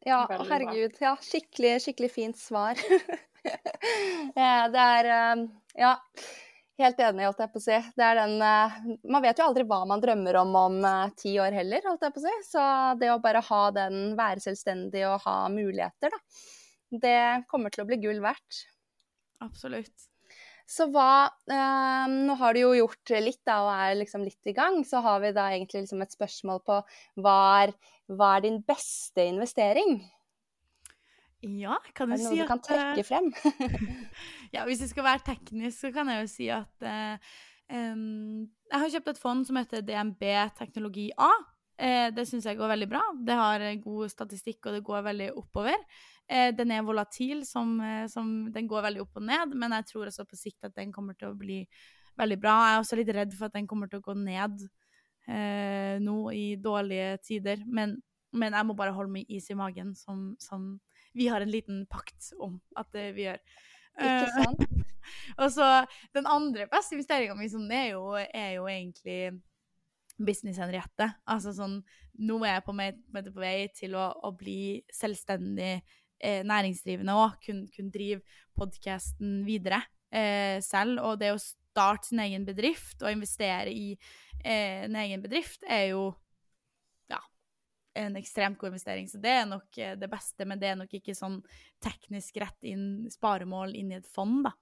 Ja, 0.06 0.22
herregud. 0.30 0.98
Ja, 1.02 1.16
skikkelig, 1.22 1.78
skikkelig 1.84 2.11
fint 2.14 2.38
svar. 2.40 2.78
det 4.38 4.84
er 4.90 5.14
eh, 5.14 5.48
Ja. 5.78 5.96
Helt 6.78 7.00
enig, 7.02 7.24
holdt 7.26 7.40
jeg 7.42 7.50
på 7.50 7.58
å 7.58 7.62
si. 7.64 7.76
Det 7.98 8.04
er 8.06 8.20
den 8.20 8.37
Man 9.11 9.24
vet 9.24 9.40
jo 9.40 9.48
aldri 9.48 9.64
hva 9.66 9.80
man 9.90 9.98
drømmer 9.98 10.37
om 10.38 10.52
om 10.61 10.76
ti 11.18 11.32
år 11.42 11.56
heller, 11.56 11.82
holdt 11.90 12.04
jeg 12.06 12.14
på 12.14 12.20
å 12.20 12.22
si. 12.22 12.34
Så 12.46 12.66
det 13.00 13.08
å 13.11 13.16
bare 13.18 13.42
ha 13.42 13.58
den, 13.74 13.96
være 14.14 14.44
selvstendig 14.44 15.02
og 15.08 15.24
ha 15.24 15.34
muligheter, 15.50 16.14
da, 16.14 16.44
det 17.02 17.16
kommer 17.50 17.74
til 17.74 17.82
å 17.82 17.88
bli 17.90 17.98
gull 18.04 18.22
verdt. 18.22 18.61
Absolutt. 19.42 20.06
Så 20.68 20.85
hva 20.92 21.31
eh, 21.48 22.04
Nå 22.12 22.37
har 22.42 22.54
du 22.54 22.61
jo 22.61 22.74
gjort 22.76 23.14
litt 23.24 23.40
da, 23.48 23.62
og 23.64 23.72
er 23.72 23.96
liksom 24.02 24.26
litt 24.26 24.50
i 24.50 24.54
gang. 24.57 24.83
Så 24.85 25.00
har 25.04 25.22
vi 25.24 25.33
da 25.37 25.48
egentlig 25.54 25.87
liksom 25.87 26.04
et 26.04 26.14
spørsmål 26.14 26.62
på 26.66 26.78
hva 27.24 27.38
er, 27.64 27.74
hva 28.12 28.35
er 28.37 28.44
din 28.44 28.61
beste 28.68 29.24
investering? 29.31 30.02
Ja, 31.40 31.78
kan 31.94 32.11
du 32.11 32.18
si 32.18 32.24
at 32.26 32.31
Er 32.31 32.35
det 32.35 32.35
noe 32.35 32.44
du 32.44 32.50
kan 32.50 32.62
trekke 32.66 33.02
eh, 33.02 33.07
frem? 33.07 33.28
ja, 34.57 34.64
hvis 34.66 34.83
det 34.83 34.90
skal 34.90 35.07
være 35.07 35.24
teknisk, 35.31 35.76
så 35.78 35.92
kan 35.94 36.11
jeg 36.11 36.24
jo 36.24 36.31
si 36.33 36.48
at 36.50 36.88
eh, 36.90 37.31
um, 37.70 38.48
jeg 38.68 38.83
har 38.83 38.92
kjøpt 38.96 39.12
et 39.14 39.22
fond 39.22 39.46
som 39.46 39.61
heter 39.61 39.87
DNB 39.87 40.26
Teknologi 40.59 41.09
A. 41.14 41.31
Eh, 41.78 42.09
det 42.11 42.26
syns 42.26 42.48
jeg 42.48 42.59
går 42.59 42.74
veldig 42.74 42.90
bra. 42.90 43.04
Det 43.24 43.38
har 43.38 43.64
god 43.85 44.11
statistikk, 44.11 44.66
og 44.66 44.76
det 44.76 44.85
går 44.87 45.07
veldig 45.07 45.31
oppover. 45.38 45.78
Eh, 46.29 46.51
den 46.53 46.73
er 46.75 46.85
volatil, 46.85 47.45
som, 47.49 47.79
eh, 47.81 48.05
som, 48.12 48.51
den 48.53 48.69
går 48.69 48.85
veldig 48.85 49.05
opp 49.07 49.17
og 49.17 49.25
ned, 49.25 49.55
men 49.57 49.73
jeg 49.79 49.87
tror 49.93 50.11
også 50.11 50.27
på 50.29 50.37
sikt 50.37 50.69
at 50.69 50.75
den 50.77 50.93
kommer 50.93 51.17
til 51.17 51.31
å 51.31 51.38
bli 51.38 51.62
veldig 52.21 52.38
bra. 52.43 52.57
Jeg 52.67 52.75
er 52.75 52.83
også 52.83 52.99
litt 53.01 53.14
redd 53.17 53.33
for 53.38 53.49
at 53.49 53.57
den 53.57 53.69
kommer 53.71 53.88
til 53.88 54.03
å 54.03 54.05
gå 54.05 54.17
ned 54.19 54.67
eh, 55.29 55.97
nå 56.03 56.19
i 56.37 56.47
dårlige 56.61 57.17
tider, 57.25 57.64
men, 57.64 57.97
men, 58.37 58.57
jeg 58.57 58.69
må 58.69 58.77
bare 58.77 58.95
holde 58.97 59.14
meg 59.14 59.31
is 59.33 59.49
i 59.49 59.57
magen, 59.59 59.95
som, 59.97 60.33
som 60.43 60.75
vi 61.17 61.31
har 61.33 61.41
en 61.41 61.53
liten 61.53 61.85
pakt 61.91 62.33
om 62.38 62.59
at 62.77 62.93
uh, 62.95 63.11
vi 63.17 63.25
gjør. 63.25 63.41
Ikke 63.99 64.27
eh, 64.27 64.35
sant? 64.37 64.64
og 65.43 65.49
så 65.55 65.69
den 66.14 66.29
andre 66.31 66.69
beste 66.71 66.95
investeringa 66.97 67.37
mi, 67.38 67.49
sånn, 67.51 67.71
er, 67.73 67.95
jo, 67.95 68.12
er 68.19 68.53
jo 68.59 68.69
egentlig 68.71 69.38
business 70.19 70.61
Henriette. 70.61 71.09
Altså 71.31 71.55
sånn 71.57 71.81
Nå 72.19 72.41
er 72.43 72.57
jeg 72.57 72.67
på, 72.67 72.75
meg, 72.75 72.97
på 73.14 73.41
vei 73.41 73.69
til 73.71 73.93
å, 73.95 74.09
å 74.27 74.33
bli 74.35 74.81
selvstendig 74.91 75.77
eh, 76.20 76.42
næringsdrivende 76.46 77.16
òg 77.16 77.38
kunne 77.44 77.68
kun 77.74 77.90
drive 77.94 78.22
podkasten 78.59 79.42
videre 79.46 79.83
eh, 80.11 80.59
selv. 80.64 81.02
Og 81.04 81.18
det 81.20 81.33
å 81.35 81.40
starte 81.40 82.11
sin 82.11 82.22
egen 82.24 82.46
bedrift 82.48 83.02
og 83.04 83.12
investere 83.14 83.72
i 83.72 83.92
eh, 84.44 84.85
en 84.87 84.96
egen 84.98 85.22
bedrift 85.24 85.66
er 85.68 85.90
jo 85.92 86.11
ja, 87.11 87.20
en 87.98 88.18
ekstremt 88.20 88.59
god 88.61 88.72
investering. 88.72 89.11
Så 89.11 89.20
det 89.22 89.35
er 89.40 89.50
nok 89.50 89.78
eh, 89.78 89.96
det 89.98 90.11
beste, 90.11 90.46
men 90.48 90.61
det 90.61 90.72
er 90.72 90.81
nok 90.81 90.94
ikke 91.00 91.16
sånn 91.16 91.40
teknisk 91.85 92.40
rett 92.42 92.70
inn 92.70 93.07
sparemål 93.12 93.76
inn 93.78 93.94
i 93.94 94.00
et 94.00 94.11
fond, 94.11 94.42
da. 94.48 94.54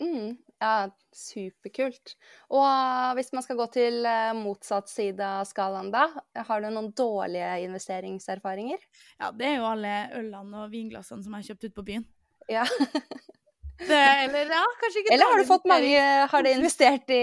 Mm, 0.00 0.38
ja, 0.62 0.72
superkult. 1.12 2.14
Og 2.52 2.62
uh, 2.64 3.10
hvis 3.18 3.32
man 3.36 3.44
skal 3.44 3.58
gå 3.60 3.66
til 3.74 4.00
uh, 4.06 4.32
motsatt 4.38 4.88
side 4.92 5.26
av 5.26 5.44
skalaen, 5.48 5.92
da, 5.94 6.06
har 6.48 6.64
du 6.64 6.70
noen 6.70 6.92
dårlige 6.96 7.52
investeringserfaringer? 7.66 8.80
Ja, 9.20 9.30
det 9.36 9.50
er 9.50 9.60
jo 9.60 9.68
alle 9.74 9.94
ølene 10.22 10.64
og 10.64 10.72
vinglassene 10.72 11.24
som 11.24 11.36
jeg 11.36 11.44
har 11.44 11.52
kjøpt 11.52 11.68
ute 11.68 11.78
på 11.78 11.88
byen. 11.92 12.08
Ja. 12.50 12.66
Eller 13.90 14.52
ja, 14.54 14.62
kanskje 14.80 15.02
ikke 15.02 15.14
Eller 15.14 15.30
har 15.30 15.40
du 15.40 15.46
fått 15.48 15.66
mange 15.70 16.02
Har 16.30 16.44
du 16.44 16.50
investert 16.50 17.10
i 17.14 17.22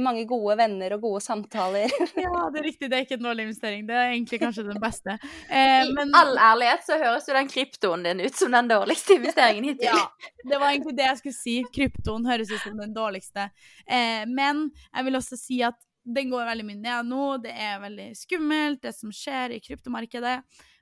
mange 0.00 0.24
gode 0.28 0.56
venner 0.60 0.94
og 0.96 1.04
gode 1.06 1.22
samtaler? 1.24 1.90
ja, 2.24 2.44
det 2.52 2.60
er 2.60 2.66
riktig. 2.66 2.90
Det 2.90 2.98
er 2.98 3.06
ikke 3.06 3.18
en 3.18 3.26
dårlig 3.28 3.48
investering. 3.48 3.86
Det 3.88 3.96
er 3.96 4.12
egentlig 4.12 4.40
kanskje 4.42 4.66
den 4.68 4.80
beste. 4.82 5.18
Eh, 5.48 5.84
I 5.88 5.92
men, 5.94 6.10
all 6.16 6.36
ærlighet 6.36 6.84
så 6.84 6.98
høres 7.00 7.26
jo 7.28 7.34
den 7.34 7.48
kryptoen 7.48 8.02
din 8.04 8.20
ut 8.20 8.36
som 8.36 8.52
den 8.52 8.68
dårligste 8.68 9.16
investeringen 9.16 9.64
hittil. 9.70 9.88
ja, 9.88 10.32
det 10.50 10.58
var 10.60 10.72
egentlig 10.72 10.96
det 10.98 11.06
jeg 11.06 11.20
skulle 11.20 11.36
si. 11.36 11.54
Kryptoen 11.74 12.26
høres 12.28 12.52
ut 12.52 12.60
som 12.62 12.76
den 12.78 12.92
dårligste. 12.96 13.48
Eh, 13.86 14.24
men 14.28 14.66
jeg 14.92 15.06
vil 15.06 15.18
også 15.18 15.38
si 15.40 15.60
at 15.66 15.78
den 16.08 16.32
går 16.32 16.48
veldig 16.48 16.66
mye 16.68 16.80
ned 16.80 17.10
nå. 17.10 17.24
Det 17.44 17.52
er 17.52 17.80
veldig 17.82 18.08
skummelt, 18.18 18.82
det 18.84 18.94
som 18.96 19.12
skjer 19.14 19.56
i 19.56 19.62
kryptomarkedet. 19.64 20.36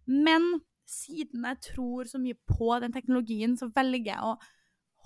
Men 0.07 0.49
siden 0.87 1.47
jeg 1.49 1.63
tror 1.73 2.11
så 2.11 2.21
mye 2.23 2.39
på 2.49 2.71
den 2.83 2.95
teknologien, 2.95 3.57
så 3.59 3.71
velger 3.75 4.13
jeg 4.13 4.23
å 4.23 4.37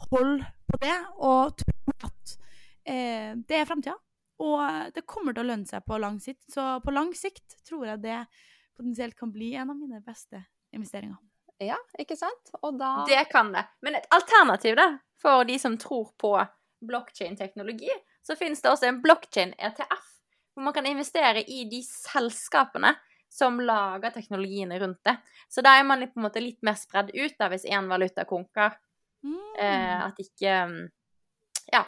hold 0.08 0.44
på 0.70 0.80
det 0.82 0.96
og 1.18 1.56
tro 1.60 1.94
at 2.06 2.36
eh, 2.84 3.34
det 3.36 3.60
er 3.60 3.68
framtida. 3.68 3.96
Og 4.40 4.94
det 4.96 5.04
kommer 5.08 5.36
til 5.36 5.44
å 5.44 5.50
lønne 5.50 5.68
seg 5.68 5.84
på 5.84 5.98
lang 6.00 6.16
sikt. 6.22 6.46
Så 6.48 6.64
på 6.84 6.94
lang 6.94 7.12
sikt 7.16 7.58
tror 7.68 7.84
jeg 7.90 8.02
det 8.06 8.22
potensielt 8.76 9.18
kan 9.18 9.32
bli 9.32 9.52
en 9.60 9.72
av 9.72 9.76
mine 9.76 10.00
beste 10.04 10.40
investeringer. 10.72 11.18
Ja, 11.60 11.76
ikke 12.00 12.16
sant? 12.16 12.54
Og 12.62 12.78
da 12.80 13.04
Det 13.04 13.20
kan 13.28 13.52
det. 13.52 13.66
Men 13.84 13.98
et 13.98 14.08
alternativ 14.16 14.78
da, 14.78 14.88
for 15.20 15.44
de 15.44 15.58
som 15.60 15.76
tror 15.78 16.08
på 16.16 16.32
blokkjein-teknologi, 16.88 17.92
så 18.24 18.36
finnes 18.36 18.62
det 18.62 18.70
også 18.70 18.88
en 18.88 19.02
blokkjein-ETF, 19.04 20.06
hvor 20.54 20.64
man 20.64 20.72
kan 20.72 20.88
investere 20.88 21.44
i 21.44 21.66
de 21.68 21.82
selskapene 21.84 22.94
som 23.30 23.60
lager 23.60 24.14
teknologiene 24.14 24.78
rundt 24.80 25.04
det. 25.04 25.18
Så 25.48 25.62
da 25.62 25.76
er 25.78 25.84
man 25.86 26.02
på 26.02 26.18
en 26.18 26.26
måte 26.26 26.42
litt 26.42 26.62
mer 26.66 26.78
spredd 26.80 27.12
ut 27.14 27.36
da, 27.38 27.50
hvis 27.52 27.68
én 27.68 27.92
valuta 27.92 28.24
konker. 28.24 28.74
Mm. 29.26 29.56
Eh, 29.60 29.96
at 30.06 30.20
ikke 30.22 30.54
mm, 30.70 30.80
Ja. 31.72 31.84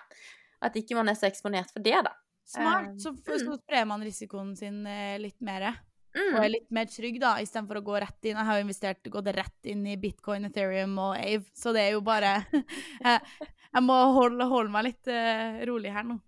At 0.63 0.77
ikke 0.79 0.95
man 0.99 1.11
er 1.11 1.17
så 1.19 1.27
eksponert 1.27 1.73
for 1.75 1.83
det, 1.83 1.97
da. 2.07 2.13
Smart. 2.47 2.95
Så, 3.01 3.15
så 3.25 3.39
mm. 3.39 3.57
sprer 3.63 3.87
man 3.89 4.05
risikoen 4.05 4.53
sin 4.59 4.85
eh, 4.87 5.17
litt 5.23 5.41
mer. 5.43 5.73
Mm. 6.13 6.35
Og 6.37 6.39
er 6.43 6.53
litt 6.53 6.69
mer 6.75 6.91
trygg, 6.93 7.17
da, 7.23 7.35
istedenfor 7.43 7.81
å 7.81 7.85
gå 7.87 7.97
rett 8.05 8.29
inn. 8.29 8.37
Jeg 8.37 8.49
har 8.49 8.59
jo 8.59 8.67
investert, 8.67 9.11
gått 9.15 9.31
rett 9.35 9.71
inn 9.73 9.87
i 9.89 9.97
bitcoin, 9.99 10.47
Ethereum 10.51 10.95
og 11.01 11.17
Ave, 11.17 11.47
så 11.57 11.73
det 11.75 11.87
er 11.87 11.97
jo 11.97 12.03
bare 12.05 12.35
Jeg, 13.07 13.49
jeg 13.73 13.85
må 13.87 13.97
holde, 14.19 14.47
holde, 14.51 14.73
meg 14.75 14.91
litt 14.91 15.09
uh, 15.09 15.63
rolig 15.71 15.95
her 15.95 16.05
nå. 16.11 16.19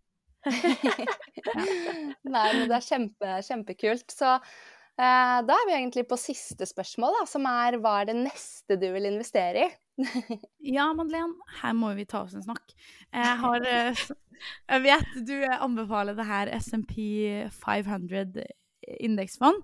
ja. 0.49 1.53
Nei, 2.25 2.49
men 2.57 2.65
det 2.71 2.79
er 2.79 2.87
kjempe, 2.89 3.37
kjempekult. 3.45 4.09
Så 4.13 4.39
da 4.97 5.55
er 5.59 5.69
vi 5.69 5.75
egentlig 5.75 6.05
på 6.09 6.19
siste 6.21 6.67
spørsmål, 6.69 7.21
da, 7.21 7.29
som 7.29 7.47
er 7.51 7.77
hva 7.83 7.99
er 8.01 8.11
det 8.13 8.19
neste 8.23 8.77
du 8.81 8.87
vil 8.95 9.09
investere 9.11 9.69
i? 9.69 9.71
Ja, 10.75 10.89
Madeleine, 10.97 11.35
her 11.61 11.75
må 11.79 11.93
vi 11.95 12.05
ta 12.11 12.25
oss 12.25 12.35
en 12.35 12.43
snakk. 12.43 12.73
Jeg 13.15 13.37
har 13.41 13.67
eh, 13.69 14.01
Jeg 14.71 14.83
vet 14.83 15.13
du 15.29 15.35
anbefaler 15.55 16.17
det 16.19 16.27
her 16.27 16.51
SMP 16.59 16.97
500 17.63 18.43
indeksfond. 19.01 19.61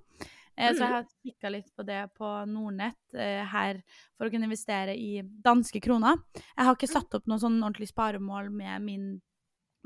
Eh, 0.57 0.71
Så 0.75 0.85
jeg 0.85 0.93
har 0.95 1.09
kikka 1.25 1.51
litt 1.51 1.71
på 1.77 1.87
det 1.89 2.03
på 2.19 2.29
Nordnett 2.47 3.17
eh, 3.19 3.43
her 3.51 3.81
for 4.17 4.29
å 4.29 4.33
kunne 4.33 4.47
investere 4.47 4.95
i 4.95 5.23
danske 5.25 5.83
kroner. 5.83 6.21
Jeg 6.37 6.69
har 6.69 6.79
ikke 6.79 6.91
satt 6.93 7.19
opp 7.19 7.27
noe 7.31 7.41
sånn 7.43 7.59
ordentlig 7.63 7.91
sparemål 7.91 8.53
med 8.55 8.87
min, 8.87 9.09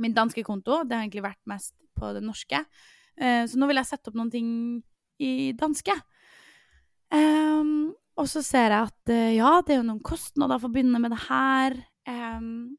min 0.03 0.16
danske 0.16 0.45
konto. 0.45 0.82
Det 0.84 0.97
har 0.99 1.07
egentlig 1.07 1.24
vært 1.24 1.42
mest 1.49 1.74
på 1.97 2.12
det 2.16 2.24
norske. 2.26 2.61
Så 3.14 3.55
nå 3.61 3.68
vil 3.70 3.78
jeg 3.78 3.86
sette 3.86 4.11
opp 4.11 4.16
noen 4.18 4.30
ting 4.32 4.49
i 5.22 5.53
danske. 5.55 5.95
Ehm, 7.14 7.92
og 8.20 8.28
så 8.30 8.42
ser 8.46 8.70
jeg 8.70 8.90
at 8.90 9.12
eh, 9.12 9.34
ja, 9.38 9.56
det 9.64 9.74
er 9.74 9.80
jo 9.80 9.88
noen 9.88 10.04
kostnader 10.04 10.62
forbundet 10.62 11.02
med 11.02 11.14
det 11.14 11.22
her. 11.26 11.76
Ehm, 12.10 12.76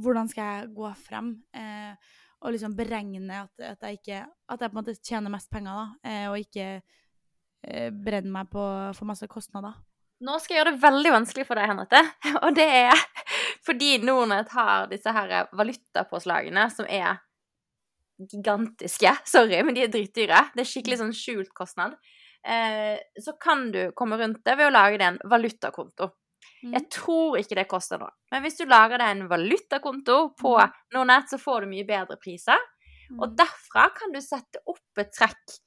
hvordan 0.00 0.30
skal 0.30 0.48
jeg 0.48 0.72
gå 0.74 0.90
frem 0.98 1.34
eh, 1.54 1.94
og 2.42 2.54
liksom 2.54 2.74
beregne 2.76 3.44
at, 3.44 3.52
at, 3.62 3.86
jeg 3.86 4.00
ikke, 4.00 4.24
at 4.26 4.60
jeg 4.60 4.72
på 4.72 4.74
en 4.74 4.80
måte 4.80 4.96
tjener 4.98 5.32
mest 5.32 5.50
penger, 5.52 5.78
da, 5.78 6.10
eh, 6.10 6.26
og 6.30 6.40
ikke 6.40 6.68
eh, 6.80 7.90
brenner 7.94 8.32
meg 8.34 8.50
på 8.50 8.64
for 8.98 9.08
masse 9.08 9.28
kostnader. 9.30 9.76
Nå 10.22 10.36
skal 10.38 10.54
jeg 10.54 10.62
gjøre 10.62 10.74
det 10.74 10.82
veldig 10.84 11.12
vanskelig 11.16 11.46
for 11.48 11.58
deg, 11.58 11.70
Henriette. 11.70 12.00
Og 12.46 12.54
det 12.54 12.66
er 12.84 13.00
fordi 13.66 13.96
Nordnett 14.02 14.52
har 14.54 14.86
disse 14.90 15.10
her 15.14 15.48
valutapåslagene 15.58 16.68
som 16.70 16.86
er 16.86 17.18
gigantiske. 18.30 19.16
Sorry, 19.26 19.58
men 19.66 19.74
de 19.74 19.82
er 19.82 19.90
dritdyre. 19.90 20.44
Det 20.54 20.62
er 20.62 20.70
skikkelig 20.70 21.00
sånn 21.00 21.16
skjult 21.16 21.50
kostnad. 21.58 21.96
Eh, 22.44 22.98
så 23.22 23.32
kan 23.40 23.70
du 23.72 23.92
komme 23.94 24.18
rundt 24.18 24.42
det 24.44 24.56
ved 24.58 24.66
å 24.66 24.72
lage 24.74 24.98
deg 24.98 25.06
en 25.12 25.18
valutakonto. 25.30 26.10
Mm. 26.64 26.72
Jeg 26.74 26.88
tror 26.90 27.36
ikke 27.38 27.54
det 27.58 27.68
koster 27.70 27.98
noe. 28.02 28.10
Men 28.32 28.42
hvis 28.42 28.56
du 28.58 28.64
lager 28.66 28.98
deg 28.98 29.10
en 29.16 29.28
valutakonto 29.30 30.34
på 30.40 30.56
Mhm. 30.58 30.72
Nordnett, 30.94 31.28
så 31.30 31.38
får 31.38 31.60
du 31.60 31.66
mye 31.68 31.86
bedre 31.86 32.16
priser. 32.16 32.58
Og 33.20 33.36
derfra 33.36 33.90
kan 33.94 34.12
du 34.12 34.20
sette 34.20 34.58
opp 34.66 34.98
et 34.98 35.12
trekk 35.12 35.58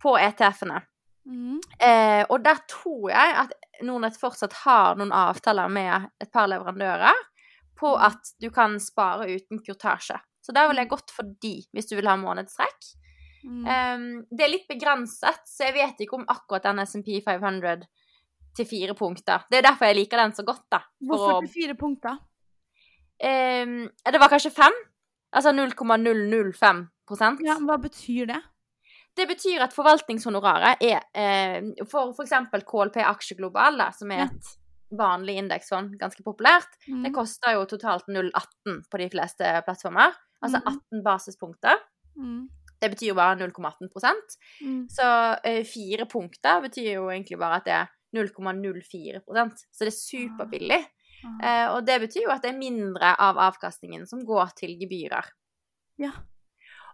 på 0.00 0.16
ETF-ene. 0.18 0.80
Mm. 1.28 1.58
Eh, 1.78 2.24
og 2.30 2.42
der 2.42 2.56
tror 2.66 3.10
jeg 3.10 3.34
at 3.36 3.52
Nordnett 3.82 4.16
fortsatt 4.18 4.52
har 4.64 4.96
noen 4.96 5.12
avtaler 5.12 5.68
med 5.70 6.08
et 6.20 6.32
par 6.32 6.48
leverandører 6.48 7.12
på 7.78 7.94
Mm. 7.96 8.02
at 8.06 8.32
du 8.40 8.50
kan 8.50 8.78
spare 8.80 9.26
uten 9.28 9.58
kurtasje. 9.58 10.18
Så 10.42 10.52
da 10.54 10.66
vil 10.68 10.76
jeg 10.76 10.88
gått 10.88 11.10
for 11.10 11.22
de, 11.42 11.62
hvis 11.74 11.88
du 11.90 11.96
vil 11.96 12.08
ha 12.08 12.16
månedstrekk. 12.16 12.94
Mm. 13.44 13.64
Um, 13.64 14.26
det 14.30 14.44
er 14.44 14.50
litt 14.52 14.66
begrenset, 14.68 15.40
så 15.48 15.64
jeg 15.68 15.74
vet 15.74 16.00
ikke 16.04 16.18
om 16.18 16.26
akkurat 16.28 16.62
den 16.68 16.78
SMP 16.84 17.20
500 17.24 17.86
til 18.56 18.66
fire 18.66 18.94
punkter. 18.98 19.44
Det 19.50 19.58
er 19.58 19.62
derfor 19.70 19.86
jeg 19.86 19.96
liker 19.96 20.18
den 20.18 20.32
så 20.36 20.44
godt, 20.44 20.64
da. 20.70 20.78
For 20.98 21.06
Hvorfor 21.14 21.32
å, 21.38 21.40
til 21.46 21.52
fire 21.54 21.74
punkter? 21.78 22.18
um, 23.22 23.74
det 24.12 24.20
var 24.20 24.28
kanskje 24.32 24.50
fem? 24.52 24.72
Altså 25.32 25.52
0,005 25.54 26.86
Ja, 27.44 27.56
hva 27.66 27.76
betyr 27.82 28.26
det? 28.30 28.40
Det 29.18 29.26
betyr 29.26 29.62
at 29.64 29.72
forvaltningshonoraret 29.74 30.82
er 30.86 31.00
eh, 31.18 31.84
for 31.90 32.12
f.eks. 32.14 32.32
KLP 32.66 33.00
Aksjeglobal, 33.02 33.80
som 33.92 34.10
er 34.14 34.28
et 34.28 34.50
vanlig 34.94 35.34
indeksfond, 35.38 35.96
ganske 35.98 36.22
populært, 36.26 36.70
Mm. 36.88 37.02
det 37.04 37.12
koster 37.14 37.54
jo 37.54 37.64
totalt 37.66 38.06
0,18 38.08 38.84
på 38.90 38.98
de 38.98 39.08
fleste 39.10 39.50
plattformer. 39.66 40.14
Altså 40.42 40.58
Mhm. 40.62 40.78
18 40.92 41.02
basispunkter. 41.04 41.76
Mm. 42.16 42.48
Det 42.80 42.90
betyr 42.94 43.10
jo 43.12 43.18
bare 43.18 43.36
0,18 43.40 43.90
Mm. 44.60 44.88
Så 44.88 45.04
eh, 45.44 45.64
fire 45.64 46.06
punkter 46.08 46.60
betyr 46.64 46.94
jo 46.94 47.10
egentlig 47.10 47.38
bare 47.40 47.60
at 47.60 47.68
det 47.68 47.74
er 47.76 47.90
0,04% 48.16 49.62
Så 49.70 49.84
det 49.84 49.92
er 49.92 49.96
superbillig. 49.96 50.80
Eh, 51.20 51.66
og 51.68 51.84
det 51.86 52.00
betyr 52.00 52.24
jo 52.24 52.32
at 52.32 52.42
det 52.44 52.54
er 52.54 52.58
mindre 52.58 53.12
av 53.20 53.38
avkastningen 53.50 54.06
som 54.08 54.24
går 54.26 54.54
til 54.56 54.76
gebyrer. 54.80 55.28
Ja. 56.00 56.12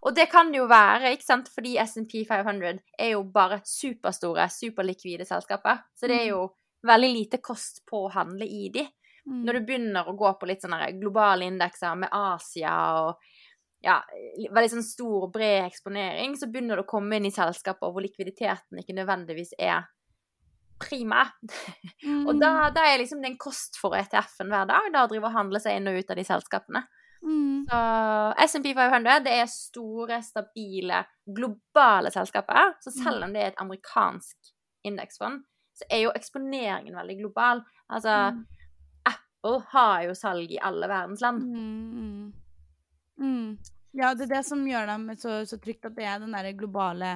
Og 0.06 0.14
det 0.14 0.28
kan 0.30 0.52
det 0.52 0.60
jo 0.60 0.68
være, 0.70 1.14
ikke 1.14 1.26
sant, 1.26 1.48
fordi 1.50 1.76
SMP 1.82 2.20
500 2.28 2.78
er 2.98 3.14
jo 3.14 3.24
bare 3.32 3.60
superstore, 3.66 4.48
superlikvide 4.52 5.26
selskaper. 5.26 5.82
Så 5.96 6.10
det 6.10 6.20
er 6.20 6.28
jo 6.34 6.44
veldig 6.86 7.10
lite 7.10 7.40
kost 7.42 7.82
på 7.88 8.04
å 8.04 8.12
handle 8.14 8.46
i 8.46 8.68
de. 8.74 8.84
Mm. 9.26 9.40
Når 9.46 9.56
du 9.56 9.66
begynner 9.66 10.06
å 10.06 10.14
gå 10.18 10.30
på 10.38 10.46
litt 10.46 10.62
sånne 10.62 10.92
globale 11.00 11.48
indekser 11.50 11.96
med 11.98 12.12
Asia 12.14 12.76
og 13.00 13.24
ja, 13.86 14.00
veldig 14.50 14.72
sånn 14.72 14.86
stor 14.86 15.28
og 15.28 15.32
bred 15.34 15.68
eksponering, 15.68 16.34
så 16.38 16.48
begynner 16.50 16.80
du 16.80 16.82
å 16.84 16.90
komme 16.90 17.18
inn 17.18 17.28
i 17.28 17.34
selskaper 17.34 17.92
hvor 17.92 18.04
likviditeten 18.04 18.82
ikke 18.82 18.96
nødvendigvis 18.96 19.54
er 19.62 19.86
prima. 20.82 21.24
Mm. 22.02 22.24
Og 22.28 22.40
da, 22.40 22.68
da 22.74 22.84
er 22.90 23.00
liksom 23.00 23.22
det 23.22 23.32
en 23.32 23.40
kost 23.40 23.78
for 23.80 23.96
ETF-en 23.96 24.50
hver 24.52 24.68
dag, 24.68 24.90
da 24.92 25.06
å 25.06 25.10
drive 25.10 25.30
og 25.30 25.36
handle 25.36 25.62
seg 25.62 25.78
inn 25.78 25.90
og 25.90 26.00
ut 26.00 26.10
av 26.12 26.18
de 26.18 26.26
selskapene. 26.26 26.82
mm. 27.22 27.66
Så 27.70 27.78
SMP 28.46 28.74
500 28.76 29.22
det 29.24 29.38
er 29.40 29.48
store, 29.50 30.20
stabile, 30.22 31.04
globale 31.38 32.12
selskaper. 32.14 32.76
Så 32.84 32.92
selv 32.94 33.26
om 33.26 33.32
det 33.34 33.42
er 33.42 33.54
et 33.54 33.62
amerikansk 33.62 34.52
indeksfond, 34.86 35.40
så 35.76 35.88
er 35.92 36.04
jo 36.06 36.12
eksponeringen 36.16 36.94
veldig 36.96 37.18
global. 37.22 37.64
Altså, 37.88 38.18
Mm. 38.34 38.44
Apple 39.06 39.62
har 39.70 40.02
jo 40.08 40.14
salg 40.18 40.50
i 40.50 40.58
alle 40.58 40.88
verdens 40.90 41.20
land. 41.22 41.42
Mm, 41.42 42.32
mm. 43.18 43.58
Mm. 43.96 44.02
Ja, 44.02 44.10
det 44.14 44.26
er 44.26 44.34
det 44.34 44.42
som 44.44 44.64
gjør 44.68 44.86
dem 44.90 45.06
så, 45.16 45.38
så 45.48 45.56
trygt, 45.62 45.86
at 45.88 45.94
det 45.96 46.04
er 46.04 46.20
den 46.20 46.34
der 46.36 46.50
globale 46.52 47.14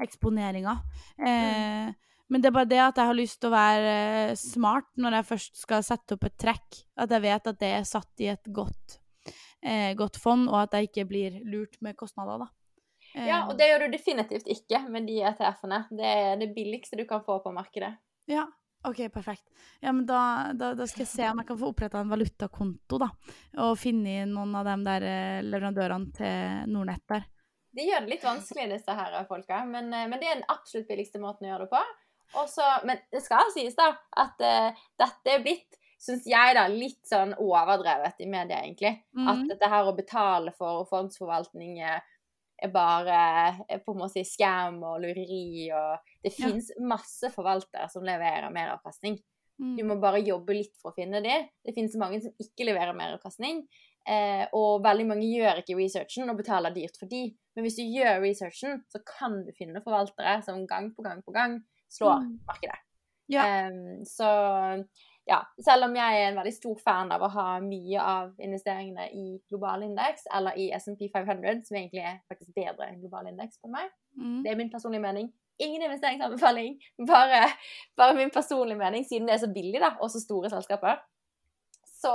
eksponeringa. 0.00 0.78
Eh, 1.20 1.92
Men 2.32 2.40
det 2.40 2.48
er 2.48 2.54
bare 2.56 2.70
det 2.70 2.78
at 2.80 2.96
jeg 2.96 3.10
har 3.10 3.18
lyst 3.18 3.40
til 3.42 3.50
å 3.50 3.52
være 3.52 3.92
eh, 4.30 4.34
smart 4.40 4.88
når 4.96 5.18
jeg 5.18 5.26
først 5.28 5.58
skal 5.60 5.82
sette 5.84 6.16
opp 6.16 6.24
et 6.24 6.38
trekk. 6.40 6.78
At 6.96 7.12
jeg 7.12 7.20
vet 7.26 7.50
at 7.52 7.58
det 7.60 7.72
er 7.76 7.84
satt 7.84 8.24
i 8.24 8.30
et 8.32 8.48
godt, 8.48 8.96
eh, 9.60 9.92
godt 9.98 10.16
fond, 10.16 10.48
og 10.48 10.62
at 10.62 10.72
jeg 10.78 10.88
ikke 10.88 11.04
blir 11.10 11.36
lurt 11.44 11.76
med 11.84 11.96
kostnader, 12.00 12.46
da. 12.46 12.48
Eh, 13.12 13.26
Ja, 13.28 13.42
og 13.50 13.58
det 13.58 13.68
gjør 13.68 13.84
du 13.84 13.92
definitivt 13.98 14.48
ikke 14.48 14.80
med 14.88 15.06
de 15.06 15.20
ETF-ene. 15.20 15.82
Det 15.92 16.08
er 16.16 16.40
det 16.40 16.54
billigste 16.56 16.96
du 16.96 17.04
kan 17.04 17.20
få 17.26 17.42
på 17.44 17.52
markedet. 17.52 17.92
Ja, 18.32 18.46
OK, 18.88 19.08
perfekt. 19.14 19.44
Ja, 19.80 19.92
men 19.92 20.06
da, 20.06 20.50
da, 20.58 20.72
da 20.74 20.86
skal 20.90 21.04
jeg 21.04 21.10
se 21.12 21.28
om 21.30 21.38
jeg 21.42 21.48
kan 21.52 21.58
få 21.60 21.70
oppretta 21.70 22.00
en 22.02 22.10
valutakonto, 22.10 22.98
da. 22.98 23.08
Og 23.62 23.76
finne 23.78 24.24
noen 24.30 24.54
av 24.58 24.66
de 24.66 24.76
der 24.88 25.06
eh, 25.06 25.42
leverandørene 25.46 26.16
til 26.16 26.72
Nordnett 26.72 27.04
der. 27.12 27.28
Det 27.72 27.86
gjør 27.88 28.02
det 28.04 28.10
litt 28.10 28.24
vanskelig, 28.26 28.66
disse 28.74 28.96
her 28.98 29.14
folka, 29.28 29.62
men, 29.68 29.92
eh, 29.94 30.08
men 30.10 30.18
det 30.20 30.28
er 30.28 30.40
den 30.40 30.50
absolutt 30.52 30.90
billigste 30.90 31.22
måten 31.22 31.46
å 31.46 31.52
gjøre 31.52 31.68
det 31.68 31.72
på. 31.76 31.84
Også, 32.42 32.64
men 32.88 32.98
det 33.12 33.20
skal 33.22 33.50
sies, 33.52 33.74
da, 33.76 33.90
at 34.16 34.40
uh, 34.40 34.84
dette 35.00 35.34
er 35.34 35.42
blitt 35.44 35.78
Syns 36.02 36.24
jeg, 36.26 36.54
da, 36.56 36.64
litt 36.66 37.04
sånn 37.06 37.30
overdrevet 37.38 38.16
i 38.24 38.26
media, 38.26 38.56
egentlig. 38.64 38.90
At 39.14 39.36
Mhm. 39.36 39.44
dette 39.52 39.68
her 39.70 39.86
å 39.86 39.92
betale 39.94 40.50
for 40.50 40.82
fondsforvaltning 40.90 41.76
er 41.78 42.00
er 42.62 42.72
bare 42.72 43.18
eh, 43.68 43.78
på 43.84 43.92
en 43.94 44.00
måte 44.04 44.24
skam 44.26 44.80
og 44.82 45.00
lureri 45.02 45.70
og 45.74 45.98
Det 46.22 46.32
Ja. 46.38 46.52
masse 46.80 47.30
forvaltere 47.34 47.88
som 47.90 48.02
leverer 48.06 48.50
meravkastning. 48.52 49.18
Mm. 49.60 49.76
Du 49.76 49.82
må 49.84 50.00
bare 50.00 50.22
jobbe 50.24 50.54
litt 50.54 50.76
for 50.80 50.90
å 50.92 50.94
finne 50.94 51.20
dem. 51.22 51.48
Det 51.64 51.74
finnes 51.74 51.94
mange 51.96 52.20
som 52.22 52.32
ikke 52.40 52.64
leverer 52.66 52.94
meravkastning. 52.94 53.66
Eh, 54.08 54.46
og 54.52 54.82
veldig 54.82 55.06
mange 55.06 55.26
gjør 55.28 55.60
ikke 55.62 55.76
researchen 55.78 56.30
og 56.30 56.36
betaler 56.40 56.74
dyrt 56.74 56.96
for 56.98 57.06
de. 57.06 57.36
Men 57.54 57.64
hvis 57.64 57.76
du 57.76 57.82
gjør 57.84 58.20
researchen, 58.24 58.80
så 58.90 58.98
kan 59.06 59.44
du 59.46 59.52
finne 59.52 59.82
forvaltere 59.84 60.42
som 60.42 60.66
gang 60.66 60.90
på 60.96 61.02
gang 61.04 61.22
på 61.22 61.32
gang 61.32 61.60
slår 61.92 62.22
Mm. 62.22 62.38
markedet. 62.48 62.78
Ja. 63.28 63.44
Em, 63.46 64.02
så 64.04 64.84
ja, 65.28 65.38
selv 65.62 65.84
om 65.86 65.94
jeg 65.96 66.18
er 66.22 66.28
en 66.30 66.36
veldig 66.40 66.52
stor 66.56 66.78
fan 66.82 67.12
av 67.14 67.22
å 67.22 67.28
ha 67.30 67.60
mye 67.62 68.00
av 68.02 68.32
investeringene 68.42 69.04
i 69.14 69.38
global 69.48 69.84
indeks, 69.86 70.24
eller 70.34 70.56
i 70.58 70.70
SMP 70.74 71.08
500, 71.12 71.62
som 71.68 71.76
egentlig 71.78 72.02
er 72.02 72.18
faktisk 72.28 72.54
bedre 72.56 72.88
enn 72.88 73.00
global 73.00 73.28
indeks 73.30 73.60
for 73.60 73.70
meg, 73.70 73.90
Mm. 74.18 74.42
det 74.44 74.50
er 74.52 74.56
min 74.56 74.70
personlige 74.70 75.00
mening. 75.00 75.32
Ingen 75.60 75.82
investeringsanbefaling, 75.86 76.74
bare, 77.06 77.46
bare 77.96 78.14
min 78.18 78.30
personlige 78.30 78.76
mening, 78.78 79.04
siden 79.08 79.26
det 79.28 79.34
er 79.34 79.46
så 79.46 79.52
billig, 79.54 79.80
da, 79.80 79.94
og 80.00 80.10
så 80.10 80.20
store 80.20 80.50
selskaper. 80.50 80.98
Så, 81.86 82.12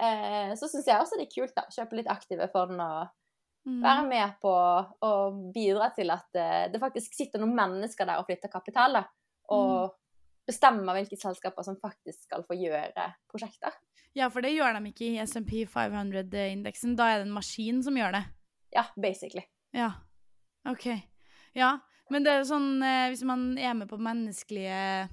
eh, 0.00 0.54
så 0.56 0.66
syns 0.68 0.86
jeg 0.88 0.96
også 0.98 1.18
det 1.20 1.28
er 1.28 1.34
kult, 1.34 1.54
da, 1.54 1.62
kjøpe 1.70 1.96
litt 2.00 2.08
aktive 2.10 2.48
fond 2.52 2.80
og 2.80 3.08
Mm. 3.66 3.82
være 3.82 4.04
med 4.08 4.30
på 4.40 4.50
å 5.04 5.08
bidra 5.52 5.90
til 5.94 6.10
at 6.10 6.34
eh, 6.34 6.68
det 6.72 6.80
faktisk 6.80 7.12
sitter 7.12 7.38
noen 7.42 7.52
mennesker 7.54 8.06
der 8.08 8.16
og 8.18 8.24
flytter 8.24 8.48
kapital, 8.48 8.94
da, 8.96 9.02
og 9.50 9.92
bestemmer 10.50 10.98
hvilke 10.98 11.18
selskaper 11.20 11.66
som 11.66 11.78
faktisk 11.80 12.26
skal 12.26 12.44
få 12.46 12.58
gjøre 12.58 13.06
prosjekter. 13.30 13.74
Ja, 14.18 14.26
for 14.32 14.42
det 14.42 14.52
gjør 14.56 14.74
de 14.76 14.90
ikke 14.90 15.06
i 15.06 15.22
SMP 15.22 15.62
500-indeksen. 15.70 16.96
Da 16.98 17.12
er 17.12 17.20
det 17.20 17.28
en 17.28 17.36
maskin 17.36 17.78
som 17.86 17.98
gjør 17.98 18.18
det. 18.18 18.24
Ja, 18.74 18.88
basically. 18.98 19.44
Ja. 19.76 19.92
OK. 20.68 20.86
Ja, 21.54 21.76
men 22.10 22.26
det 22.26 22.32
er 22.32 22.42
jo 22.42 22.50
sånn 22.50 22.82
eh, 22.84 23.08
Hvis 23.10 23.22
man 23.26 23.54
er 23.58 23.72
med 23.78 23.88
på 23.90 23.98
menneskelige 23.98 25.08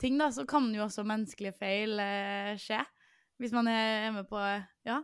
ting, 0.00 0.16
da, 0.20 0.30
så 0.32 0.46
kan 0.48 0.68
jo 0.74 0.84
også 0.84 1.04
menneskelige 1.08 1.56
feil 1.56 1.96
eh, 2.00 2.52
skje. 2.60 2.82
Hvis 3.40 3.52
man 3.56 3.68
er 3.72 4.12
med 4.16 4.28
på 4.28 4.40
Ja. 4.86 5.02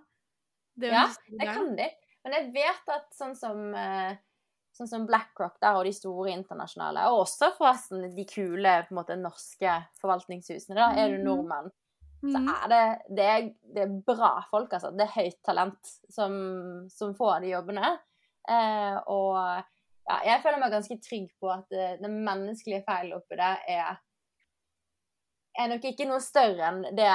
Det 0.76 0.92
Ja, 0.92 1.08
det 1.28 1.48
kan 1.52 1.74
de. 1.76 1.88
Men 2.24 2.36
jeg 2.36 2.52
vet 2.54 2.92
at 2.94 3.10
sånn 3.16 3.34
som, 3.36 3.74
eh, 3.74 4.14
sånn 4.82 4.90
som 4.90 5.06
BlackRock 5.08 5.60
der, 5.62 5.78
og 5.78 5.86
de 5.86 5.94
store 5.96 6.32
internasjonale, 6.34 7.06
og 7.12 7.22
også 7.24 7.52
forresten 7.56 8.04
de 8.16 8.26
kule 8.28 8.74
på 8.86 8.92
en 8.94 8.98
måte, 8.98 9.16
norske 9.20 9.76
forvaltningshusene, 10.02 10.76
da, 10.78 10.90
er 10.98 11.14
du 11.14 11.22
nordmenn 11.22 11.70
nordmann, 11.70 11.72
så 12.22 12.38
Mm. 12.38 12.48
er 12.52 12.68
det, 12.70 12.82
det, 13.16 13.24
er, 13.26 13.46
det 13.74 13.82
er 13.82 13.94
bra 14.06 14.44
folk, 14.50 14.72
altså. 14.76 14.92
Det 14.94 15.08
er 15.08 15.16
høyt 15.16 15.40
talent 15.42 15.88
som, 16.08 16.34
som 16.88 17.16
får 17.18 17.40
de 17.42 17.48
jobbene. 17.50 17.88
Eh, 18.46 18.98
og 19.10 19.38
ja, 20.06 20.18
jeg 20.28 20.42
føler 20.44 20.60
meg 20.62 20.70
ganske 20.70 20.98
trygg 21.02 21.32
på 21.40 21.50
at 21.50 21.66
det, 21.74 21.88
den 22.02 22.20
menneskelige 22.22 22.84
feilen 22.86 23.16
oppi 23.18 23.38
det 23.40 23.50
er 23.74 23.98
er 25.58 25.68
nok 25.68 25.84
ikke 25.84 26.06
noe 26.08 26.22
større 26.24 26.68
enn 26.70 26.84
det 26.96 27.10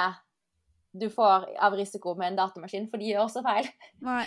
du 1.00 1.08
får 1.12 1.48
av 1.64 1.76
risiko 1.78 2.14
med 2.18 2.32
en 2.32 2.38
datamaskin, 2.42 2.88
for 2.90 3.00
de 3.00 3.12
gjør 3.12 3.26
også 3.26 3.42
feil. 3.46 3.70
Nei. 4.04 4.24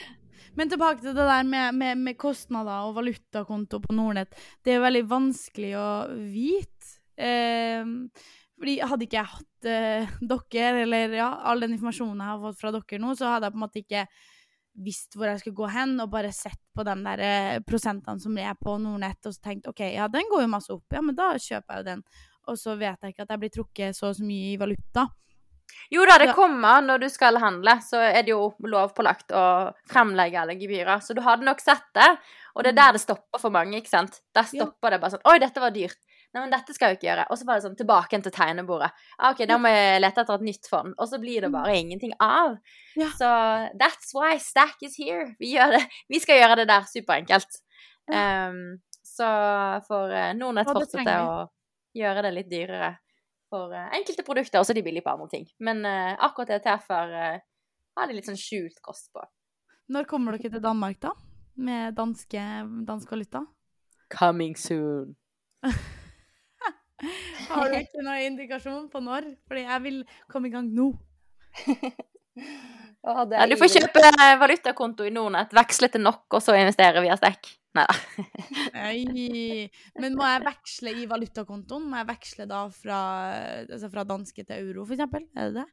Men 0.58 0.72
tilbake 0.72 1.04
til 1.04 1.16
det 1.16 1.28
der 1.28 1.48
med, 1.48 1.78
med, 1.78 2.00
med 2.02 2.18
kostnader 2.20 2.88
og 2.88 2.96
valutakonto 2.98 3.80
på 3.84 3.96
Nordnett. 3.96 4.34
Det 4.66 4.76
er 4.76 4.84
veldig 4.84 5.04
vanskelig 5.12 5.76
å 5.80 5.90
vite. 6.34 6.98
Eh, 7.22 7.86
fordi 8.62 8.76
hadde 8.86 9.08
ikke 9.08 9.18
jeg 9.18 9.34
hatt 9.36 9.70
eh, 9.70 10.20
dere, 10.22 10.84
eller 10.84 11.16
ja, 11.18 11.30
all 11.50 11.64
den 11.64 11.74
informasjonen 11.78 12.20
jeg 12.22 12.30
har 12.30 12.44
fått 12.44 12.60
fra 12.60 12.74
dere 12.76 13.02
nå, 13.02 13.16
så 13.18 13.32
hadde 13.34 13.50
jeg 13.50 13.56
på 13.56 13.60
en 13.60 13.66
måte 13.66 13.82
ikke 13.82 14.04
visst 14.86 15.16
hvor 15.18 15.28
jeg 15.28 15.42
skulle 15.42 15.58
gå 15.58 15.70
hen, 15.74 15.96
og 16.00 16.12
bare 16.14 16.32
sett 16.36 16.60
på 16.76 16.86
de 16.88 16.94
der 17.06 17.24
eh, 17.26 17.56
prosentene 17.68 18.22
som 18.22 18.38
er 18.40 18.54
på 18.60 18.76
Nordnett, 18.82 19.20
og 19.26 19.36
så 19.36 19.48
tenkt 19.50 19.70
OK, 19.72 19.82
ja, 19.96 20.06
den 20.12 20.30
går 20.32 20.46
jo 20.46 20.52
masse 20.52 20.74
opp, 20.76 20.86
ja, 20.94 21.02
men 21.04 21.18
da 21.18 21.32
kjøper 21.42 21.74
jeg 21.74 21.82
jo 21.82 21.90
den. 21.90 22.06
Og 22.52 22.58
så 22.58 22.76
vet 22.78 23.02
jeg 23.02 23.14
ikke 23.14 23.26
at 23.26 23.34
jeg 23.34 23.42
blir 23.42 23.54
trukket 23.56 23.98
så 23.98 24.12
og 24.12 24.18
så 24.18 24.26
mye 24.26 24.54
i 24.54 24.62
valuta. 24.62 25.08
Jo 25.92 26.06
da, 26.08 26.16
det 26.22 26.32
kommer 26.38 26.84
når 26.86 27.02
du 27.04 27.08
skal 27.12 27.36
handle, 27.44 27.74
så 27.84 28.00
er 28.00 28.24
det 28.24 28.32
jo 28.32 28.54
lovpålagt 28.64 29.34
å 29.36 29.44
fremlegge 29.92 30.40
alle 30.40 30.56
gebyrer. 30.56 31.02
Så 31.04 31.16
du 31.18 31.20
hadde 31.26 31.44
nok 31.44 31.60
sett 31.60 31.84
det, 31.98 32.08
og 32.56 32.64
det 32.64 32.72
er 32.72 32.78
der 32.78 32.96
det 32.96 33.02
stopper 33.04 33.42
for 33.44 33.52
mange, 33.52 33.76
ikke 33.82 33.92
sant. 33.92 34.22
Der 34.34 34.48
Ja. 34.48 34.64
stopper 34.64 34.92
det 34.96 35.02
bare 35.02 35.12
sånn 35.18 35.28
Oi, 35.28 35.38
dette 35.40 35.60
var 35.60 35.72
dyrt. 35.76 36.00
Nei, 36.34 36.46
men 36.46 36.52
dette 36.54 36.74
skal 36.74 36.90
jeg 36.94 36.98
ikke 37.00 37.10
gjøre. 37.10 37.26
Og 37.30 37.38
så 37.38 37.46
var 37.46 37.60
det 37.60 37.66
sånn 37.66 37.76
tilbake 37.76 38.22
til 38.24 38.32
tegnebordet. 38.32 38.92
Ah, 39.20 39.32
OK, 39.34 39.44
da 39.46 39.58
må 39.60 39.68
jeg 39.68 40.00
lete 40.00 40.22
etter 40.22 40.34
et 40.40 40.46
nytt 40.48 40.70
fond. 40.72 40.94
Og 40.98 41.10
så 41.12 41.20
blir 41.20 41.42
det 41.42 41.52
bare 41.52 41.76
ingenting 41.76 42.14
av. 42.24 42.56
Ja. 42.96 43.10
Så 43.20 43.28
that's 43.76 44.14
why 44.16 44.38
Stack 44.38 44.78
is 44.82 44.96
here. 44.96 45.36
Vi. 45.40 45.58
Vi 46.08 46.20
skal 46.24 46.40
gjøre 46.40 46.56
det 46.62 46.68
der 46.72 46.88
superenkelt. 46.88 47.60
Um, 48.08 48.80
så 49.04 49.28
får 49.88 50.12
eh, 50.16 50.34
Nordnett 50.40 50.72
fortsette 50.72 51.18
å 51.20 51.50
gjøre 52.00 52.24
det 52.24 52.32
litt 52.34 52.50
dyrere 52.50 52.94
for 53.52 53.76
eh, 53.76 53.92
enkelte 53.98 54.26
produkter, 54.28 54.62
og 54.62 54.68
så 54.68 54.74
er 54.74 54.80
de 54.80 54.86
billige 54.86 55.06
på 55.06 55.14
andre 55.14 55.30
ting. 55.34 55.48
Men 55.60 55.84
eh, 55.88 56.14
akkurat 56.24 56.54
ETF-er 56.58 57.16
uh, 57.16 57.44
har 57.98 58.08
de 58.08 58.16
litt 58.18 58.30
sånn 58.30 58.40
skjult 58.40 58.80
kost 58.86 59.12
på. 59.16 59.24
Når 59.92 60.08
kommer 60.10 60.38
dere 60.38 60.54
til 60.56 60.64
Danmark, 60.64 61.02
da? 61.04 61.12
Med 61.62 61.98
danske, 61.98 62.44
dansk 62.88 63.12
valuta? 63.12 63.44
Coming 64.12 64.56
soon. 64.60 65.18
Har 67.52 67.72
du 67.72 67.76
ikke 67.80 68.04
noen 68.06 68.28
indikasjon 68.30 68.86
på 68.94 69.02
når? 69.04 69.26
Fordi 69.50 69.64
jeg 69.66 69.84
vil 69.84 70.02
komme 70.32 70.52
i 70.52 70.54
gang 70.54 70.70
nå. 70.76 70.92
Å, 73.02 73.26
det 73.26 73.40
Ja, 73.40 73.48
du 73.50 73.58
får 73.58 73.72
kjøpe 73.74 74.04
eh, 74.12 74.36
valutakonto 74.38 75.08
i 75.08 75.12
Nordnett, 75.14 75.56
veksle 75.58 75.90
til 75.90 76.04
NOK, 76.06 76.28
og 76.38 76.44
så 76.44 76.54
investere 76.60 77.02
via 77.02 77.18
Stek. 77.18 77.50
Nei 77.78 77.86
da. 77.88 77.96
Men 80.04 80.18
må 80.20 80.28
jeg 80.28 80.44
veksle 80.46 80.94
i 81.00 81.06
valutakontoen? 81.10 81.88
Må 81.90 82.02
jeg 82.02 82.10
veksle 82.12 82.48
da 82.50 82.66
fra, 82.76 83.04
altså 83.64 83.90
fra 83.94 84.04
danske 84.08 84.44
til 84.44 84.58
euro, 84.58 84.86
for 84.86 84.98
eksempel? 84.98 85.26
Er 85.34 85.50
det 85.50 85.64
det? 85.64 85.70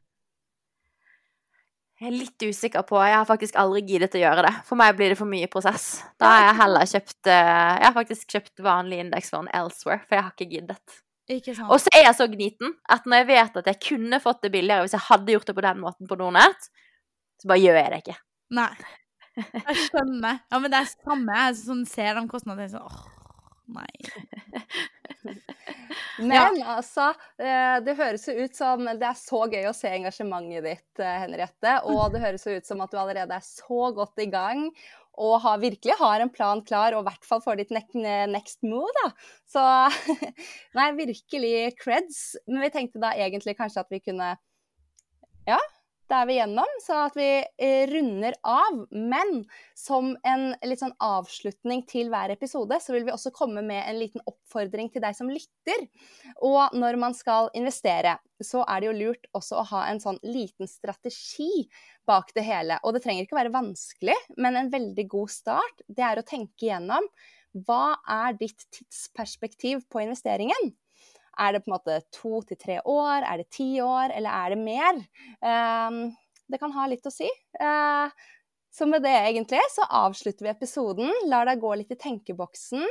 Jeg 1.99 2.07
er 2.07 2.15
litt 2.15 2.43
usikker 2.47 2.85
på. 2.87 2.95
Jeg 3.03 3.17
har 3.17 3.27
faktisk 3.27 3.57
aldri 3.59 3.81
giddet 3.83 4.15
å 4.15 4.21
gjøre 4.21 4.45
det. 4.45 4.53
For 4.69 4.79
meg 4.79 4.95
blir 4.95 5.11
det 5.11 5.19
for 5.19 5.27
mye 5.27 5.49
prosess. 5.51 6.05
Da 6.15 6.29
har 6.31 6.45
jeg 6.45 6.57
heller 6.61 6.91
kjøpt 6.93 7.27
eh, 7.27 7.71
Jeg 7.75 7.85
har 7.85 7.95
faktisk 7.97 8.35
kjøpt 8.37 8.63
vanlig 8.63 9.01
indeksfond 9.03 9.51
elsewhere, 9.59 10.05
for 10.07 10.15
jeg 10.15 10.25
har 10.25 10.35
ikke 10.37 10.47
giddet. 10.53 10.99
Ikke 11.29 11.53
sant? 11.57 11.67
Og 11.67 11.83
så 11.83 11.91
er 11.93 12.07
jeg 12.07 12.15
så 12.17 12.29
gniten 12.31 12.71
at 12.89 13.03
når 13.05 13.21
jeg 13.21 13.29
vet 13.33 13.59
at 13.61 13.67
jeg 13.69 13.81
kunne 13.83 14.21
fått 14.23 14.39
det 14.47 14.53
billigere 14.55 14.87
hvis 14.87 14.95
jeg 14.95 15.07
hadde 15.09 15.35
gjort 15.35 15.51
det 15.51 15.57
på 15.59 15.65
den 15.67 15.83
måten 15.83 16.09
på 16.09 16.17
Nordnett, 16.17 16.71
så 17.39 17.51
bare 17.51 17.63
gjør 17.63 17.79
jeg 17.79 17.93
det 17.93 18.01
ikke. 18.03 18.17
Nei. 18.59 18.71
Jeg 19.39 19.75
skjønner. 19.85 20.41
Ja, 20.51 20.59
men 20.59 20.73
det 20.73 20.81
er 20.81 20.91
samme. 20.91 21.39
Jeg 21.45 21.57
sånn, 21.61 21.85
ser 21.87 22.17
de 22.17 22.25
kostnadene 22.31 22.67
og 22.67 22.73
sånn 22.73 22.87
åh, 22.89 23.05
nei. 23.79 25.35
Men 26.19 26.57
altså, 26.67 27.09
eh, 27.39 27.77
det 27.83 27.95
høres 27.95 28.25
jo 28.27 28.33
ut 28.35 28.55
som 28.55 28.83
Det 28.83 29.07
er 29.07 29.15
så 29.15 29.39
gøy 29.51 29.69
å 29.69 29.75
se 29.75 29.91
engasjementet 29.95 30.65
ditt, 30.65 31.01
eh, 31.01 31.19
Henriette. 31.23 31.75
Og 31.91 32.09
det 32.13 32.23
høres 32.23 32.43
jo 32.47 32.57
ut 32.57 32.67
som 32.67 32.83
at 32.83 32.91
du 32.91 32.99
allerede 32.99 33.37
er 33.37 33.45
så 33.45 33.91
godt 33.95 34.19
i 34.23 34.29
gang 34.31 34.67
og 35.19 35.41
har, 35.43 35.57
virkelig 35.59 35.97
har 35.99 36.23
en 36.23 36.31
plan 36.31 36.61
klar, 36.63 36.95
og 36.95 37.03
i 37.03 37.09
hvert 37.09 37.25
fall 37.27 37.41
for 37.43 37.59
ditt 37.59 37.73
next 37.73 38.61
move, 38.63 38.87
da. 39.01 39.09
Så 39.51 39.63
Nei, 40.77 40.85
virkelig 40.95 41.73
creds. 41.81 42.21
Men 42.47 42.63
vi 42.63 42.71
tenkte 42.71 43.01
da 43.03 43.11
egentlig 43.19 43.57
kanskje 43.59 43.83
at 43.83 43.91
vi 43.91 43.99
kunne 44.03 44.37
Ja, 45.49 45.59
da 46.09 46.23
er 46.23 46.29
vi 46.29 46.37
gjennom, 46.39 46.71
så 46.81 46.95
at 47.05 47.17
vi 47.17 47.27
eh, 47.37 47.83
runder 47.89 48.33
av. 48.47 48.79
Men 48.89 49.43
som 49.77 50.15
en 50.27 50.47
litt 50.65 50.81
sånn 50.81 50.95
avslutning 51.05 51.83
til 51.89 52.09
hver 52.09 52.33
episode, 52.33 52.79
så 52.81 52.95
vil 52.95 53.05
vi 53.07 53.13
også 53.13 53.31
komme 53.35 53.61
med 53.65 53.83
en 53.83 53.99
liten 53.99 54.23
oppfordring 54.29 54.89
til 54.93 55.03
deg 55.05 55.17
som 55.17 55.29
lytter. 55.29 55.85
Og 56.45 56.73
når 56.73 56.97
man 57.01 57.17
skal 57.17 57.51
investere, 57.57 58.17
så 58.41 58.63
er 58.65 58.81
det 58.81 58.89
jo 58.89 58.97
lurt 58.97 59.29
også 59.37 59.61
å 59.61 59.67
ha 59.73 59.85
en 59.89 60.01
sånn 60.01 60.17
liten 60.25 60.69
strategi 60.71 61.67
bak 62.09 62.33
det 62.33 62.47
hele. 62.47 62.79
Og 62.83 62.95
det 62.95 63.03
trenger 63.05 63.27
ikke 63.27 63.37
være 63.37 63.53
vanskelig, 63.53 64.17
men 64.41 64.57
en 64.57 64.73
veldig 64.73 65.05
god 65.11 65.33
start, 65.33 65.85
det 65.85 66.05
er 66.05 66.21
å 66.21 66.25
tenke 66.25 66.65
igjennom 66.65 67.05
hva 67.65 67.97
er 68.05 68.35
ditt 68.37 68.65
tidsperspektiv 68.73 69.85
på 69.89 70.03
investeringen? 70.03 70.73
Er 71.39 71.55
det 71.55 71.63
på 71.63 71.71
en 71.71 71.77
måte 71.77 71.99
to 72.15 72.41
til 72.47 72.59
tre 72.59 72.79
år, 72.83 73.23
er 73.23 73.41
det 73.41 73.51
ti 73.55 73.69
år, 73.83 74.11
eller 74.15 74.29
er 74.29 74.55
det 74.55 74.59
mer? 74.59 74.99
Um, 75.39 76.01
det 76.49 76.59
kan 76.59 76.73
ha 76.75 76.87
litt 76.89 77.07
å 77.07 77.13
si. 77.13 77.29
Uh, 77.61 78.11
så 78.73 78.85
med 78.89 79.03
det 79.05 79.15
egentlig 79.15 79.61
så 79.73 79.87
avslutter 80.01 80.45
vi 80.45 80.51
episoden, 80.51 81.09
lar 81.31 81.47
deg 81.49 81.61
gå 81.61 81.73
litt 81.79 81.95
i 81.95 81.99
tenkeboksen. 81.99 82.85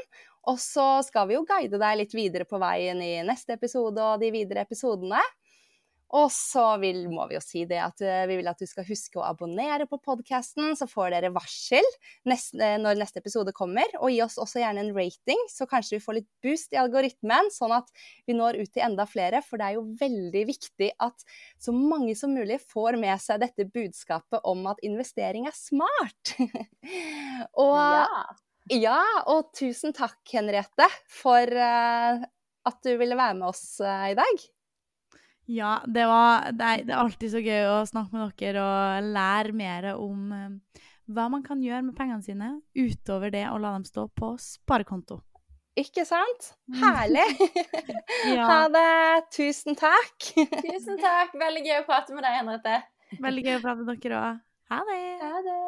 Og 0.49 0.59
så 0.63 0.87
skal 1.05 1.29
vi 1.29 1.37
jo 1.37 1.45
guide 1.47 1.79
deg 1.81 2.01
litt 2.01 2.15
videre 2.17 2.47
på 2.49 2.61
veien 2.63 3.03
i 3.05 3.19
neste 3.27 3.59
episode 3.59 4.01
og 4.01 4.23
de 4.23 4.33
videre 4.35 4.65
episodene. 4.65 5.21
Og 6.17 6.31
så 6.33 6.65
vil, 6.81 7.03
må 7.13 7.27
vi 7.29 7.37
jo 7.37 7.43
si 7.45 7.67
det 7.69 7.81
at 7.85 8.01
eh, 8.01 8.25
vi 8.31 8.39
vil 8.39 8.49
at 8.49 8.61
du 8.61 8.65
skal 8.69 8.87
huske 8.89 9.21
å 9.21 9.27
abonnere 9.29 9.85
på 9.91 9.99
podkasten, 10.01 10.73
så 10.79 10.89
får 10.89 11.13
dere 11.13 11.33
varsel 11.35 11.85
neste, 12.29 12.71
når 12.81 12.97
neste 13.03 13.21
episode 13.21 13.53
kommer. 13.57 13.93
Og 14.01 14.15
gi 14.15 14.23
oss 14.25 14.39
også 14.41 14.63
gjerne 14.63 14.87
en 14.87 14.95
rating, 14.97 15.45
så 15.53 15.69
kanskje 15.69 15.99
vi 15.99 16.05
får 16.07 16.19
litt 16.21 16.31
boost 16.45 16.73
i 16.73 16.81
algoritmen, 16.81 17.53
sånn 17.53 17.77
at 17.77 17.93
vi 18.25 18.37
når 18.39 18.63
ut 18.63 18.73
til 18.73 18.87
enda 18.89 19.05
flere. 19.11 19.43
For 19.45 19.61
det 19.61 19.69
er 19.69 19.77
jo 19.77 19.85
veldig 20.01 20.45
viktig 20.49 20.91
at 21.05 21.29
så 21.61 21.77
mange 21.77 22.17
som 22.17 22.33
mulig 22.33 22.61
får 22.65 22.97
med 23.01 23.21
seg 23.21 23.45
dette 23.45 23.69
budskapet 23.69 24.49
om 24.49 24.65
at 24.73 24.81
investering 24.87 25.49
er 25.51 25.57
smart. 25.57 26.37
og 27.67 27.77
Ja. 27.79 28.07
ja, 28.73 29.01
og 29.29 29.53
tusen 29.57 29.93
takk, 29.97 30.23
Henriette, 30.33 30.89
for 31.21 31.45
eh, 31.45 32.29
at 32.69 32.85
du 32.85 32.95
ville 32.97 33.17
være 33.19 33.37
med 33.43 33.53
oss 33.53 33.77
eh, 33.85 34.15
i 34.15 34.17
dag. 34.17 34.49
Ja, 35.49 35.79
det, 35.89 36.05
var, 36.05 36.51
det, 36.53 36.65
er, 36.65 36.83
det 36.85 36.93
er 36.93 37.01
alltid 37.01 37.33
så 37.33 37.41
gøy 37.41 37.63
å 37.71 37.77
snakke 37.89 38.13
med 38.13 38.35
dere 38.37 38.65
og 38.65 39.07
lære 39.15 39.55
mer 39.57 39.87
om 39.95 40.33
eh, 40.37 40.83
hva 41.09 41.25
man 41.33 41.41
kan 41.47 41.63
gjøre 41.65 41.87
med 41.87 41.97
pengene 41.97 42.21
sine 42.25 42.51
utover 42.77 43.33
det 43.33 43.47
å 43.49 43.57
la 43.57 43.73
dem 43.79 43.87
stå 43.89 44.05
på 44.13 44.35
sparekonto. 44.43 45.23
Ikke 45.79 46.05
sant? 46.09 46.53
Herlig! 46.81 47.27
Ja. 48.29 48.45
Ha 48.45 48.63
det. 48.73 49.29
Tusen 49.33 49.77
takk. 49.79 50.17
Tusen 50.35 50.99
takk. 51.01 51.33
Veldig 51.39 51.63
gøy 51.65 51.77
å 51.81 51.85
prate 51.87 52.13
med 52.17 52.25
deg, 52.27 52.35
Henriette. 52.41 52.81
Veldig 53.23 53.45
gøy 53.47 53.55
å 53.57 53.63
prate 53.63 53.85
med 53.87 54.03
dere 54.03 54.19
òg. 54.19 54.41
Ha 54.73 54.81
det! 54.89 54.99
Ha 55.23 55.39
det. 55.47 55.59